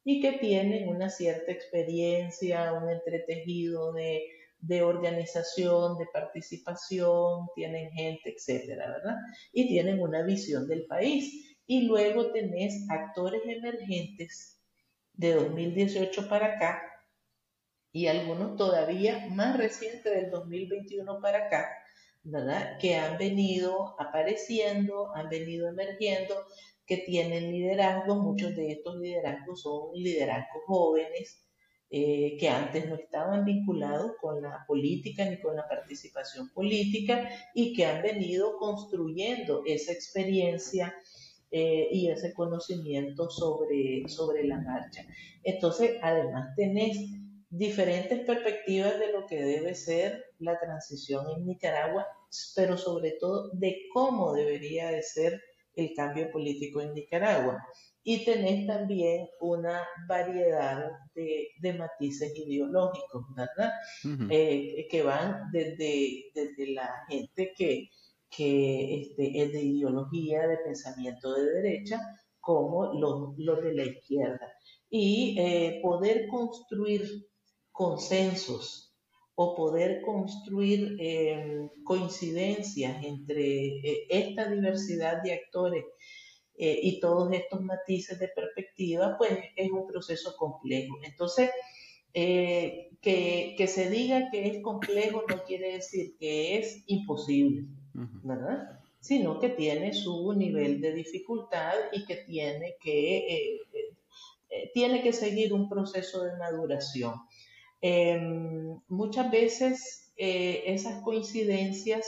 y 0.05 0.20
que 0.20 0.32
tienen 0.39 0.89
una 0.89 1.11
cierta 1.11 1.51
experiencia, 1.51 2.72
un 2.72 2.89
entretejido 2.89 3.93
de, 3.93 4.38
de 4.61 4.82
organización, 4.82 5.98
de 5.98 6.06
participación, 6.12 7.46
tienen 7.54 7.90
gente, 7.92 8.34
etcétera, 8.34 8.88
¿verdad? 8.88 9.16
Y 9.52 9.68
tienen 9.68 10.00
una 10.00 10.22
visión 10.22 10.66
del 10.66 10.86
país. 10.86 11.56
Y 11.66 11.82
luego 11.82 12.32
tenés 12.32 12.86
actores 12.90 13.42
emergentes 13.44 14.59
de 15.12 15.34
2018 15.34 16.28
para 16.28 16.54
acá 16.54 16.82
y 17.92 18.06
algunos 18.06 18.56
todavía 18.56 19.26
más 19.30 19.56
recientes 19.56 20.12
del 20.12 20.30
2021 20.30 21.20
para 21.20 21.46
acá, 21.46 21.68
¿verdad? 22.22 22.78
Que 22.78 22.96
han 22.96 23.18
venido 23.18 23.96
apareciendo, 23.98 25.14
han 25.14 25.28
venido 25.28 25.68
emergiendo, 25.68 26.34
que 26.86 26.98
tienen 26.98 27.50
liderazgo. 27.50 28.14
Muchos 28.16 28.54
de 28.54 28.72
estos 28.72 28.96
liderazgos 28.96 29.62
son 29.62 29.90
liderazgos 29.94 30.62
jóvenes 30.66 31.47
eh, 31.91 32.36
que 32.39 32.49
antes 32.51 32.86
no 32.89 32.97
estaban 32.97 33.45
vinculados 33.47 34.12
con 34.20 34.43
la 34.43 34.64
política 34.66 35.24
ni 35.24 35.41
con 35.41 35.57
la 35.57 35.66
participación 35.66 36.51
política 36.51 37.30
y 37.55 37.72
que 37.74 37.86
han 37.86 38.03
venido 38.03 38.59
construyendo 38.59 39.62
esa 39.64 39.93
experiencia 39.93 40.95
eh, 41.51 41.89
y 41.91 42.11
ese 42.11 42.34
conocimiento 42.34 43.30
sobre, 43.30 44.07
sobre 44.07 44.45
la 44.45 44.61
marcha. 44.61 45.07
Entonces, 45.43 45.99
además 46.03 46.55
tenés 46.57 46.99
diferentes 47.49 48.20
perspectivas 48.20 48.99
de 48.99 49.12
lo 49.12 49.24
que 49.26 49.43
debe 49.43 49.74
ser 49.74 50.26
la 50.39 50.61
transición 50.61 51.24
en 51.30 51.47
Nicaragua, 51.47 52.07
pero 52.55 52.76
sobre 52.76 53.12
todo 53.12 53.49
de 53.55 53.89
cómo 53.95 54.34
debería 54.34 54.91
de 54.91 55.03
ser 55.03 55.41
el 55.74 55.95
cambio 55.95 56.30
político 56.30 56.82
en 56.82 56.93
Nicaragua. 56.93 57.64
Y 58.11 58.24
tenés 58.24 58.66
también 58.66 59.28
una 59.38 59.86
variedad 60.09 60.92
de, 61.14 61.48
de 61.61 61.74
matices 61.74 62.32
ideológicos, 62.34 63.26
¿verdad? 63.36 63.70
Eh, 64.30 64.88
que 64.90 65.02
van 65.02 65.52
desde, 65.52 66.30
desde 66.34 66.72
la 66.72 66.90
gente 67.06 67.52
que, 67.54 67.90
que 68.30 69.02
este, 69.02 69.42
es 69.42 69.52
de 69.52 69.62
ideología, 69.62 70.48
de 70.48 70.56
pensamiento 70.56 71.34
de 71.34 71.52
derecha, 71.52 72.00
como 72.40 72.94
los, 72.94 73.36
los 73.36 73.62
de 73.62 73.74
la 73.74 73.84
izquierda. 73.84 74.54
Y 74.88 75.36
eh, 75.38 75.78
poder 75.82 76.28
construir 76.28 77.26
consensos 77.72 78.94
o 79.34 79.54
poder 79.54 80.00
construir 80.00 80.96
em, 80.98 81.68
coincidencias 81.84 83.04
entre 83.04 83.66
eh, 83.66 84.06
esta 84.09 84.48
diversidad 84.48 85.22
de 85.22 85.34
actores 85.34 85.84
eh, 86.59 86.80
y 86.82 87.00
todos 87.00 87.32
estos 87.32 87.61
matices 87.62 88.18
de 88.18 88.28
perspectiva, 88.28 89.16
pues 89.16 89.32
es 89.56 89.70
un 89.70 89.86
proceso 89.86 90.34
complejo. 90.36 90.96
Entonces, 91.04 91.50
que, 92.12 93.54
que, 93.56 93.66
se 93.68 93.90
diga 93.90 94.28
que 94.32 94.48
es 94.48 94.62
complejo 94.62 95.22
no 95.28 95.44
quiere 95.44 95.74
decir 95.74 96.16
que 96.18 96.59
es 96.59 96.82
imposible. 96.86 97.68
¿verdad? 98.22 98.80
Sino 99.00 99.38
que 99.38 99.50
tiene 99.50 99.92
su 99.94 100.32
nivel 100.34 100.80
de 100.80 100.92
dificultad 100.92 101.74
y 101.92 102.04
que 102.04 102.16
tiene 102.16 102.76
que, 102.80 103.18
eh, 103.18 103.61
eh, 103.72 103.96
eh, 104.50 104.70
tiene 104.74 105.02
que 105.02 105.12
seguir 105.12 105.52
un 105.52 105.68
proceso 105.68 106.24
de 106.24 106.36
maduración. 106.36 107.14
Em, 107.80 108.80
muchas 108.88 109.30
veces 109.30 110.12
esas 110.16 111.00
coincidencias 111.04 112.04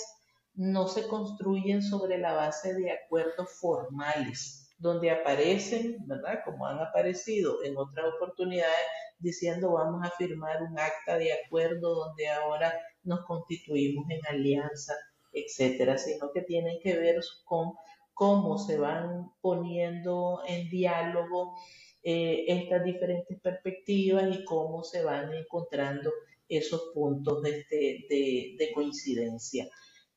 no 0.54 0.88
se 0.88 1.06
construyen 1.08 1.82
sobre 1.82 2.18
la 2.18 2.32
base 2.32 2.74
de 2.74 2.92
acuerdos 2.92 3.50
formales, 3.60 4.70
donde 4.78 5.10
aparecen, 5.10 5.96
¿verdad? 6.06 6.40
Como 6.44 6.66
han 6.66 6.78
aparecido 6.80 7.62
en 7.64 7.76
otras 7.76 8.06
oportunidades, 8.16 8.86
diciendo 9.18 9.72
vamos 9.72 10.06
a 10.06 10.10
firmar 10.10 10.62
un 10.62 10.78
acta 10.78 11.18
de 11.18 11.32
acuerdo 11.32 11.94
donde 11.94 12.28
ahora 12.28 12.74
nos 13.04 13.24
constituimos 13.26 14.08
en 14.10 14.20
alianza 14.26 14.94
etcétera, 15.32 15.98
sino 15.98 16.30
que 16.32 16.42
tienen 16.42 16.78
que 16.82 16.96
ver 16.96 17.20
con 17.44 17.72
cómo 18.14 18.58
se 18.58 18.78
van 18.78 19.30
poniendo 19.40 20.42
en 20.46 20.68
diálogo 20.68 21.54
eh, 22.02 22.44
estas 22.48 22.84
diferentes 22.84 23.40
perspectivas 23.40 24.24
y 24.34 24.44
cómo 24.44 24.82
se 24.82 25.02
van 25.02 25.32
encontrando 25.32 26.10
esos 26.48 26.90
puntos 26.92 27.42
de, 27.42 27.60
este, 27.70 28.72
coincidencia. 28.74 29.68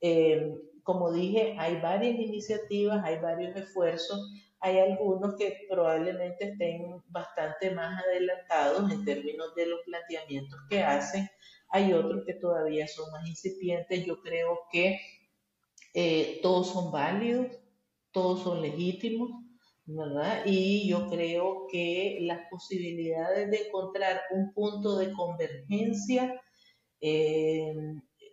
Eh, 0.05 0.53
como 0.83 1.13
dije, 1.13 1.55
hay 1.57 1.79
varias 1.79 2.19
iniciativas, 2.19 3.01
hay 3.05 3.19
varios 3.19 3.55
esfuerzos, 3.55 4.33
hay 4.59 4.79
algunos 4.79 5.35
que 5.37 5.65
probablemente 5.69 6.51
estén 6.51 7.01
bastante 7.07 7.71
más 7.71 8.03
adelantados 8.03 8.91
en 8.91 9.05
términos 9.05 9.55
de 9.55 9.67
los 9.67 9.79
planteamientos 9.85 10.59
que 10.69 10.83
hacen, 10.83 11.29
hay 11.69 11.93
otros 11.93 12.23
que 12.25 12.33
todavía 12.33 12.85
son 12.85 13.09
más 13.11 13.25
incipientes. 13.27 14.05
Yo 14.05 14.21
creo 14.21 14.59
que 14.69 14.99
eh, 15.93 16.39
todos 16.41 16.67
son 16.67 16.91
válidos, 16.91 17.47
todos 18.11 18.43
son 18.43 18.61
legítimos, 18.61 19.31
¿verdad? 19.85 20.43
Y 20.45 20.89
yo 20.89 21.09
creo 21.09 21.65
que 21.71 22.17
las 22.21 22.41
posibilidades 22.49 23.49
de 23.49 23.67
encontrar 23.67 24.21
un 24.31 24.53
punto 24.53 24.97
de 24.97 25.13
convergencia 25.13 26.41
eh, 26.99 27.73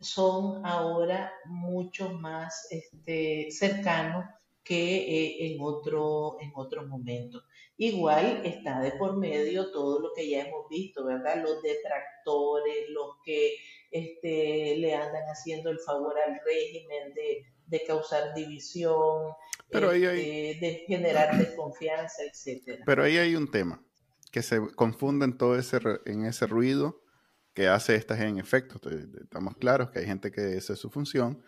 son 0.00 0.64
ahora 0.64 1.32
mucho 1.44 2.10
más 2.10 2.66
este, 2.70 3.48
cercanos 3.50 4.24
que 4.64 4.96
eh, 4.96 5.52
en, 5.52 5.60
otro, 5.60 6.38
en 6.40 6.52
otro 6.54 6.86
momento. 6.86 7.42
Igual 7.76 8.42
está 8.44 8.80
de 8.80 8.92
por 8.92 9.16
medio 9.16 9.70
todo 9.72 10.00
lo 10.00 10.12
que 10.14 10.28
ya 10.28 10.42
hemos 10.44 10.68
visto, 10.68 11.04
¿verdad? 11.04 11.42
Los 11.42 11.62
detractores, 11.62 12.88
los 12.90 13.16
que 13.24 13.56
este, 13.90 14.76
le 14.76 14.94
andan 14.94 15.24
haciendo 15.24 15.70
el 15.70 15.78
favor 15.80 16.14
al 16.18 16.38
régimen 16.44 17.14
de, 17.14 17.82
causar 17.86 18.34
división, 18.34 19.32
Pero 19.70 19.92
este, 19.92 20.58
de 20.60 20.84
generar 20.86 21.38
desconfianza, 21.38 22.22
etc. 22.22 22.82
Pero 22.84 23.04
ahí 23.04 23.16
hay 23.16 23.34
un 23.36 23.50
tema, 23.50 23.82
que 24.30 24.42
se 24.42 24.60
confunde 24.74 25.24
en 25.24 25.38
todo 25.38 25.58
ese, 25.58 25.78
en 26.04 26.26
ese 26.26 26.46
ruido 26.46 27.00
que 27.54 27.68
hace 27.68 27.94
esta 27.94 28.20
en 28.26 28.38
efecto. 28.38 28.80
Estamos 29.20 29.56
claros 29.56 29.90
que 29.90 30.00
hay 30.00 30.06
gente 30.06 30.30
que 30.30 30.56
esa 30.56 30.74
es 30.74 30.78
su 30.78 30.90
función, 30.90 31.42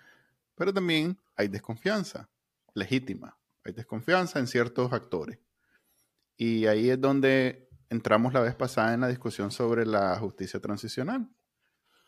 pero 0.55 0.73
también 0.73 1.19
hay 1.37 1.49
desconfianza 1.49 2.29
legítima, 2.75 3.39
hay 3.65 3.73
desconfianza 3.73 4.39
en 4.39 4.47
ciertos 4.47 4.93
actores. 4.93 5.39
Y 6.37 6.67
ahí 6.67 6.91
es 6.91 7.01
donde 7.01 7.69
entramos 7.89 8.33
la 8.33 8.41
vez 8.41 8.55
pasada 8.55 8.95
en 8.95 9.01
la 9.01 9.09
discusión 9.09 9.51
sobre 9.51 9.87
la 9.87 10.17
justicia 10.19 10.61
transicional. 10.61 11.29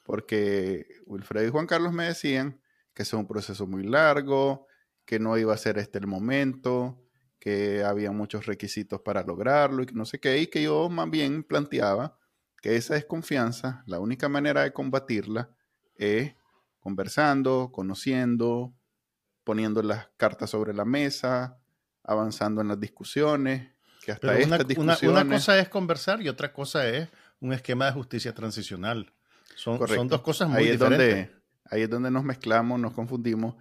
Porque 0.04 0.86
Wilfredo 1.06 1.46
y 1.46 1.50
Juan 1.50 1.66
Carlos 1.66 1.92
me 1.92 2.04
decían 2.04 2.60
que 2.92 3.02
es 3.02 3.12
un 3.12 3.26
proceso 3.26 3.66
muy 3.66 3.84
largo, 3.84 4.66
que 5.04 5.18
no 5.18 5.36
iba 5.36 5.52
a 5.52 5.58
ser 5.58 5.78
este 5.78 5.98
el 5.98 6.06
momento, 6.06 7.02
que 7.38 7.84
había 7.84 8.10
muchos 8.10 8.46
requisitos 8.46 9.00
para 9.02 9.22
lograrlo 9.22 9.82
y 9.82 9.86
que 9.86 9.94
no 9.94 10.04
sé 10.04 10.18
qué, 10.18 10.38
y 10.38 10.46
que 10.46 10.62
yo 10.62 10.88
más 10.88 11.10
bien 11.10 11.42
planteaba 11.42 12.18
que 12.64 12.76
esa 12.76 12.94
desconfianza, 12.94 13.82
la 13.84 13.98
única 13.98 14.26
manera 14.30 14.62
de 14.62 14.72
combatirla 14.72 15.50
es 15.96 16.34
conversando, 16.80 17.70
conociendo, 17.70 18.72
poniendo 19.44 19.82
las 19.82 20.08
cartas 20.16 20.48
sobre 20.48 20.72
la 20.72 20.86
mesa, 20.86 21.58
avanzando 22.02 22.62
en 22.62 22.68
las 22.68 22.80
discusiones, 22.80 23.68
que 24.02 24.12
hasta 24.12 24.28
una, 24.78 24.96
Una, 25.02 25.28
cosa 25.28 25.58
es 25.58 25.68
conversar 25.68 26.22
y 26.22 26.30
otra 26.30 26.54
cosa 26.54 26.88
es 26.88 27.10
un 27.38 27.52
esquema 27.52 27.84
de 27.84 27.92
justicia 27.92 28.32
transicional. 28.32 29.12
Son, 29.56 29.86
son 29.86 30.08
dos 30.08 30.22
cosas 30.22 30.48
muy 30.48 30.60
ahí 30.60 30.70
diferentes. 30.70 31.06
Es 31.06 31.26
donde, 31.26 31.42
ahí 31.66 31.82
es 31.82 31.90
donde 31.90 32.10
nos 32.10 32.24
mezclamos, 32.24 32.80
nos 32.80 32.94
confundimos. 32.94 33.56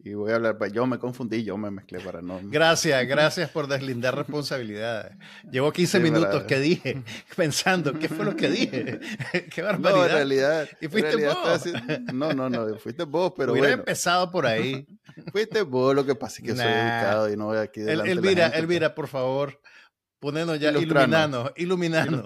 Y 0.00 0.14
voy 0.14 0.30
a 0.30 0.36
hablar, 0.36 0.56
pues, 0.58 0.72
yo 0.72 0.86
me 0.86 0.98
confundí, 0.98 1.42
yo 1.42 1.58
me 1.58 1.72
mezclé 1.72 1.98
para 1.98 2.22
no. 2.22 2.38
Gracias, 2.44 3.04
gracias 3.08 3.50
por 3.50 3.66
deslindar 3.66 4.14
responsabilidades. 4.16 5.16
Llevo 5.50 5.72
15 5.72 5.98
minutos 5.98 6.44
que 6.44 6.60
dije, 6.60 7.02
pensando, 7.36 7.98
¿qué 7.98 8.08
fue 8.08 8.24
lo 8.24 8.36
que 8.36 8.48
dije? 8.48 9.00
Qué 9.54 9.62
barbaridad. 9.62 9.98
No, 9.98 10.06
en 10.06 10.12
realidad. 10.12 10.68
¿Y 10.80 10.86
fuiste 10.86 11.16
vos? 11.16 11.64
no, 12.12 12.32
no, 12.32 12.48
no, 12.48 12.78
fuiste 12.78 13.02
vos, 13.04 13.32
pero 13.36 13.52
Hubiera 13.52 13.68
bueno. 13.68 13.82
empezado 13.82 14.30
por 14.30 14.46
ahí. 14.46 14.86
fuiste 15.32 15.62
vos, 15.62 15.94
lo 15.96 16.06
que 16.06 16.14
pasa 16.14 16.36
es 16.40 16.48
que 16.48 16.56
soy 16.56 16.64
educado 16.64 17.32
y 17.32 17.36
no 17.36 17.46
voy 17.46 17.58
aquí 17.58 17.80
delante 17.80 18.12
Elvira, 18.12 18.44
de 18.44 18.50
la 18.50 18.56
Elvira, 18.56 18.94
por 18.94 19.08
favor, 19.08 19.60
ponenos 20.20 20.60
ya, 20.60 20.70
iluminanos, 20.70 21.52
iluminanos, 21.56 22.24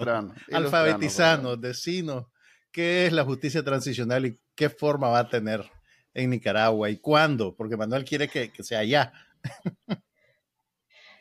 alfabetizanos, 0.51 1.59
decinos 1.59 2.25
qué 2.71 3.07
es 3.07 3.13
la 3.13 3.23
justicia 3.23 3.63
transicional 3.63 4.25
y 4.25 4.39
qué 4.55 4.69
forma 4.69 5.09
va 5.09 5.19
a 5.19 5.29
tener 5.29 5.63
en 6.13 6.29
Nicaragua 6.29 6.89
y 6.89 6.97
cuándo, 6.97 7.55
porque 7.55 7.77
Manuel 7.77 8.05
quiere 8.05 8.27
que, 8.27 8.51
que 8.51 8.63
sea 8.63 8.83
ya. 8.83 9.13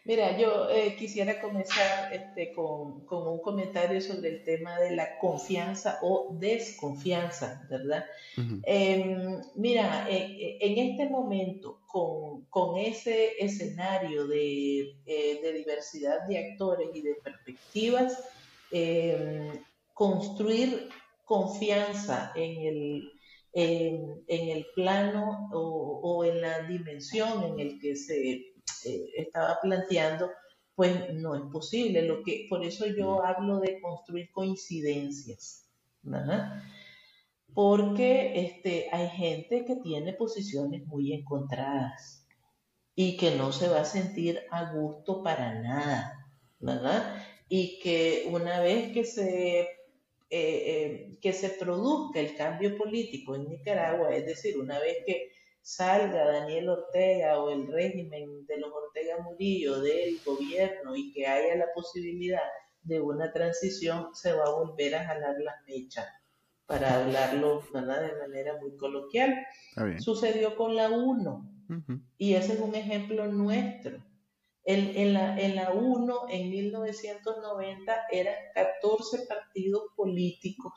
Mira, 0.05 0.36
yo 0.36 0.68
eh, 0.68 0.97
quisiera 0.97 1.40
comenzar 1.40 2.12
este, 2.12 2.53
con, 2.53 3.07
con, 3.07 3.28
un 3.28 3.40
comentario 3.40 4.01
sobre 4.01 4.30
el 4.30 4.43
tema 4.43 4.76
de 4.80 4.97
la 4.97 5.16
confianza 5.18 6.01
o 6.03 6.36
desconfianza, 6.40 7.64
¿verdad? 7.70 8.05
Uh 8.36 8.40
-huh. 8.40 8.62
eh, 8.66 9.40
mira, 9.55 10.09
eh, 10.11 10.59
en 10.61 10.90
este 10.90 11.09
momento, 11.09 11.82
con, 11.86 12.47
con 12.47 12.78
ese 12.78 13.34
escenario 13.38 14.26
de, 14.26 14.97
eh, 15.07 15.40
de, 15.40 15.53
diversidad 15.53 16.26
de 16.26 16.51
actores 16.51 16.88
y 16.95 17.03
de 17.03 17.14
perspectivas, 17.22 18.18
em, 18.72 19.53
construir 19.95 20.88
confianza 21.24 22.32
en 22.34 22.66
el, 22.66 23.12
en, 23.53 24.24
en 24.26 24.48
el 24.48 24.66
plano 24.74 25.48
o, 25.53 26.00
o, 26.03 26.24
en 26.24 26.40
la 26.40 26.62
dimensión 26.62 27.44
en 27.44 27.61
el 27.61 27.78
que 27.80 27.96
se 27.96 28.30
eh, 28.84 29.11
estaba 29.16 29.59
planteando, 29.61 30.30
pues 30.74 31.12
no 31.14 31.34
es 31.34 31.42
posible. 31.53 32.03
Lo 32.03 32.22
que, 32.22 32.46
por 32.48 32.64
eso 32.64 32.86
yo 32.86 33.24
hablo 33.24 33.61
de 33.61 33.80
construir 33.80 34.30
coincidencias. 34.32 35.62
¿verdad? 36.03 36.62
Porque 37.55 38.40
este, 38.40 38.88
hay 38.92 39.09
gente 39.09 39.64
que 39.64 39.76
tiene 39.76 40.12
posiciones 40.12 40.86
muy 40.86 41.12
encontradas 41.12 42.26
y 42.94 43.16
que 43.16 43.36
no 43.36 43.53
se 43.53 43.68
va 43.68 43.80
a 43.80 43.84
sentir 43.84 44.40
a 44.50 44.72
gusto 44.72 45.22
para 45.22 45.61
nada, 45.61 46.26
¿verdad? 46.59 47.24
Y 47.48 47.78
que 47.80 48.28
una 48.30 48.61
vez 48.61 48.92
que 48.92 49.05
se, 49.05 49.68
eh, 50.35 50.62
eh, 50.66 51.18
que 51.20 51.35
se 51.35 51.51
produzca 51.51 52.18
el 52.18 52.35
cambio 52.35 52.78
político 52.78 53.35
en 53.35 53.51
Nicaragua, 53.51 54.16
es 54.16 54.24
decir, 54.24 54.57
una 54.57 54.78
vez 54.78 54.97
que 55.05 55.30
salga 55.61 56.24
Daniel 56.24 56.70
Ortega 56.70 57.39
o 57.39 57.51
el 57.51 57.66
régimen 57.66 58.47
de 58.47 58.57
los 58.57 58.72
Ortega 58.72 59.18
Murillo 59.22 59.83
del 59.83 60.18
gobierno 60.24 60.97
y 60.97 61.12
que 61.12 61.26
haya 61.26 61.55
la 61.57 61.66
posibilidad 61.74 62.41
de 62.83 62.99
una 63.03 63.30
transición, 63.30 64.07
se 64.14 64.33
va 64.33 64.47
a 64.47 64.55
volver 64.55 64.95
a 64.95 65.05
jalar 65.05 65.37
las 65.39 65.57
mechas, 65.66 66.09
para 66.64 67.03
hablarlo 67.03 67.62
¿verdad? 67.70 68.01
de 68.01 68.16
manera 68.16 68.57
muy 68.59 68.74
coloquial. 68.78 69.37
Sucedió 69.99 70.57
con 70.57 70.74
la 70.74 70.89
UNO 70.89 71.47
uh 71.68 71.72
-huh. 71.74 72.03
y 72.16 72.33
ese 72.37 72.55
es 72.55 72.61
un 72.61 72.74
ejemplo 72.74 73.26
nuestro. 73.26 74.03
En, 74.65 74.97
en, 74.97 75.15
la, 75.15 75.39
en 75.41 75.57
la 75.57 75.73
UNO, 75.73 76.29
en 76.29 76.51
1990, 76.51 78.07
eran 78.11 78.35
14 78.55 79.27
partidos 79.27 79.83
políticos. 79.97 80.73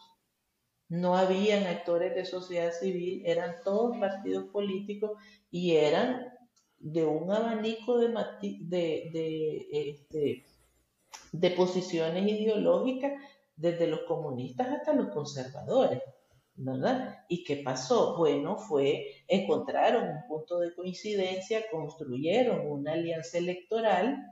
No 0.89 1.15
habían 1.15 1.65
actores 1.67 2.15
de 2.15 2.25
sociedad 2.25 2.71
civil, 2.71 3.21
eran 3.25 3.55
todos 3.63 3.97
partidos 3.97 4.45
políticos 4.45 5.11
y 5.51 5.75
eran 5.75 6.33
de 6.77 7.05
un 7.05 7.31
abanico 7.31 7.97
de, 7.97 8.09
de, 8.09 9.09
de, 9.11 9.67
este, 9.71 10.45
de 11.31 11.51
posiciones 11.51 12.27
ideológicas, 12.27 13.13
desde 13.55 13.87
los 13.87 14.01
comunistas 14.01 14.67
hasta 14.67 14.93
los 14.93 15.09
conservadores, 15.09 16.01
¿verdad? 16.55 17.25
¿Y 17.27 17.43
qué 17.43 17.57
pasó? 17.57 18.15
Bueno, 18.17 18.57
fue, 18.57 19.23
encontraron 19.27 20.09
un 20.09 20.27
punto 20.27 20.59
de 20.59 20.73
coincidencia, 20.73 21.69
construyeron 21.69 22.65
una 22.67 22.93
alianza 22.93 23.37
electoral 23.37 24.23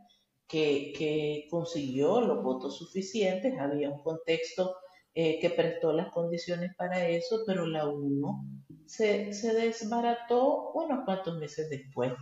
que, 0.48 0.94
que 0.98 1.48
consiguió 1.50 2.22
los 2.22 2.44
votos 2.44 2.78
suficientes, 2.78 3.60
había 3.60 3.90
un 3.90 4.02
contexto 4.02 4.76
eh, 5.16 5.40
que 5.40 5.50
prestó 5.52 5.94
las 5.94 6.12
condiciones 6.12 6.76
para 6.76 7.08
eso, 7.08 7.44
pero 7.46 7.68
la 7.68 7.88
UNO 7.88 8.46
se, 8.86 9.32
se, 9.34 9.54
desbarató 9.54 10.72
unos 10.72 11.06
cuantos 11.06 11.38
meses 11.38 11.70
después 11.70 12.14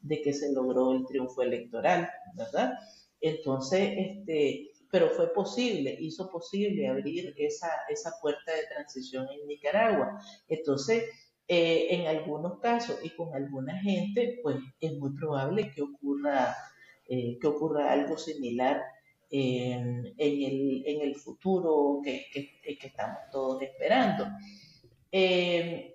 de 0.00 0.22
que 0.22 0.32
se 0.32 0.52
logró 0.52 0.92
el 0.92 1.04
triunfo 1.04 1.42
electoral, 1.42 2.08
¿verdad? 2.34 2.72
Entonces, 3.20 3.92
este, 3.96 4.70
pero 4.90 5.10
fue 5.10 5.32
posible, 5.32 5.96
hizo 6.00 6.30
posible 6.30 6.88
abrir 6.88 7.34
esa, 7.36 7.70
esa 7.88 8.12
puerta 8.20 8.52
de 8.52 8.66
transición 8.74 9.26
en 9.30 9.46
Nicaragua. 9.46 10.18
Entonces, 10.48 11.04
eh, 11.46 11.88
en 11.90 12.06
algunos 12.06 12.58
casos 12.60 12.98
y 13.02 13.10
con 13.10 13.34
alguna 13.34 13.78
gente, 13.80 14.40
pues 14.42 14.56
es 14.80 14.98
muy 14.98 15.14
probable 15.14 15.72
que 15.72 15.82
ocurra, 15.82 16.56
eh, 17.08 17.38
que 17.40 17.46
ocurra 17.46 17.92
algo 17.92 18.16
similar 18.18 18.82
en, 19.30 20.06
en, 20.16 20.42
el, 20.42 20.82
en 20.86 21.00
el 21.02 21.16
futuro 21.16 22.00
que, 22.02 22.26
que, 22.32 22.60
que, 22.60 22.86
estamos 22.86 23.18
todos 23.30 23.62
esperando. 23.62 24.26
Eh, 25.12 25.92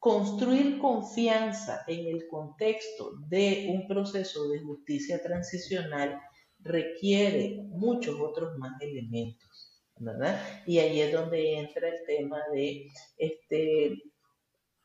construir 0.00 0.78
confianza 0.78 1.84
en 1.86 2.06
el 2.06 2.26
contexto 2.26 3.12
de 3.28 3.68
un 3.70 3.86
proceso 3.86 4.48
de 4.48 4.60
justicia 4.60 5.22
transicional 5.22 6.20
requiere 6.62 7.62
muchos 7.68 8.20
otros 8.20 8.56
más 8.58 8.80
elementos, 8.80 9.82
¿verdad? 9.96 10.40
Y 10.66 10.78
ahí 10.78 11.00
es 11.00 11.12
donde 11.12 11.58
entra 11.58 11.88
el 11.88 12.04
tema 12.06 12.38
de 12.52 12.90
este, 13.16 14.02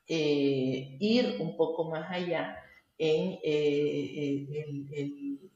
eh, 0.08 0.96
ir 0.98 1.36
un 1.40 1.56
poco 1.56 1.90
más 1.90 2.10
allá 2.10 2.56
en 2.98 3.38
eh, 3.42 4.46
el, 4.92 5.50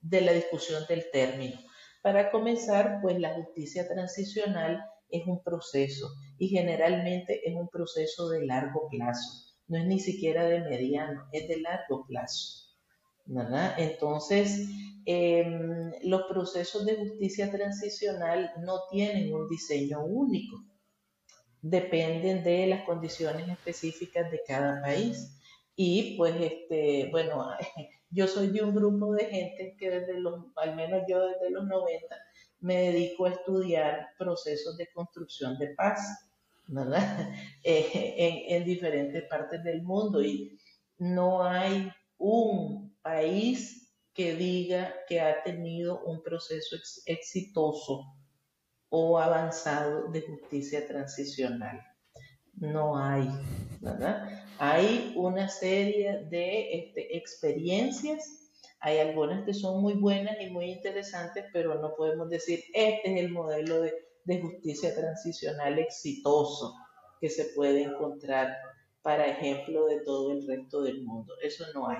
de 0.00 0.20
la 0.20 0.32
discusión 0.32 0.84
del 0.88 1.10
término. 1.10 1.58
Para 2.02 2.30
comenzar, 2.30 3.00
pues 3.02 3.18
la 3.18 3.34
justicia 3.34 3.88
transicional 3.88 4.84
es 5.08 5.26
un 5.26 5.42
proceso 5.42 6.08
y 6.38 6.48
generalmente 6.48 7.48
es 7.48 7.54
un 7.56 7.68
proceso 7.68 8.28
de 8.28 8.46
largo 8.46 8.88
plazo. 8.88 9.54
No 9.66 9.78
es 9.78 9.86
ni 9.86 9.98
siquiera 9.98 10.44
de 10.46 10.60
mediano, 10.60 11.26
es 11.32 11.48
de 11.48 11.60
largo 11.60 12.06
plazo. 12.06 12.66
¿verdad? 13.26 13.74
Entonces, 13.78 14.68
eh, 15.08 15.46
los 16.02 16.22
procesos 16.24 16.84
de 16.84 16.96
justicia 16.96 17.48
transicional 17.48 18.50
no 18.64 18.80
tienen 18.90 19.32
un 19.32 19.48
diseño 19.48 20.04
único. 20.04 20.64
Dependen 21.62 22.42
de 22.42 22.66
las 22.66 22.84
condiciones 22.84 23.48
específicas 23.48 24.30
de 24.32 24.42
cada 24.44 24.82
país. 24.82 25.38
Y 25.76 26.16
pues, 26.16 26.34
este, 26.40 27.08
bueno, 27.12 27.48
yo 28.10 28.26
soy 28.26 28.48
de 28.48 28.62
un 28.62 28.74
grupo 28.74 29.14
de 29.14 29.26
gente 29.26 29.76
que 29.78 29.90
desde 29.90 30.20
los, 30.20 30.46
al 30.56 30.74
menos 30.74 31.02
yo 31.08 31.24
desde 31.24 31.50
los 31.50 31.64
90, 31.66 32.16
me 32.60 32.90
dedico 32.90 33.26
a 33.26 33.30
estudiar 33.30 34.08
procesos 34.18 34.76
de 34.76 34.88
construcción 34.92 35.56
de 35.58 35.68
paz, 35.68 36.00
¿verdad? 36.66 37.30
Eh, 37.62 38.14
en, 38.16 38.56
en 38.56 38.64
diferentes 38.64 39.24
partes 39.24 39.62
del 39.64 39.82
mundo 39.82 40.22
y 40.22 40.56
no 40.98 41.42
hay 41.42 41.90
un 42.16 42.96
país 43.02 43.85
que 44.16 44.34
diga 44.34 44.94
que 45.06 45.20
ha 45.20 45.42
tenido 45.42 46.02
un 46.04 46.22
proceso 46.22 46.74
ex 46.74 47.02
exitoso 47.04 48.16
o 48.88 49.18
avanzado 49.18 50.10
de 50.10 50.22
justicia 50.22 50.86
transicional. 50.86 51.80
No 52.54 52.96
hay, 52.98 53.28
¿verdad? 53.80 54.42
Hay 54.58 55.12
una 55.16 55.48
serie 55.50 56.24
de 56.30 56.78
este, 56.78 57.16
experiencias, 57.16 58.50
hay 58.80 58.98
algunas 58.98 59.44
que 59.44 59.52
son 59.52 59.82
muy 59.82 59.94
buenas 59.94 60.36
y 60.40 60.48
muy 60.48 60.70
interesantes, 60.70 61.44
pero 61.52 61.74
no 61.74 61.94
podemos 61.94 62.30
decir, 62.30 62.64
este 62.72 63.12
es 63.12 63.20
el 63.20 63.30
modelo 63.30 63.82
de, 63.82 63.92
de 64.24 64.40
justicia 64.40 64.94
transicional 64.94 65.78
exitoso 65.78 66.74
que 67.20 67.28
se 67.28 67.44
puede 67.54 67.82
encontrar 67.82 68.56
para 69.06 69.28
ejemplo 69.28 69.86
de 69.86 70.00
todo 70.00 70.32
el 70.32 70.44
resto 70.44 70.82
del 70.82 71.04
mundo. 71.04 71.32
Eso 71.40 71.64
no 71.72 71.88
hay. 71.88 71.98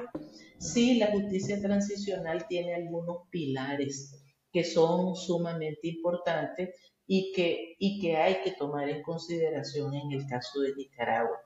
Sí, 0.58 0.98
la 0.98 1.12
justicia 1.12 1.62
transicional 1.62 2.48
tiene 2.48 2.74
algunos 2.74 3.28
pilares 3.30 4.24
que 4.52 4.64
son 4.64 5.14
sumamente 5.14 5.86
importantes 5.86 6.74
y 7.06 7.30
que, 7.32 7.76
y 7.78 8.00
que 8.00 8.16
hay 8.16 8.42
que 8.42 8.50
tomar 8.50 8.88
en 8.88 9.04
consideración 9.04 9.94
en 9.94 10.10
el 10.10 10.26
caso 10.26 10.58
de 10.62 10.74
Nicaragua. 10.74 11.38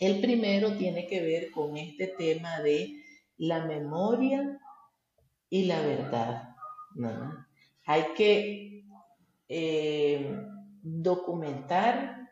El 0.00 0.22
primero 0.22 0.78
tiene 0.78 1.06
que 1.06 1.20
ver 1.20 1.50
con 1.50 1.76
este 1.76 2.06
tema 2.06 2.62
de 2.62 3.02
la 3.36 3.66
memoria 3.66 4.58
y 5.50 5.66
la 5.66 5.82
verdad. 5.82 6.56
Hay 7.84 8.04
que 8.16 8.86
eh, 9.46 10.34
documentar, 10.80 12.23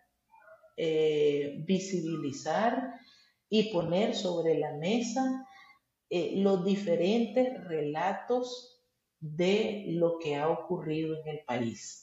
eh, 0.77 1.63
visibilizar 1.67 2.95
y 3.49 3.73
poner 3.73 4.15
sobre 4.15 4.59
la 4.59 4.77
mesa 4.77 5.47
eh, 6.09 6.33
los 6.37 6.65
diferentes 6.65 7.63
relatos 7.65 8.83
de 9.21 9.85
lo 9.89 10.19
que 10.19 10.37
ha 10.37 10.49
ocurrido 10.49 11.17
en 11.21 11.29
el 11.29 11.45
país. 11.45 12.03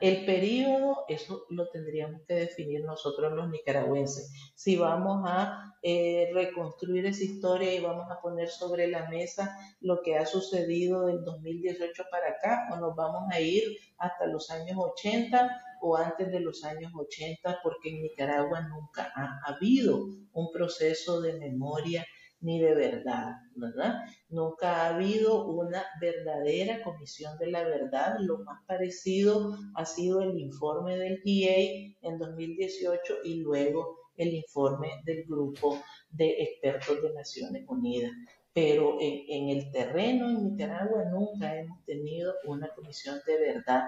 El 0.00 0.24
periodo, 0.24 1.04
eso 1.08 1.44
lo 1.50 1.68
tendríamos 1.68 2.22
que 2.26 2.34
definir 2.34 2.84
nosotros 2.84 3.34
los 3.34 3.50
nicaragüenses. 3.50 4.32
Si 4.54 4.76
vamos 4.76 5.24
a 5.26 5.74
eh, 5.82 6.30
reconstruir 6.32 7.04
esa 7.04 7.22
historia 7.22 7.74
y 7.74 7.80
vamos 7.80 8.10
a 8.10 8.18
poner 8.22 8.48
sobre 8.48 8.88
la 8.88 9.10
mesa 9.10 9.54
lo 9.80 10.00
que 10.00 10.16
ha 10.16 10.24
sucedido 10.24 11.04
del 11.04 11.22
2018 11.22 12.04
para 12.10 12.30
acá, 12.30 12.70
o 12.72 12.76
nos 12.76 12.96
vamos 12.96 13.24
a 13.30 13.40
ir 13.40 13.62
hasta 13.98 14.26
los 14.26 14.50
años 14.50 14.78
80 14.78 15.50
o 15.82 15.96
antes 15.96 16.30
de 16.30 16.40
los 16.40 16.64
años 16.64 16.92
80, 16.94 17.58
porque 17.62 17.90
en 17.90 18.02
Nicaragua 18.02 18.60
nunca 18.68 19.12
ha 19.14 19.40
habido 19.52 20.06
un 20.32 20.50
proceso 20.52 21.20
de 21.20 21.38
memoria 21.38 22.06
ni 22.40 22.60
de 22.60 22.74
verdad, 22.74 23.36
¿verdad? 23.54 24.00
Nunca 24.28 24.82
ha 24.82 24.94
habido 24.94 25.46
una 25.46 25.84
verdadera 26.00 26.82
comisión 26.82 27.38
de 27.38 27.46
la 27.48 27.62
verdad. 27.62 28.16
Lo 28.18 28.38
más 28.38 28.64
parecido 28.66 29.56
ha 29.74 29.84
sido 29.84 30.22
el 30.22 30.38
informe 30.38 30.96
del 30.98 31.20
GIEI 31.22 31.98
en 32.02 32.18
2018 32.18 33.18
y 33.24 33.36
luego 33.36 33.96
el 34.16 34.34
informe 34.34 35.02
del 35.04 35.24
grupo 35.24 35.78
de 36.10 36.42
expertos 36.42 37.00
de 37.02 37.14
Naciones 37.14 37.64
Unidas. 37.68 38.10
Pero 38.52 38.98
en, 39.00 39.48
el 39.48 39.70
terreno 39.70 40.28
en 40.28 40.44
Nicaragua 40.44 41.04
nunca 41.04 41.56
hemos 41.56 41.82
tenido 41.86 42.34
una 42.44 42.68
comisión 42.74 43.18
de 43.26 43.38
verdad 43.38 43.84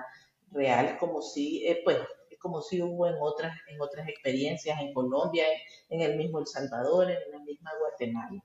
real 0.55 0.97
como 0.99 1.21
si, 1.21 1.67
eh, 1.67 1.81
pues, 1.85 1.99
como 2.39 2.61
si 2.63 2.81
hubo 2.83 3.07
en 3.07 3.17
otras, 3.21 3.57
en 3.69 3.81
otras 3.81 4.09
experiencias 4.09 4.81
en 4.81 4.93
Colombia, 4.93 5.45
en, 5.89 6.01
el 6.01 6.17
mismo 6.17 6.39
El 6.39 6.47
Salvador, 6.47 7.11
en 7.11 7.19
la 7.33 7.39
misma 7.41 7.71
Guatemala. 7.81 8.45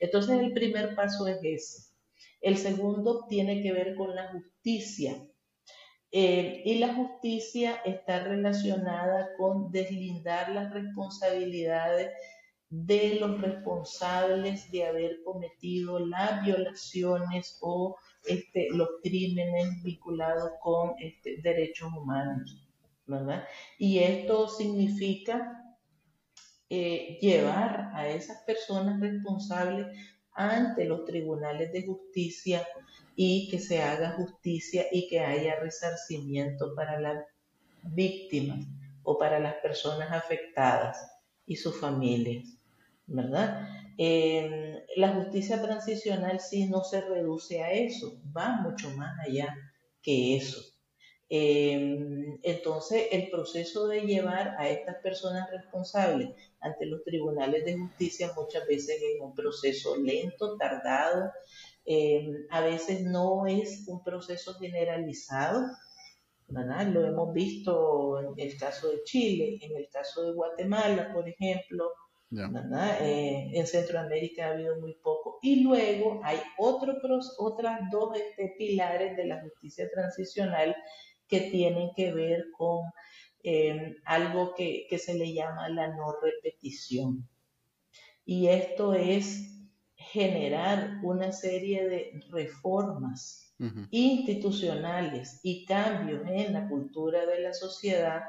Entonces 0.00 0.40
el 0.40 0.52
primer 0.52 0.94
paso 0.94 1.26
es 1.26 1.38
ese. 1.42 1.94
El 2.40 2.56
segundo 2.56 3.26
tiene 3.28 3.62
que 3.62 3.72
ver 3.72 3.96
con 3.96 4.14
la 4.14 4.30
justicia. 4.30 5.16
Eh, 6.12 6.62
y 6.64 6.78
la 6.78 6.94
justicia 6.94 7.80
está 7.84 8.22
relacionada 8.22 9.34
con 9.36 9.72
deslindar 9.72 10.50
las 10.50 10.72
responsabilidades 10.72 12.12
de 12.70 13.16
los 13.20 13.40
responsables 13.40 14.70
de 14.70 14.84
haber 14.86 15.22
cometido 15.24 15.98
las 15.98 16.44
violaciones 16.44 17.58
o 17.60 17.96
este, 18.26 18.68
los 18.70 18.88
crímenes 19.02 19.82
vinculados 19.82 20.52
con 20.62 20.92
este, 20.98 21.40
derechos 21.42 21.92
humanos. 21.92 22.64
Y 23.78 23.98
esto 23.98 24.48
significa 24.48 25.62
eh, 26.70 27.18
llevar 27.20 27.90
a 27.94 28.08
esas 28.08 28.42
personas 28.42 29.00
responsables 29.00 29.86
ante 30.32 30.84
los 30.86 31.04
tribunales 31.04 31.72
de 31.72 31.86
justicia 31.86 32.66
y 33.14 33.48
que 33.50 33.58
se 33.58 33.82
haga 33.82 34.12
justicia 34.12 34.86
y 34.90 35.06
que 35.08 35.20
haya 35.20 35.60
resarcimiento 35.60 36.74
para 36.74 36.98
las 36.98 37.24
víctimas 37.82 38.66
o 39.02 39.18
para 39.18 39.38
las 39.38 39.54
personas 39.56 40.10
afectadas 40.10 40.98
y 41.46 41.56
sus 41.56 41.78
familias, 41.78 42.56
¿verdad? 43.06 43.68
Em, 43.96 44.80
la 44.96 45.14
justicia 45.14 45.62
transicional 45.62 46.40
sí 46.40 46.68
no 46.68 46.82
se 46.84 47.00
reduce 47.02 47.62
a 47.62 47.72
eso, 47.72 48.20
va 48.36 48.60
mucho 48.62 48.90
más 48.90 49.14
allá 49.26 49.54
que 50.02 50.36
eso. 50.36 50.60
Em, 51.28 52.38
entonces, 52.42 53.08
el 53.12 53.30
proceso 53.30 53.88
de 53.88 54.02
llevar 54.02 54.56
a 54.58 54.68
estas 54.68 54.96
personas 55.02 55.50
responsables 55.50 56.30
ante 56.60 56.86
los 56.86 57.02
tribunales 57.04 57.64
de 57.64 57.78
justicia 57.78 58.32
muchas 58.36 58.66
veces 58.66 58.96
es 59.02 59.20
un 59.20 59.34
proceso 59.34 59.96
lento, 59.96 60.56
tardado, 60.58 61.32
em, 61.84 62.46
a 62.50 62.60
veces 62.62 63.02
no 63.02 63.46
es 63.46 63.84
un 63.88 64.02
proceso 64.04 64.54
generalizado, 64.54 65.62
Lo 66.48 67.04
hemos 67.06 67.32
visto 67.34 68.20
en 68.20 68.34
el 68.38 68.56
caso 68.58 68.90
de 68.90 69.02
Chile, 69.04 69.58
en 69.60 69.76
el 69.76 69.88
caso 69.90 70.22
de 70.24 70.32
Guatemala, 70.34 71.12
por 71.12 71.28
ejemplo, 71.28 71.90
eh, 73.00 73.50
en 73.52 73.66
Centroamérica 73.66 74.46
ha 74.46 74.52
habido 74.52 74.80
muy 74.80 74.94
poco. 74.94 75.38
Y 75.42 75.62
luego 75.62 76.20
hay 76.24 76.38
otro, 76.58 76.94
otras 77.38 77.80
dos 77.90 78.16
este, 78.16 78.54
pilares 78.58 79.16
de 79.16 79.26
la 79.26 79.40
justicia 79.40 79.88
transicional 79.90 80.74
que 81.28 81.42
tienen 81.42 81.90
que 81.94 82.12
ver 82.12 82.46
con 82.56 82.80
em, 83.42 83.96
algo 84.04 84.54
que, 84.54 84.86
se 84.98 85.14
le 85.14 85.32
llama 85.32 85.68
la 85.68 85.88
no 85.88 86.14
repetición. 86.22 87.28
Y 88.24 88.48
esto 88.48 88.94
es 88.94 89.50
generar 89.96 91.00
una 91.02 91.32
serie 91.32 91.88
de 91.88 92.20
reformas 92.30 93.54
institucionales 93.90 95.40
y 95.42 95.64
cambios 95.64 96.22
en 96.28 96.52
la 96.52 96.68
cultura 96.68 97.24
de 97.24 97.40
la 97.40 97.54
sociedad 97.54 98.22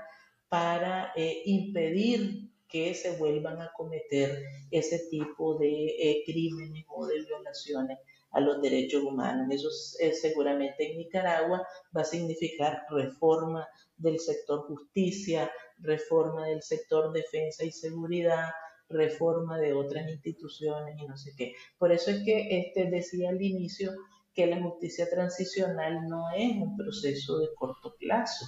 para 0.48 1.12
eh, 1.16 1.42
impedir 1.46 2.55
que 2.76 2.94
se 2.94 3.16
vuelvan 3.16 3.62
a 3.62 3.72
cometer 3.72 4.44
ese 4.70 5.08
tipo 5.10 5.58
de 5.58 5.96
eh, 5.98 6.24
crímenes 6.26 6.84
o 6.90 7.08
de 7.08 7.22
violaciones 7.22 8.00
a 8.32 8.42
los 8.42 8.62
derechos 8.62 9.02
humanos. 9.02 9.48
Eso 9.50 9.70
seguramente 10.12 10.92
en 10.92 10.98
Nicaragua 10.98 11.66
va 11.96 12.02
a 12.02 12.04
significar 12.04 12.82
reforma 12.90 13.66
del 13.96 14.20
sector 14.20 14.68
justicia, 14.68 15.50
reforma 15.78 16.48
del 16.48 16.62
sector 16.62 17.14
defensa 17.14 17.64
y 17.64 17.72
seguridad, 17.72 18.50
reforma 18.90 19.58
de 19.58 19.72
otras 19.72 20.10
instituciones 20.10 21.02
y 21.02 21.08
no 21.08 21.16
sé 21.16 21.32
qué. 21.38 21.54
Por 21.78 21.94
eso 21.94 22.12
es 22.12 22.26
que 22.26 22.60
este 22.60 22.90
decía 22.90 23.30
al 23.30 23.42
inicio 23.42 23.94
que 24.34 24.48
la 24.48 24.62
justicia 24.62 25.10
transicional 25.10 26.10
no 26.10 26.26
es 26.36 26.58
un 26.58 26.76
proceso 26.76 27.40
de 27.40 27.48
corto 27.56 27.96
plazo, 27.98 28.46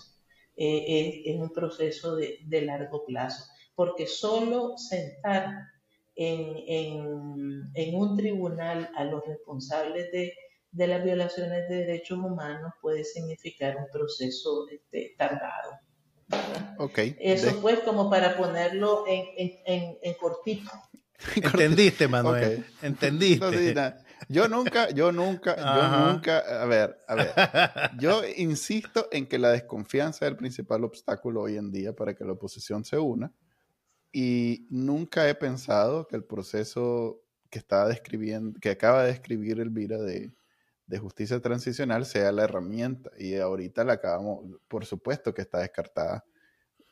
eh, 0.58 1.24
es, 1.24 1.40
un 1.40 1.54
proceso 1.54 2.18
de, 2.18 2.40
de 2.46 2.64
largo 2.64 3.06
plazo, 3.06 3.46
porque 3.78 4.08
solo 4.08 4.76
sentar 4.76 5.68
en, 6.16 7.06
un 7.94 8.18
tribunal 8.18 8.90
a 8.96 9.04
los 9.04 9.24
responsables 9.24 10.12
de, 10.12 10.34
las 10.88 11.04
violaciones 11.04 11.70
de 11.70 11.76
derechos 11.86 12.18
humanos 12.18 12.74
puede 12.82 13.04
significar 13.04 13.78
un 13.78 13.86
proceso 13.94 14.68
este, 14.72 15.14
tardado. 15.16 15.80
Okay. 16.80 17.16
Eso 17.20 17.52
fue 17.62 17.80
como 17.84 18.10
para 18.10 18.36
ponerlo 18.36 19.06
en, 19.08 20.14
cortito. 20.20 20.72
Entendiste, 21.36 22.08
Manuel. 22.08 22.66
Entendiste. 22.82 23.94
yo 24.28 24.48
nunca, 24.48 24.90
yo 24.90 25.12
nunca, 25.12 25.56
yo 25.56 26.14
nunca, 26.14 26.64
a 26.64 26.66
ver, 26.66 26.98
a 27.08 27.14
ver, 27.14 27.32
yo 28.00 28.24
insisto 28.38 29.08
en 29.12 29.28
que 29.28 29.38
la 29.38 29.52
desconfianza 29.52 30.26
es 30.26 30.32
el 30.32 30.38
principal 30.38 30.84
obstáculo 30.84 31.44
hoy 31.44 31.58
en 31.58 31.72
día 31.72 31.94
para 31.94 32.16
que 32.16 32.26
la 32.26 32.32
oposición 32.32 32.84
se 32.84 32.98
una. 32.98 33.32
Y 34.12 34.68
nunca 34.70 35.30
he 35.30 35.36
pensado 35.36 36.08
que 36.08 36.16
el 36.16 36.24
proceso 36.24 37.22
que 37.50 37.60
estaba 37.60 37.88
describiendo, 37.88 38.60
que 38.60 38.70
acaba 38.70 39.04
de 39.04 39.10
describir 39.10 39.60
Elvira 39.60 39.98
de, 39.98 40.34
de 40.88 40.98
justicia 40.98 41.40
transicional 41.40 42.06
sea 42.06 42.32
la 42.32 42.46
herramienta. 42.46 43.12
Y 43.18 43.36
ahorita 43.36 43.84
la 43.84 43.94
acabamos, 43.94 44.46
por 44.68 44.86
supuesto 44.86 45.34
que 45.34 45.42
está 45.42 45.60
descartada. 45.60 46.26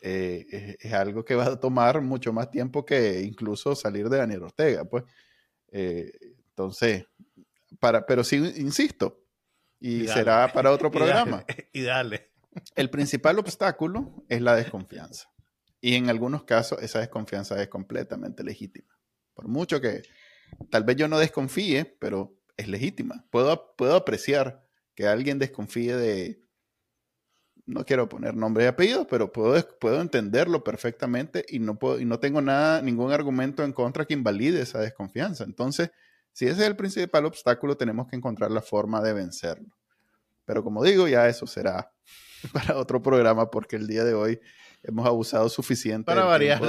Eh, 0.02 0.78
es, 0.80 0.94
algo 0.94 1.26
que 1.26 1.36
va 1.36 1.46
a 1.46 1.60
tomar 1.60 2.02
mucho 2.02 2.32
más 2.32 2.52
tiempo 2.52 2.86
que 2.86 3.22
incluso 3.22 3.74
salir 3.76 4.08
de 4.10 4.18
Daniel 4.18 4.44
Ortega, 4.44 4.86
pues. 4.86 5.04
Eh, 5.72 6.12
entonces, 6.50 7.06
para, 7.80 8.06
pero 8.06 8.24
sí, 8.24 8.36
insisto, 8.58 9.24
y, 9.80 10.08
será 10.08 10.52
para 10.54 10.72
otro 10.72 10.92
programa. 10.92 11.44
y 11.74 11.82
dale. 11.82 12.32
El 12.76 12.90
principal 12.90 13.40
obstáculo 13.40 14.26
es 14.30 14.42
la 14.42 14.56
desconfianza. 14.56 15.30
Y 15.86 15.94
en 15.94 16.10
algunos 16.10 16.46
casos 16.46 16.82
esa 16.82 16.98
desconfianza 16.98 17.62
es 17.62 17.68
completamente 17.68 18.44
legítima. 18.44 18.98
Por 19.36 19.48
mucho 19.48 19.80
que 19.80 20.02
tal 20.72 20.84
vez 20.84 20.96
yo 20.96 21.08
no 21.08 21.20
desconfíe, 21.20 21.86
pero 22.00 22.36
es 22.58 22.68
legítima. 22.68 23.24
Puedo, 23.30 23.76
puedo 23.76 23.96
apreciar 23.96 24.66
que 24.96 25.06
alguien 25.06 25.38
desconfíe 25.38 25.96
de, 25.96 26.42
no 27.68 27.86
quiero 27.86 28.10
poner 28.10 28.36
nombre 28.36 28.64
y 28.64 28.68
apellidos, 28.68 29.06
pero 29.08 29.32
puedo, 29.32 29.64
puedo 29.80 30.02
entenderlo 30.02 30.64
perfectamente 30.64 31.46
y 31.48 31.60
no, 31.60 31.78
puedo, 31.78 32.00
y 32.00 32.06
no 32.06 32.20
tengo 32.20 32.42
nada, 32.42 32.82
ningún 32.82 33.12
argumento 33.12 33.64
en 33.64 33.72
contra 33.72 34.06
que 34.06 34.16
invalide 34.16 34.64
esa 34.64 34.80
desconfianza. 34.80 35.44
Entonces, 35.44 35.92
si 36.32 36.48
ese 36.48 36.62
es 36.64 36.68
el 36.68 36.76
principal 36.76 37.26
obstáculo, 37.26 37.78
tenemos 37.78 38.08
que 38.08 38.16
encontrar 38.16 38.50
la 38.50 38.64
forma 38.64 39.04
de 39.04 39.14
vencerlo. 39.14 39.78
Pero 40.46 40.64
como 40.64 40.84
digo, 40.84 41.08
ya 41.08 41.28
eso 41.30 41.46
será 41.46 41.94
para 42.54 42.76
otro 42.76 43.04
programa 43.04 43.52
porque 43.52 43.76
el 43.76 43.86
día 43.86 44.04
de 44.04 44.16
hoy 44.16 44.40
hemos 44.88 45.06
abusado 45.06 45.50
suficiente 45.50 46.06
para 46.06 46.24
variar. 46.24 46.62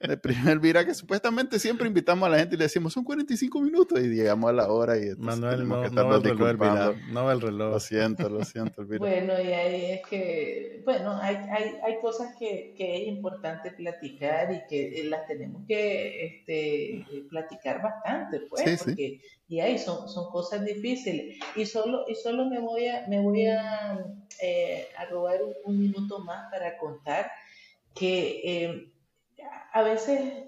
de 0.00 0.16
primer 0.16 0.58
vira 0.58 0.84
que 0.84 0.94
supuestamente 0.94 1.58
siempre 1.58 1.86
invitamos 1.86 2.26
a 2.26 2.30
la 2.30 2.38
gente 2.38 2.54
y 2.54 2.58
le 2.58 2.64
decimos 2.64 2.92
son 2.92 3.04
45 3.04 3.60
minutos 3.60 4.00
y 4.00 4.08
llegamos 4.08 4.50
a 4.50 4.52
la 4.52 4.68
hora 4.68 4.96
y 4.96 5.14
Manuel 5.16 5.68
no, 5.68 5.88
no, 5.88 6.16
el 6.16 6.38
reloj, 6.38 6.96
no 7.10 7.30
el 7.30 7.40
reloj. 7.40 7.72
Lo 7.72 7.80
siento 7.80 8.28
lo 8.28 8.44
siento 8.44 8.84
bueno 8.98 9.40
y 9.40 9.52
ahí 9.52 9.84
es 9.92 10.06
que 10.08 10.82
bueno 10.84 11.16
hay, 11.20 11.36
hay, 11.36 11.76
hay 11.84 12.00
cosas 12.00 12.34
que, 12.38 12.74
que, 12.76 13.02
es 13.02 13.08
importante 13.08 13.70
platicar 13.70 14.52
y 14.52 14.66
que 14.68 15.00
eh, 15.00 15.04
las 15.04 15.26
tenemos 15.26 15.62
que 15.66 16.26
este, 16.26 17.04
platicar 17.28 17.82
bastante 17.82 18.40
pues 18.48 18.82
porque 18.84 19.20
y 19.46 19.60
ahí 19.60 19.78
son, 19.78 20.08
son 20.08 20.30
cosas 20.30 20.64
difíciles. 20.64 21.38
Y 21.54 21.66
solo 21.66 22.04
y 22.08 22.14
solo 22.14 22.46
me 22.46 22.58
voy 22.58 22.88
a 22.88 23.06
me 23.08 23.20
voy 23.20 23.46
a, 23.46 24.04
eh, 24.40 24.88
a 24.96 25.04
robar 25.06 25.38
un 25.64 25.78
minuto 25.78 26.20
más 26.20 26.50
para 26.50 26.78
contar 26.78 27.30
que 27.94 28.40
eh, 28.44 28.92
a 29.72 29.82
veces 29.82 30.44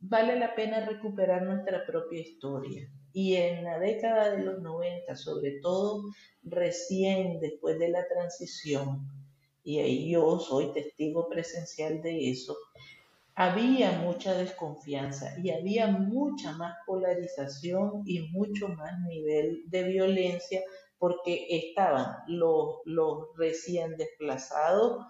vale 0.00 0.38
la 0.38 0.54
pena 0.54 0.84
recuperar 0.84 1.42
nuestra 1.42 1.86
propia 1.86 2.20
historia. 2.20 2.90
Y 3.12 3.36
en 3.36 3.64
la 3.64 3.78
década 3.78 4.30
de 4.30 4.42
los 4.42 4.60
90, 4.60 5.14
sobre 5.16 5.60
todo 5.60 6.04
recién 6.42 7.40
después 7.40 7.78
de 7.78 7.88
la 7.90 8.06
transición, 8.08 9.06
y 9.64 9.78
ahí 9.78 10.10
yo 10.10 10.38
soy 10.40 10.72
testigo 10.72 11.28
presencial 11.28 12.02
de 12.02 12.30
eso, 12.30 12.56
había 13.34 13.92
mucha 13.92 14.34
desconfianza 14.34 15.34
y 15.42 15.50
había 15.50 15.86
mucha 15.86 16.52
más 16.52 16.76
polarización 16.86 18.02
y 18.04 18.28
mucho 18.30 18.68
más 18.68 18.98
nivel 19.00 19.62
de 19.66 19.84
violencia 19.84 20.62
porque 20.98 21.46
estaban 21.48 22.16
los, 22.28 22.76
los 22.84 23.28
recién 23.36 23.96
desplazados 23.96 25.04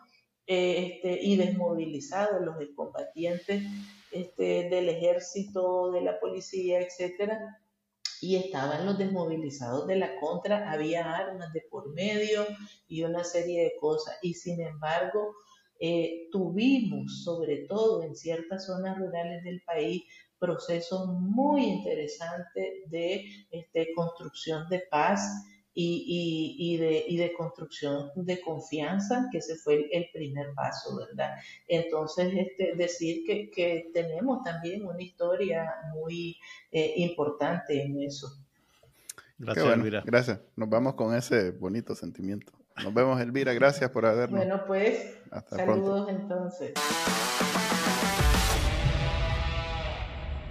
este, 0.53 1.19
y 1.23 1.37
desmovilizados 1.37 2.41
los 2.43 2.57
combatientes 2.75 3.63
este, 4.11 4.69
del 4.69 4.89
ejército, 4.89 5.91
de 5.93 6.03
la 6.03 6.19
policía, 6.21 6.81
etcétera, 6.81 7.59
y 8.21 8.37
estaban 8.37 8.87
los 8.87 8.99
desmovilizados 8.99 9.87
de 9.87 9.97
la 9.97 10.19
contra, 10.21 10.71
había 10.71 11.17
armas 11.17 11.53
de 11.53 11.63
por 11.71 11.93
medio 11.93 12.47
y 12.87 13.03
una 13.03 13.25
serie 13.25 13.65
de 13.65 13.73
cosas, 13.81 14.17
y 14.23 14.35
sin 14.35 14.61
embargo 14.61 15.35
eh, 15.81 16.29
tuvimos, 16.31 17.25
sobre 17.25 17.67
todo 17.67 18.05
en 18.05 18.15
ciertas 18.15 18.67
zonas 18.67 18.99
rurales 18.99 19.43
del 19.43 19.61
país, 19.63 20.05
procesos 20.39 21.09
muy 21.09 21.65
interesantes 21.65 22.91
de 22.91 23.25
este, 23.51 23.93
construcción 23.95 24.69
de 24.69 24.81
paz 24.91 25.21
y, 25.75 26.57
y, 26.59 26.77
de, 26.77 27.05
y, 27.09 27.17
de, 27.17 27.33
construcción 27.33 28.11
de 28.15 28.41
confianza, 28.41 29.29
que 29.33 29.39
ese 29.39 29.57
fue 29.57 29.89
el, 29.91 30.09
primer 30.13 30.53
paso, 30.55 30.97
¿verdad? 30.97 31.35
Entonces, 31.67 32.33
este, 32.37 32.77
decir 32.77 33.25
que, 33.27 33.51
que 33.51 33.91
tenemos 33.95 34.43
también 34.43 34.85
una 34.85 35.03
historia 35.03 35.75
muy 35.95 36.37
eh, 36.71 36.95
importante 36.97 37.83
en 37.83 38.03
eso. 38.03 38.29
Gracias, 39.39 39.67
Elvira. 39.67 40.03
Gracias. 40.05 40.41
Nos 40.57 40.69
vamos 40.69 40.95
con 40.95 41.15
ese 41.15 41.51
bonito 41.51 41.95
sentimiento. 41.95 42.53
Nos 42.83 42.95
vemos, 42.95 43.21
Elvira. 43.21 43.53
Gracias 43.53 43.91
por 43.91 44.07
habernos. 44.07 44.39
Bueno, 44.39 44.65
pues, 44.67 45.19
saludos 45.49 46.09
entonces. 46.09 46.73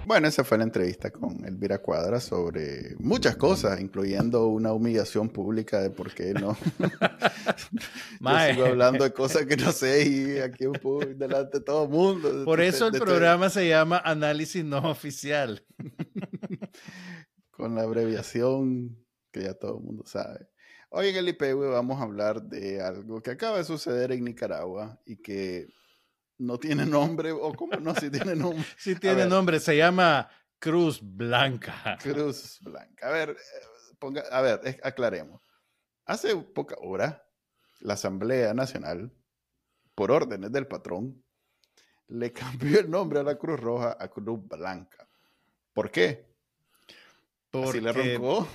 Bueno, 0.06 0.28
esa 0.28 0.44
fue 0.44 0.58
la 0.58 0.64
entrevista 0.64 1.12
con 1.12 1.46
Elvira 1.46 1.78
Cuadra 1.80 2.20
sobre 2.20 2.96
muchas 3.00 3.36
cosas, 3.36 3.80
incluyendo 3.80 4.48
una 4.48 4.74
humillación 4.74 5.30
pública 5.30 5.80
de 5.80 5.90
por 5.90 6.14
qué 6.14 6.34
no. 6.34 6.58
Yo 8.20 8.54
sigo 8.54 8.66
hablando 8.66 9.04
de 9.04 9.14
cosas 9.14 9.46
que 9.46 9.58
no 9.58 9.72
sé 9.72 10.08
y 10.08 10.40
aquí 10.40 10.66
delante 11.16 11.60
de 11.60 11.64
todo 11.64 11.86
el 11.86 11.90
mundo. 11.90 12.46
Por 12.46 12.62
eso 12.62 12.88
el 12.88 13.00
programa 13.00 13.50
se 13.50 13.68
llama 13.68 14.02
Análisis 14.04 14.64
No 14.66 14.80
Oficial. 14.90 15.64
con 17.52 17.76
la 17.76 17.84
abreviación 17.84 18.98
que 19.32 19.44
ya 19.44 19.54
todo 19.54 19.78
el 19.78 19.84
mundo 19.84 20.04
sabe. 20.06 20.48
Hoy 20.90 21.10
en 21.10 21.16
el 21.16 21.30
IPW 21.30 21.72
vamos 21.72 22.00
a 22.00 22.04
hablar 22.04 22.42
de 22.42 22.82
algo 22.82 23.22
que 23.22 23.32
acaba 23.32 23.60
de 23.60 23.64
suceder 23.64 24.12
en 24.12 24.26
Nicaragua 24.26 25.00
y 25.06 25.18
que 25.18 25.68
no 26.42 26.58
tiene 26.58 26.86
nombre, 26.86 27.32
o 27.32 27.54
cómo 27.54 27.78
no, 27.78 27.94
si 27.96 28.10
tiene 28.10 28.36
nombre. 28.36 28.66
sí 28.78 28.96
tiene 28.96 29.26
nombre, 29.28 29.60
se 29.60 29.78
llama 29.78 30.30
Cruz 30.58 31.00
Blanca. 31.02 31.98
Cruz 32.02 32.60
Blanca. 32.62 33.08
A 33.08 33.12
ver, 33.12 33.30
eh, 33.30 33.96
ponga, 34.00 34.22
a 34.32 34.42
ver, 34.42 34.80
aclaremos. 34.84 35.42
Hace 36.06 36.36
poca 36.36 36.76
hora, 36.80 37.24
la 37.80 37.94
Asamblea 37.94 38.54
Nacional, 38.54 39.14
por 39.94 40.12
órdenes 40.12 40.52
del 40.52 40.68
patrón, 40.68 41.24
le 42.08 42.34
cambió 42.34 42.80
el 42.80 42.90
nombre 42.90 43.20
a 43.20 43.24
la 43.24 43.38
Cruz 43.38 43.60
Roja 43.60 43.96
a 44.00 44.08
Cruz 44.08 44.40
Blanca. 44.48 45.08
¿Por 45.74 45.92
qué? 45.92 46.31
Porque, 47.52 47.82
le 47.82 47.92
roncó? 47.92 48.48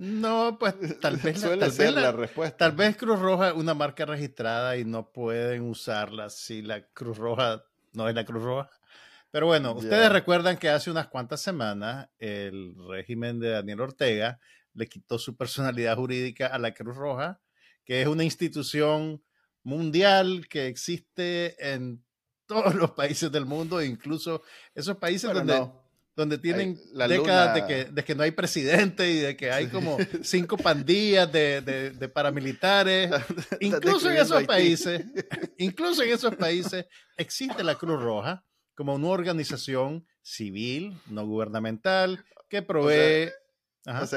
No, 0.00 0.56
pues 0.60 1.00
tal 1.00 1.16
vez, 1.16 1.40
Suele 1.40 1.70
ser 1.70 1.92
la, 1.92 2.12
respuesta. 2.12 2.56
Tal 2.56 2.72
vez 2.72 2.96
Cruz 2.96 3.18
Roja 3.18 3.48
es 3.48 3.54
una 3.54 3.74
marca 3.74 4.06
registrada 4.06 4.76
y 4.76 4.84
no 4.84 5.10
pueden 5.10 5.62
usarla 5.62 6.30
si 6.30 6.62
la 6.62 6.86
Cruz 6.86 7.18
Roja 7.18 7.64
no 7.92 8.08
es 8.08 8.14
la 8.14 8.24
Cruz 8.24 8.44
Roja. 8.44 8.70
Pero 9.32 9.46
bueno, 9.46 9.74
ustedes 9.74 10.12
recuerdan 10.12 10.56
que 10.56 10.68
hace 10.68 10.92
unas 10.92 11.08
cuantas 11.08 11.40
semanas 11.40 12.08
el 12.20 12.76
régimen 12.88 13.40
de 13.40 13.50
Daniel 13.50 13.80
Ortega 13.80 14.38
le 14.72 14.86
quitó 14.86 15.18
su 15.18 15.36
personalidad 15.36 15.96
jurídica 15.96 16.46
a 16.46 16.58
la 16.58 16.72
Cruz 16.72 16.96
Roja, 16.96 17.40
que 17.84 18.02
es 18.02 18.06
una 18.06 18.22
institución 18.22 19.20
mundial 19.64 20.46
que 20.48 20.68
existe 20.68 21.56
en 21.72 22.04
todos 22.46 22.76
los 22.76 22.92
países 22.92 23.32
del 23.32 23.46
mundo, 23.46 23.82
incluso 23.82 24.42
esos 24.74 24.98
países 24.98 25.32
donde 25.32 25.68
donde 26.16 26.38
tienen 26.38 26.78
décadas 27.08 27.54
de, 27.54 27.66
que, 27.66 27.84
de 27.86 28.04
que 28.04 28.14
no 28.14 28.22
hay 28.22 28.30
presidente 28.30 29.10
y 29.10 29.18
de 29.18 29.36
que 29.36 29.50
hay 29.50 29.66
como 29.66 29.98
cinco 30.22 30.56
pandillas 30.56 31.30
de, 31.32 31.60
de, 31.60 32.08
paramilitares. 32.08 33.10
incluso 33.60 34.10
en 34.10 34.18
esos 34.18 34.44
países, 34.44 35.04
incluso 35.58 36.02
en 36.02 36.12
esos 36.12 36.36
países 36.36 36.86
existe 37.16 37.64
la 37.64 37.74
Cruz 37.74 38.00
Roja 38.00 38.44
como 38.74 38.94
una 38.94 39.08
organización 39.08 40.06
civil, 40.22 40.98
no 41.06 41.26
gubernamental, 41.26 42.24
que 42.48 42.62
provee 42.62 43.24
o 43.24 43.26
sea 43.26 43.43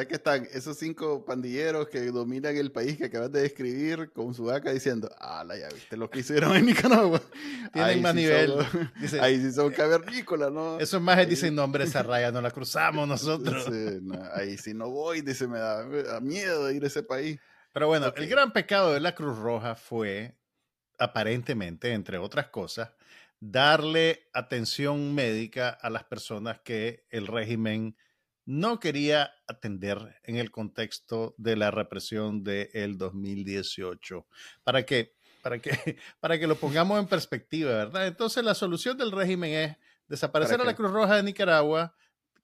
que 0.07 0.15
están 0.15 0.47
esos 0.53 0.77
cinco 0.77 1.25
pandilleros 1.25 1.89
que 1.89 1.99
dominan 2.09 2.55
el 2.55 2.71
país 2.71 2.97
que 2.97 3.05
acabas 3.05 3.31
de 3.33 3.41
describir 3.41 4.11
con 4.13 4.33
su 4.33 4.45
vaca 4.45 4.71
diciendo, 4.71 5.09
ah, 5.19 5.43
ya 5.47 5.67
viste 5.67 5.97
lo 5.97 6.09
que 6.09 6.19
hicieron 6.19 6.55
en 6.55 6.67
Nicaragua. 6.67 7.21
Tienen 7.73 8.01
más 8.01 8.15
nivel. 8.15 8.53
ahí 9.21 9.41
sí 9.41 9.51
son 9.51 9.73
cavernícolas, 9.73 10.51
¿no? 10.51 10.79
Esos 10.79 11.01
más 11.01 11.27
dicen, 11.27 11.53
no, 11.53 11.65
hombre, 11.65 11.83
esa 11.83 12.01
raya 12.01 12.31
no 12.31 12.41
la 12.41 12.51
cruzamos 12.51 13.07
nosotros. 13.09 13.67
ahí 14.33 14.57
sí 14.57 14.73
no 14.73 14.89
voy, 14.89 15.19
dice, 15.19 15.47
me 15.47 15.59
da, 15.59 15.85
miedo 16.21 16.65
de 16.65 16.75
ir 16.75 16.83
a 16.85 16.87
ese 16.87 17.03
país. 17.03 17.37
Pero 17.73 17.87
bueno, 17.87 18.13
el 18.15 18.27
gran 18.27 18.53
pecado 18.53 18.93
de 18.93 19.01
la 19.01 19.15
Cruz 19.15 19.37
Roja 19.37 19.75
fue, 19.75 20.37
aparentemente, 20.97 21.91
entre 21.91 22.17
otras 22.17 22.47
cosas, 22.47 22.91
darle 23.41 24.29
atención 24.33 25.13
médica 25.13 25.69
a 25.69 25.89
las 25.89 26.05
personas 26.05 26.59
que 26.61 27.05
el 27.09 27.27
régimen 27.27 27.97
no 28.47 28.79
quería 28.79 29.33
atender 29.45 30.21
en 30.23 30.37
el 30.37 30.51
contexto 30.51 31.35
de 31.37 31.57
la 31.57 31.69
represión 31.69 32.45
del 32.45 32.97
2018. 32.97 34.25
¿Para 34.63 34.85
qué? 34.85 35.15
Para 35.43 35.59
que, 35.59 35.69
para 36.21 36.39
que 36.39 36.47
lo 36.47 36.55
pongamos 36.55 36.97
en 36.97 37.07
perspectiva, 37.07 37.71
¿verdad? 37.71 38.07
Entonces 38.07 38.43
la 38.45 38.55
solución 38.55 38.97
del 38.97 39.11
régimen 39.11 39.51
es 39.51 39.77
desaparecer 40.07 40.61
a 40.61 40.63
la 40.63 40.75
Cruz 40.77 40.91
Roja 40.91 41.17
de 41.17 41.23
Nicaragua, 41.23 41.93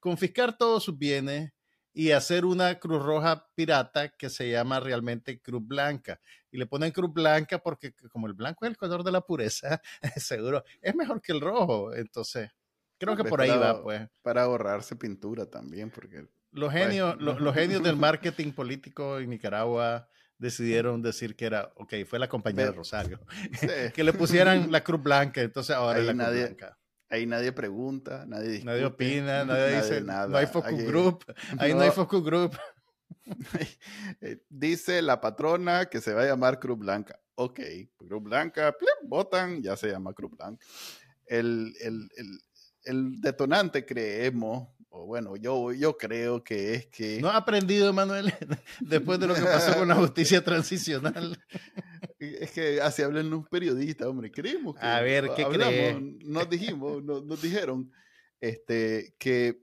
confiscar 0.02 0.58
todos 0.58 0.84
sus 0.84 0.98
bienes 0.98 1.54
y 1.94 2.12
hacer 2.12 2.44
una 2.44 2.80
Cruz 2.80 3.02
Roja 3.02 3.48
pirata 3.56 4.10
que 4.10 4.30
se 4.30 4.52
llama 4.52 4.82
realmente 4.82 5.40
Cruz 5.40 5.66
Blanca. 5.66 6.20
Y 6.52 6.58
le 6.58 6.66
ponen 6.66 6.92
Cruz 6.92 7.14
Blanca 7.14 7.60
porque 7.60 7.94
como 8.12 8.28
el 8.28 8.34
blanco 8.34 8.66
es 8.66 8.72
el 8.72 8.78
color 8.78 9.06
de 9.06 9.12
la 9.14 9.22
pureza, 9.22 9.82
seguro 10.18 10.66
es 10.82 10.94
mejor 10.96 11.22
que 11.22 11.32
el 11.32 11.40
rojo. 11.40 11.94
Entonces, 11.94 12.52
Creo 12.98 13.16
que 13.16 13.24
por 13.24 13.42
ahí 13.42 13.50
va, 13.50 13.82
pues. 13.82 14.08
Para 14.22 14.44
ahorrarse 14.44 14.96
pintura 14.96 15.46
también, 15.46 15.90
porque... 15.90 16.28
Los 16.52 16.72
pues, 16.72 16.86
genios, 16.86 17.20
los, 17.20 17.54
genios 17.56 17.84
del 17.84 17.96
marketing 17.98 18.52
político 18.52 19.20
en 19.20 19.30
Nicaragua 19.30 20.08
decidieron 20.38 21.02
decir 21.02 21.36
que 21.36 21.46
era, 21.46 21.72
ok, 21.76 21.94
fue 22.08 22.20
la 22.20 22.28
compañía 22.28 22.66
de 22.66 22.72
Rosario, 22.72 23.20
que 23.96 24.04
le 24.04 24.14
pusieran 24.14 24.72
la 24.72 24.84
cruz 24.84 25.02
blanca, 25.02 25.42
entonces 25.42 25.76
ahora 25.76 26.00
es 26.00 26.06
la 26.06 26.14
nadie, 26.14 26.46
cruz 26.46 26.58
blanca. 26.58 26.78
Ahí 27.10 27.26
nadie 27.26 27.52
pregunta, 27.52 28.26
nadie 28.28 28.50
discute, 28.50 28.66
Nadie 28.72 28.86
opina, 28.86 29.46
nadie, 29.46 29.78
dice, 29.78 30.02
nada. 30.02 30.28
no 30.28 30.38
hay 30.38 30.48
focus 30.48 30.84
group, 30.84 31.24
ahí 31.58 31.74
no, 31.74 31.82
hay 31.82 31.92
focus 31.92 32.24
group. 32.24 32.58
Eh, 34.20 34.44
dice 34.50 35.02
la 35.02 35.22
patrona 35.22 35.86
que 35.86 36.02
se 36.02 36.14
va 36.14 36.24
a 36.24 36.26
llamar 36.26 36.60
Cruz 36.60 36.78
Blanca. 36.78 37.20
Ok, 37.36 37.60
Cruz 37.96 38.22
Blanca, 38.22 38.76
votan, 39.04 39.62
ya 39.62 39.78
se 39.78 39.90
llama 39.90 40.14
Cruz 40.14 40.32
Blanca. 40.32 40.64
el, 41.28 41.74
el, 41.82 42.10
el 42.18 42.40
detonante 42.86 43.86
creemos, 43.86 44.68
o 44.90 45.06
bueno, 45.06 45.36
yo, 45.36 45.72
yo 45.72 45.98
creo 45.98 46.44
que 46.44 46.76
es 46.76 46.88
que... 46.88 47.20
¿No 47.22 47.30
ha 47.30 47.38
aprendido, 47.38 47.92
Manuel, 47.94 48.34
después 48.80 49.20
de 49.20 49.28
lo 49.28 49.34
que 49.34 49.42
pasó 49.42 49.78
con 49.78 49.88
la 49.88 49.96
justicia 49.96 50.44
transicional? 50.44 51.38
Es 52.20 52.52
que 52.52 52.80
así 52.80 53.02
hablan 53.02 53.30
los 53.30 53.50
periodistas, 53.50 54.08
hombre. 54.08 54.32
Creemos 54.32 54.76
que. 54.76 54.86
A 54.86 55.02
ver, 55.02 55.30
¿qué 55.36 55.44
hablamos, 55.44 56.02
Nos 56.24 56.50
dijimos, 56.50 57.04
nos, 57.04 57.42
dijeron 57.42 57.92
este, 58.40 59.14
que 59.20 59.62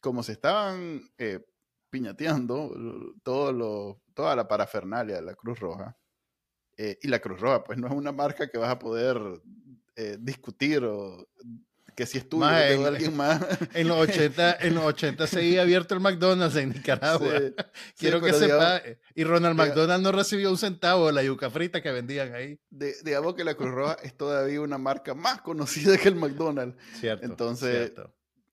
como 0.00 0.24
se 0.24 0.32
estaban 0.32 1.08
eh, 1.18 1.38
piñateando 1.88 3.14
todo 3.22 3.52
lo, 3.52 4.02
toda 4.12 4.34
la 4.34 4.48
parafernalia 4.48 5.16
de 5.16 5.22
la 5.22 5.36
Cruz 5.36 5.60
Roja, 5.60 5.96
eh, 6.76 6.98
y 7.02 7.08
la 7.08 7.20
Cruz 7.20 7.38
Roja, 7.38 7.62
pues 7.62 7.78
no 7.78 7.88
es 7.88 7.92
una 7.92 8.10
marca 8.10 8.48
que 8.48 8.56
vas 8.56 8.70
a 8.70 8.78
poder 8.78 9.18
eh, 9.96 10.16
discutir 10.18 10.82
o 10.82 11.28
que 11.94 12.06
si 12.06 12.18
es 12.18 12.28
tuyo 12.28 12.46
de 12.46 12.86
alguien 12.86 13.16
más. 13.16 13.40
En 13.74 13.88
los 13.88 13.98
80, 13.98 14.58
en 14.60 14.74
los 14.74 14.84
80 14.84 15.26
seguía 15.26 15.62
abierto 15.62 15.94
el 15.94 16.00
McDonald's 16.00 16.56
en 16.56 16.70
Nicaragua. 16.70 17.32
Quiero 17.98 18.20
que 18.20 18.32
sepa. 18.32 18.82
y 19.14 19.24
Ronald 19.24 19.56
McDonald 19.56 20.02
no 20.02 20.12
recibió 20.12 20.50
un 20.50 20.58
centavo 20.58 21.06
de 21.06 21.12
la 21.12 21.22
yuca 21.22 21.50
frita 21.50 21.82
que 21.82 21.92
vendían 21.92 22.34
ahí. 22.34 22.58
digamos 22.70 23.34
que 23.34 23.44
la 23.44 23.54
Cruz 23.54 23.70
Roja 23.70 23.96
es 24.02 24.16
todavía 24.16 24.60
una 24.60 24.78
marca 24.78 25.14
más 25.14 25.40
conocida 25.42 25.96
que 25.98 26.08
el 26.08 26.16
McDonald's. 26.16 26.76
Cierto. 26.98 27.24
Entonces, 27.24 27.92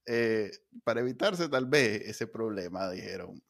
eh, 0.06 0.52
para 0.84 1.02
evitarse 1.02 1.50
tal 1.50 1.66
vez 1.66 2.02
ese 2.08 2.28
problema, 2.28 2.90
dijeron, 2.90 3.42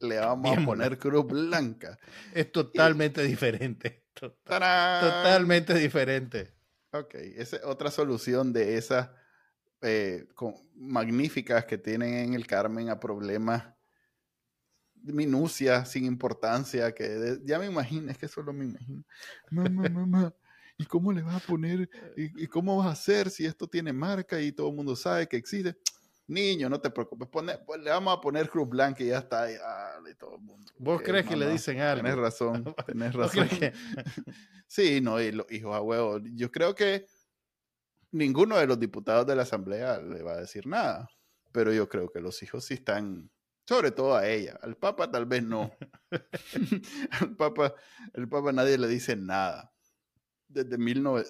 le 0.00 0.18
vamos 0.18 0.58
a 0.58 0.64
poner 0.64 0.98
cruz 0.98 1.26
blanca. 1.26 1.98
Es 2.34 2.50
totalmente 2.50 3.22
diferente. 3.22 4.02
Totalmente 4.14 5.74
diferente. 5.74 6.52
Ok, 6.92 7.14
esa 7.14 7.56
es 7.56 7.64
otra 7.64 7.90
solución 7.90 8.52
de 8.52 8.76
esas 8.76 9.10
eh, 9.80 10.26
magníficas 10.74 11.64
que 11.64 11.78
tienen 11.78 12.14
en 12.14 12.34
el 12.34 12.46
Carmen 12.46 12.90
a 12.90 13.00
problemas 13.00 13.64
de 14.94 15.12
minucia, 15.12 15.84
sin 15.84 16.04
importancia, 16.04 16.92
que 16.94 17.40
ya 17.44 17.58
me 17.58 17.66
imagino, 17.66 18.10
es 18.10 18.18
que 18.18 18.28
solo 18.28 18.52
me 18.52 18.66
imagino. 18.66 19.02
Mamá, 19.50 19.88
mamá, 19.88 20.34
¿y 20.76 20.84
cómo 20.84 21.12
le 21.12 21.22
vas 21.22 21.42
a 21.42 21.46
poner? 21.46 21.88
¿Y, 22.16 22.46
cómo 22.46 22.76
vas 22.76 22.88
a 22.88 22.92
hacer 22.92 23.30
si 23.30 23.46
esto 23.46 23.66
tiene 23.66 23.92
marca 23.92 24.40
y 24.40 24.52
todo 24.52 24.68
el 24.68 24.76
mundo 24.76 24.94
sabe 24.94 25.26
que 25.26 25.36
existe? 25.36 25.76
Niño, 26.28 26.68
no 26.68 26.80
te 26.80 26.90
preocupes, 26.90 27.28
pues 27.28 27.80
le 27.80 27.90
vamos 27.90 28.16
a 28.16 28.20
poner 28.20 28.48
Cruz 28.48 28.68
Blanca 28.68 29.02
y 29.02 29.08
ya 29.08 29.18
está. 29.18 29.42
ahí 29.44 29.56
todo 30.18 30.36
el 30.36 30.42
mundo. 30.42 30.72
¿Vos 30.78 31.02
crees 31.02 31.26
que 31.26 31.36
le 31.36 31.48
dicen 31.48 31.80
algo? 31.80 32.02
Tenés 32.02 32.16
razón, 32.16 32.64
tenés 32.86 33.12
razón. 33.12 33.48
sí, 34.66 35.00
no, 35.00 35.20
y 35.20 35.32
los 35.32 35.50
hijos 35.50 35.74
a 35.74 35.80
huevo. 35.80 36.20
Yo 36.34 36.50
creo 36.50 36.74
que 36.74 37.06
ninguno 38.12 38.56
de 38.56 38.66
los 38.66 38.78
diputados 38.78 39.26
de 39.26 39.34
la 39.34 39.42
Asamblea 39.42 39.98
le 39.98 40.22
va 40.22 40.32
a 40.32 40.40
decir 40.40 40.66
nada, 40.66 41.08
pero 41.50 41.72
yo 41.72 41.88
creo 41.88 42.10
que 42.10 42.20
los 42.20 42.40
hijos 42.42 42.64
sí 42.64 42.74
están, 42.74 43.30
sobre 43.66 43.90
todo 43.90 44.14
a 44.14 44.28
ella. 44.28 44.58
Al 44.62 44.76
Papa 44.76 45.10
tal 45.10 45.26
vez 45.26 45.42
no. 45.42 45.72
al 47.10 47.36
Papa, 47.36 47.74
el 48.14 48.28
Papa 48.28 48.52
nadie 48.52 48.78
le 48.78 48.86
dice 48.86 49.16
nada. 49.16 49.72
Desde 50.48 50.76
19... 50.76 51.26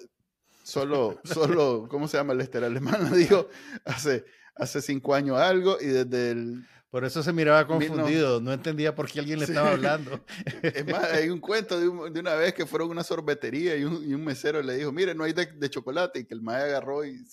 Solo, 0.63 1.19
solo, 1.25 1.87
¿cómo 1.89 2.07
se 2.07 2.15
llama 2.15 2.31
el 2.31 2.39
Esther 2.39 2.63
alemán? 2.63 3.11
Dijo 3.13 3.49
hace 3.83 4.23
hace 4.55 4.81
cinco 4.81 5.13
años 5.15 5.37
algo 5.37 5.77
y 5.79 5.87
desde 5.87 6.31
el... 6.31 6.65
Por 6.89 7.05
eso 7.05 7.23
se 7.23 7.33
miraba 7.33 7.65
confundido, 7.65 8.39
no, 8.39 8.53
entendía 8.53 8.93
por 8.93 9.09
qué 9.09 9.19
alguien 9.19 9.39
le 9.39 9.45
estaba 9.45 9.71
hablando. 9.71 10.23
Es 10.61 10.85
más, 10.85 11.05
hay 11.05 11.29
un 11.29 11.39
cuento 11.39 11.79
de, 11.79 11.87
una 11.87 12.35
vez 12.35 12.53
que 12.53 12.67
fueron 12.67 12.89
a 12.89 12.91
una 12.91 13.03
sorbetería 13.03 13.75
y 13.75 13.83
un, 13.83 14.23
mesero 14.23 14.61
le 14.61 14.77
dijo, 14.77 14.91
mire, 14.91 15.15
no 15.15 15.23
hay 15.23 15.33
de, 15.33 15.69
chocolate, 15.71 16.19
y 16.19 16.25
que 16.25 16.35
el 16.35 16.43
mae 16.43 16.61
agarró 16.61 17.03
y 17.03 17.25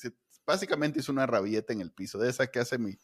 básicamente 0.46 1.00
hizo 1.00 1.12
una 1.12 1.26
rabieta 1.26 1.74
en 1.74 1.82
el 1.82 1.92
piso, 1.92 2.18
de 2.18 2.30
esas 2.30 2.48
que 2.48 2.58
hace 2.58 2.78
mi, 2.78 2.96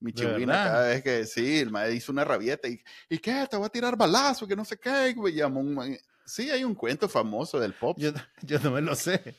mi 0.00 0.12
chivina 0.12 0.52
cada 0.52 0.88
vez 0.88 1.02
que, 1.04 1.26
sí, 1.26 1.60
el 1.60 1.70
mae 1.70 1.94
hizo 1.94 2.10
una 2.10 2.24
rabieta 2.24 2.66
y, 2.66 2.82
¿y 3.08 3.18
qué? 3.18 3.46
Te 3.48 3.56
va 3.56 3.66
a 3.66 3.70
tirar 3.70 3.96
balazo, 3.96 4.48
que 4.48 4.56
no 4.56 4.64
sé 4.64 4.78
qué, 4.78 5.14
y 5.14 5.32
llamó 5.32 5.60
un... 5.60 5.96
Sí, 6.30 6.50
hay 6.50 6.64
un 6.64 6.74
cuento 6.74 7.08
famoso 7.08 7.58
del 7.58 7.74
pop. 7.74 7.96
Yo, 7.98 8.12
yo 8.42 8.58
no 8.60 8.70
me 8.70 8.80
lo 8.80 8.94
sé 8.94 9.34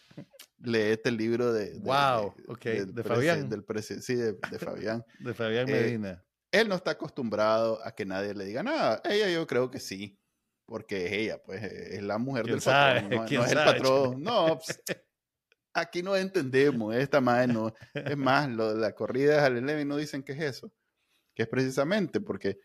leete 0.64 1.10
el 1.10 1.18
libro 1.18 1.54
de, 1.54 1.80
wow, 1.80 2.34
de, 2.64 2.86
de 2.86 3.04
Fabián. 3.04 3.50
Del 3.50 3.64
sí, 3.84 4.16
de, 4.16 4.36
Fabián. 4.60 5.04
de 5.20 5.34
Fabián 5.34 5.70
eh, 5.70 5.72
Medina. 5.72 6.24
él 6.52 6.68
no 6.68 6.76
está 6.76 6.92
acostumbrado 6.92 7.80
a 7.86 7.94
que 7.94 8.06
nadie 8.06 8.34
le 8.34 8.46
diga 8.46 8.64
nada. 8.64 9.02
Ella 9.06 9.30
yo 9.30 9.48
creo 9.48 9.70
que 9.72 9.80
sí, 9.80 10.20
porque 10.66 11.06
es 11.08 11.12
ella, 11.14 11.42
pues 11.42 11.64
es 11.64 12.02
la 12.04 12.18
mujer 12.18 12.46
del 12.46 12.62
patrón, 12.62 13.10
no, 13.10 13.24
es 13.26 13.52
el 13.52 13.58
patrón. 13.58 14.24
No, 14.24 14.60
pues, 14.60 14.82
aquí 15.74 16.04
no 16.04 16.16
entendemos, 16.16 16.96
esta 16.96 17.22
madre 17.22 17.48
no. 17.48 17.74
Es 17.94 18.18
más, 18.18 18.50
lo 18.50 18.74
de 18.74 18.80
la 18.80 18.94
corrida 18.94 19.50
de 19.50 19.62
Levy 19.62 19.86
no 19.86 19.98
dicen 19.98 20.24
que 20.24 20.34
es 20.34 20.42
eso, 20.42 20.72
que 21.34 21.44
es 21.44 21.50
precisamente 21.50 22.22
porque 22.22 22.60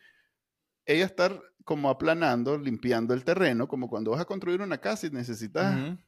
ella 0.86 1.04
está 1.04 1.38
como 1.64 1.90
aplanando, 1.90 2.56
limpiando 2.58 3.12
el 3.12 3.24
terreno, 3.24 3.68
como 3.68 3.88
cuando 3.88 4.12
vas 4.12 4.20
a 4.20 4.24
construir 4.24 4.60
una 4.60 4.78
casa 4.78 5.06
y 5.06 5.10
necesitas 5.10 5.98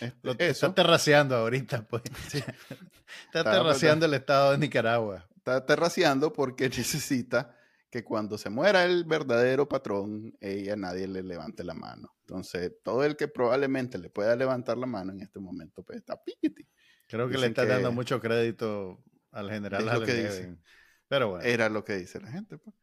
este, 0.00 0.48
está 0.48 0.74
terraceando 0.74 1.36
ahorita, 1.36 1.86
pues. 1.86 2.02
Está 3.26 3.44
terraceando 3.44 4.06
el 4.06 4.14
estado 4.14 4.52
de 4.52 4.58
Nicaragua. 4.58 5.28
Está 5.36 5.64
terraceando 5.64 6.32
porque 6.32 6.68
necesita 6.76 7.54
que 7.90 8.02
cuando 8.02 8.38
se 8.38 8.50
muera 8.50 8.84
el 8.84 9.04
verdadero 9.04 9.68
patrón, 9.68 10.36
ella 10.40 10.74
nadie 10.74 11.06
le 11.06 11.22
levante 11.22 11.62
la 11.62 11.74
mano. 11.74 12.12
Entonces, 12.20 12.72
todo 12.82 13.04
el 13.04 13.16
que 13.16 13.28
probablemente 13.28 13.98
le 13.98 14.10
pueda 14.10 14.34
levantar 14.34 14.78
la 14.78 14.86
mano 14.86 15.12
en 15.12 15.20
este 15.20 15.38
momento, 15.38 15.82
pues 15.82 15.98
está 15.98 16.20
piquiti. 16.20 16.66
Creo 17.06 17.28
que 17.28 17.38
le 17.38 17.48
está 17.48 17.64
dando 17.66 17.92
mucho 17.92 18.20
crédito 18.20 19.04
al 19.30 19.50
general 19.50 19.84
lo 19.84 20.00
que 20.04 20.56
Pero 21.06 21.30
bueno. 21.30 21.44
Era 21.44 21.68
lo 21.68 21.84
que 21.84 21.96
dice 21.96 22.20
la 22.20 22.32
gente. 22.32 22.58
Pues. 22.58 22.74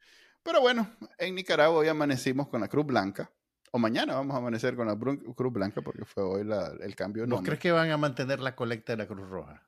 Pero 0.43 0.61
bueno, 0.61 0.89
en 1.18 1.35
Nicaragua 1.35 1.80
hoy 1.80 1.88
amanecimos 1.88 2.47
con 2.47 2.61
la 2.61 2.68
Cruz 2.68 2.85
Blanca 2.85 3.31
o 3.72 3.80
mañana 3.80 4.15
vamos 4.15 4.35
a 4.35 4.39
amanecer 4.39 4.76
con 4.76 4.88
la 4.88 4.97
Cruz 4.97 5.53
Blanca 5.53 5.81
porque 5.81 6.05
fue 6.05 6.23
hoy 6.23 6.41
el 6.81 6.95
cambio 6.95 7.23
de 7.23 7.27
nombre. 7.27 7.41
¿Vos 7.41 7.45
crees 7.45 7.59
que 7.59 7.72
van 7.72 7.89
a 7.89 7.97
mantener 7.97 8.39
la 8.39 8.55
colecta 8.55 8.93
de 8.93 8.97
la 8.97 9.07
Cruz 9.07 9.30
Roja? 9.30 9.63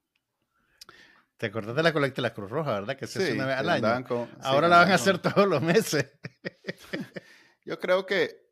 ¿Te 1.38 1.48
acordás 1.48 1.76
de 1.76 1.84
la 1.84 1.94
colecta 1.94 2.18
de 2.18 2.22
la 2.24 2.34
Cruz 2.34 2.50
Roja, 2.50 2.74
verdad? 2.74 2.98
Que 2.98 3.08
se 3.08 3.24
hace 3.24 3.34
una 3.34 3.45
vez 3.45 3.58
al 3.58 3.70
año. 3.70 4.28
Ahora 4.41 4.68
la 4.68 4.78
van 4.78 4.91
a 4.91 4.95
hacer 4.95 5.20
todos 5.20 5.48
los 5.48 5.62
meses. 5.62 6.12
Yo 7.66 7.80
creo 7.80 8.06
que 8.06 8.52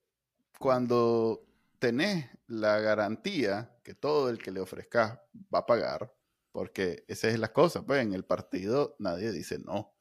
cuando 0.57 1.43
tenés 1.79 2.29
la 2.47 2.79
garantía 2.79 3.75
que 3.83 3.93
todo 3.93 4.29
el 4.29 4.37
que 4.37 4.51
le 4.51 4.59
ofrezcas 4.61 5.19
va 5.53 5.59
a 5.59 5.65
pagar, 5.65 6.13
porque 6.51 7.03
esa 7.07 7.27
es 7.27 7.39
la 7.39 7.51
cosa, 7.51 7.85
pues 7.85 8.01
en 8.01 8.13
el 8.13 8.23
partido 8.23 8.95
nadie 8.99 9.31
dice 9.31 9.59
no. 9.59 9.93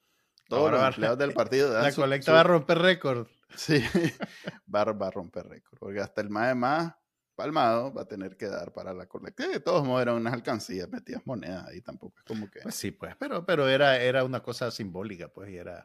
Todos 0.50 0.72
los 0.72 0.82
empleados 0.82 1.18
del 1.18 1.32
partido 1.34 1.80
La 1.80 1.92
colecta 1.92 2.32
va 2.32 2.40
a 2.40 2.44
romper 2.44 2.78
récord. 2.78 3.28
Sí, 3.54 3.82
va, 4.74 4.82
a 4.82 5.10
romper 5.10 5.46
récord. 5.46 5.78
Porque 5.78 6.00
hasta 6.00 6.20
el 6.20 6.28
más 6.28 6.54
más 6.56 6.94
palmado 7.36 7.94
va 7.94 8.02
a 8.02 8.08
tener 8.08 8.36
que 8.36 8.46
dar 8.46 8.72
para 8.72 8.92
la 8.92 9.06
colecta. 9.06 9.48
De 9.48 9.60
todos 9.60 9.86
modos 9.86 10.02
eran 10.02 10.16
unas 10.16 10.34
alcancías, 10.34 10.88
metías 10.90 11.24
monedas 11.24 11.66
ahí 11.68 11.80
tampoco. 11.80 12.18
Es 12.18 12.24
como 12.24 12.50
que. 12.50 12.60
Pues 12.60 12.74
sí, 12.74 12.90
pues, 12.90 13.14
pero, 13.16 13.46
pero 13.46 13.68
era, 13.68 13.96
era 13.98 14.24
una 14.24 14.42
cosa 14.42 14.70
simbólica, 14.70 15.28
pues, 15.28 15.50
y 15.50 15.56
era. 15.56 15.84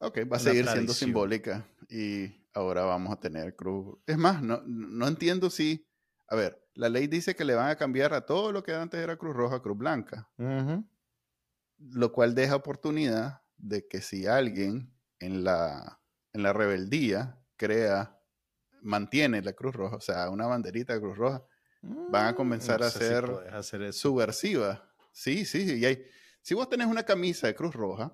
Ok, 0.00 0.18
va 0.30 0.36
a 0.36 0.40
seguir 0.40 0.68
siendo 0.68 0.92
simbólica. 0.92 1.66
Y 1.88 2.46
ahora 2.52 2.84
vamos 2.84 3.12
a 3.12 3.16
tener 3.18 3.56
cruz. 3.56 3.98
Es 4.06 4.18
más, 4.18 4.42
no, 4.42 4.62
no 4.66 5.08
entiendo 5.08 5.48
si. 5.48 5.88
A 6.28 6.36
ver, 6.36 6.62
la 6.74 6.88
ley 6.90 7.06
dice 7.06 7.34
que 7.34 7.44
le 7.44 7.54
van 7.54 7.70
a 7.70 7.76
cambiar 7.76 8.12
a 8.12 8.26
todo 8.26 8.52
lo 8.52 8.62
que 8.62 8.74
antes 8.74 9.00
era 9.00 9.16
Cruz 9.16 9.34
Roja, 9.34 9.62
Cruz 9.62 9.78
Blanca. 9.78 10.28
Lo 11.78 12.12
cual 12.12 12.34
deja 12.34 12.56
oportunidad 12.56 13.43
de 13.64 13.86
que 13.88 14.00
si 14.00 14.26
alguien 14.26 14.92
en 15.20 15.42
la 15.42 16.00
en 16.34 16.42
la 16.42 16.52
rebeldía 16.52 17.38
crea, 17.56 18.18
mantiene 18.82 19.40
la 19.40 19.52
Cruz 19.54 19.74
Roja, 19.74 19.96
o 19.96 20.00
sea, 20.00 20.28
una 20.30 20.46
banderita 20.46 20.92
de 20.92 21.00
Cruz 21.00 21.16
Roja, 21.16 21.44
van 21.80 22.26
a 22.26 22.32
mm, 22.32 22.34
comenzar 22.34 22.82
a 22.82 22.90
ser 22.90 23.24
subversiva. 23.92 24.84
Sí, 25.12 25.44
sí, 25.44 25.78
y 25.78 25.84
hay, 25.84 26.04
si 26.42 26.54
vos 26.54 26.68
tenés 26.68 26.88
una 26.88 27.04
camisa 27.04 27.46
de 27.46 27.54
Cruz 27.54 27.74
Roja, 27.74 28.12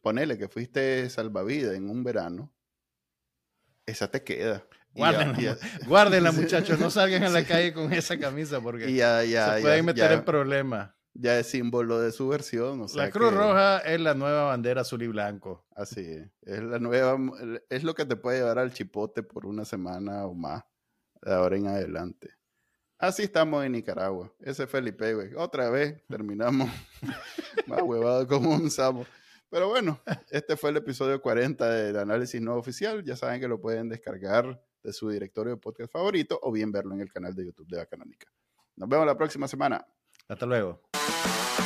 ponele 0.00 0.38
que 0.38 0.48
fuiste 0.48 1.08
salvavidas 1.10 1.74
en 1.74 1.90
un 1.90 2.02
verano, 2.02 2.52
esa 3.84 4.10
te 4.10 4.24
queda. 4.24 4.66
Guárdenla, 4.92 5.58
guárdenla 5.86 6.32
muchachos, 6.32 6.80
no 6.80 6.90
salgan 6.90 7.22
a 7.22 7.28
la 7.28 7.44
calle 7.44 7.72
con 7.72 7.92
esa 7.92 8.18
camisa 8.18 8.60
porque 8.60 8.86
se 8.86 9.60
pueden 9.60 9.84
meter 9.84 10.10
en 10.10 10.24
problemas 10.24 10.90
ya 11.14 11.38
es 11.38 11.48
símbolo 11.48 12.00
de 12.00 12.12
su 12.12 12.28
versión. 12.28 12.86
la 12.94 13.10
Cruz 13.10 13.32
Roja 13.32 13.78
es 13.78 14.00
la 14.00 14.14
nueva 14.14 14.44
bandera 14.44 14.82
azul 14.82 15.02
y 15.02 15.08
blanco. 15.08 15.66
Así 15.74 16.00
es. 16.00 16.30
Es, 16.42 16.62
la 16.62 16.78
nueva, 16.78 17.18
es 17.68 17.84
lo 17.84 17.94
que 17.94 18.06
te 18.06 18.16
puede 18.16 18.38
llevar 18.38 18.58
al 18.58 18.72
chipote 18.72 19.22
por 19.22 19.46
una 19.46 19.64
semana 19.64 20.26
o 20.26 20.34
más, 20.34 20.64
de 21.22 21.32
ahora 21.32 21.56
en 21.56 21.66
adelante. 21.66 22.30
Así 22.98 23.22
estamos 23.22 23.64
en 23.64 23.72
Nicaragua. 23.72 24.30
Ese 24.40 24.66
Felipe, 24.66 25.14
güey. 25.14 25.34
Otra 25.34 25.70
vez 25.70 26.02
terminamos 26.08 26.70
más 27.66 27.82
huevado 27.82 28.26
como 28.26 28.50
un 28.50 28.70
sapo. 28.70 29.06
Pero 29.48 29.68
bueno, 29.68 30.00
este 30.30 30.56
fue 30.56 30.70
el 30.70 30.76
episodio 30.76 31.20
40 31.20 31.68
del 31.70 31.96
análisis 31.96 32.40
no 32.40 32.56
oficial. 32.56 33.02
Ya 33.02 33.16
saben 33.16 33.40
que 33.40 33.48
lo 33.48 33.60
pueden 33.60 33.88
descargar 33.88 34.62
de 34.82 34.92
su 34.92 35.08
directorio 35.08 35.54
de 35.54 35.60
podcast 35.60 35.90
favorito 35.90 36.38
o 36.42 36.52
bien 36.52 36.70
verlo 36.70 36.94
en 36.94 37.00
el 37.00 37.12
canal 37.12 37.34
de 37.34 37.46
YouTube 37.46 37.68
de 37.68 37.78
Bacanónica. 37.78 38.28
Nos 38.76 38.88
vemos 38.88 39.06
la 39.06 39.16
próxima 39.16 39.48
semana. 39.48 39.84
Hasta 40.28 40.46
luego. 40.46 40.89
Bye. 41.06 41.59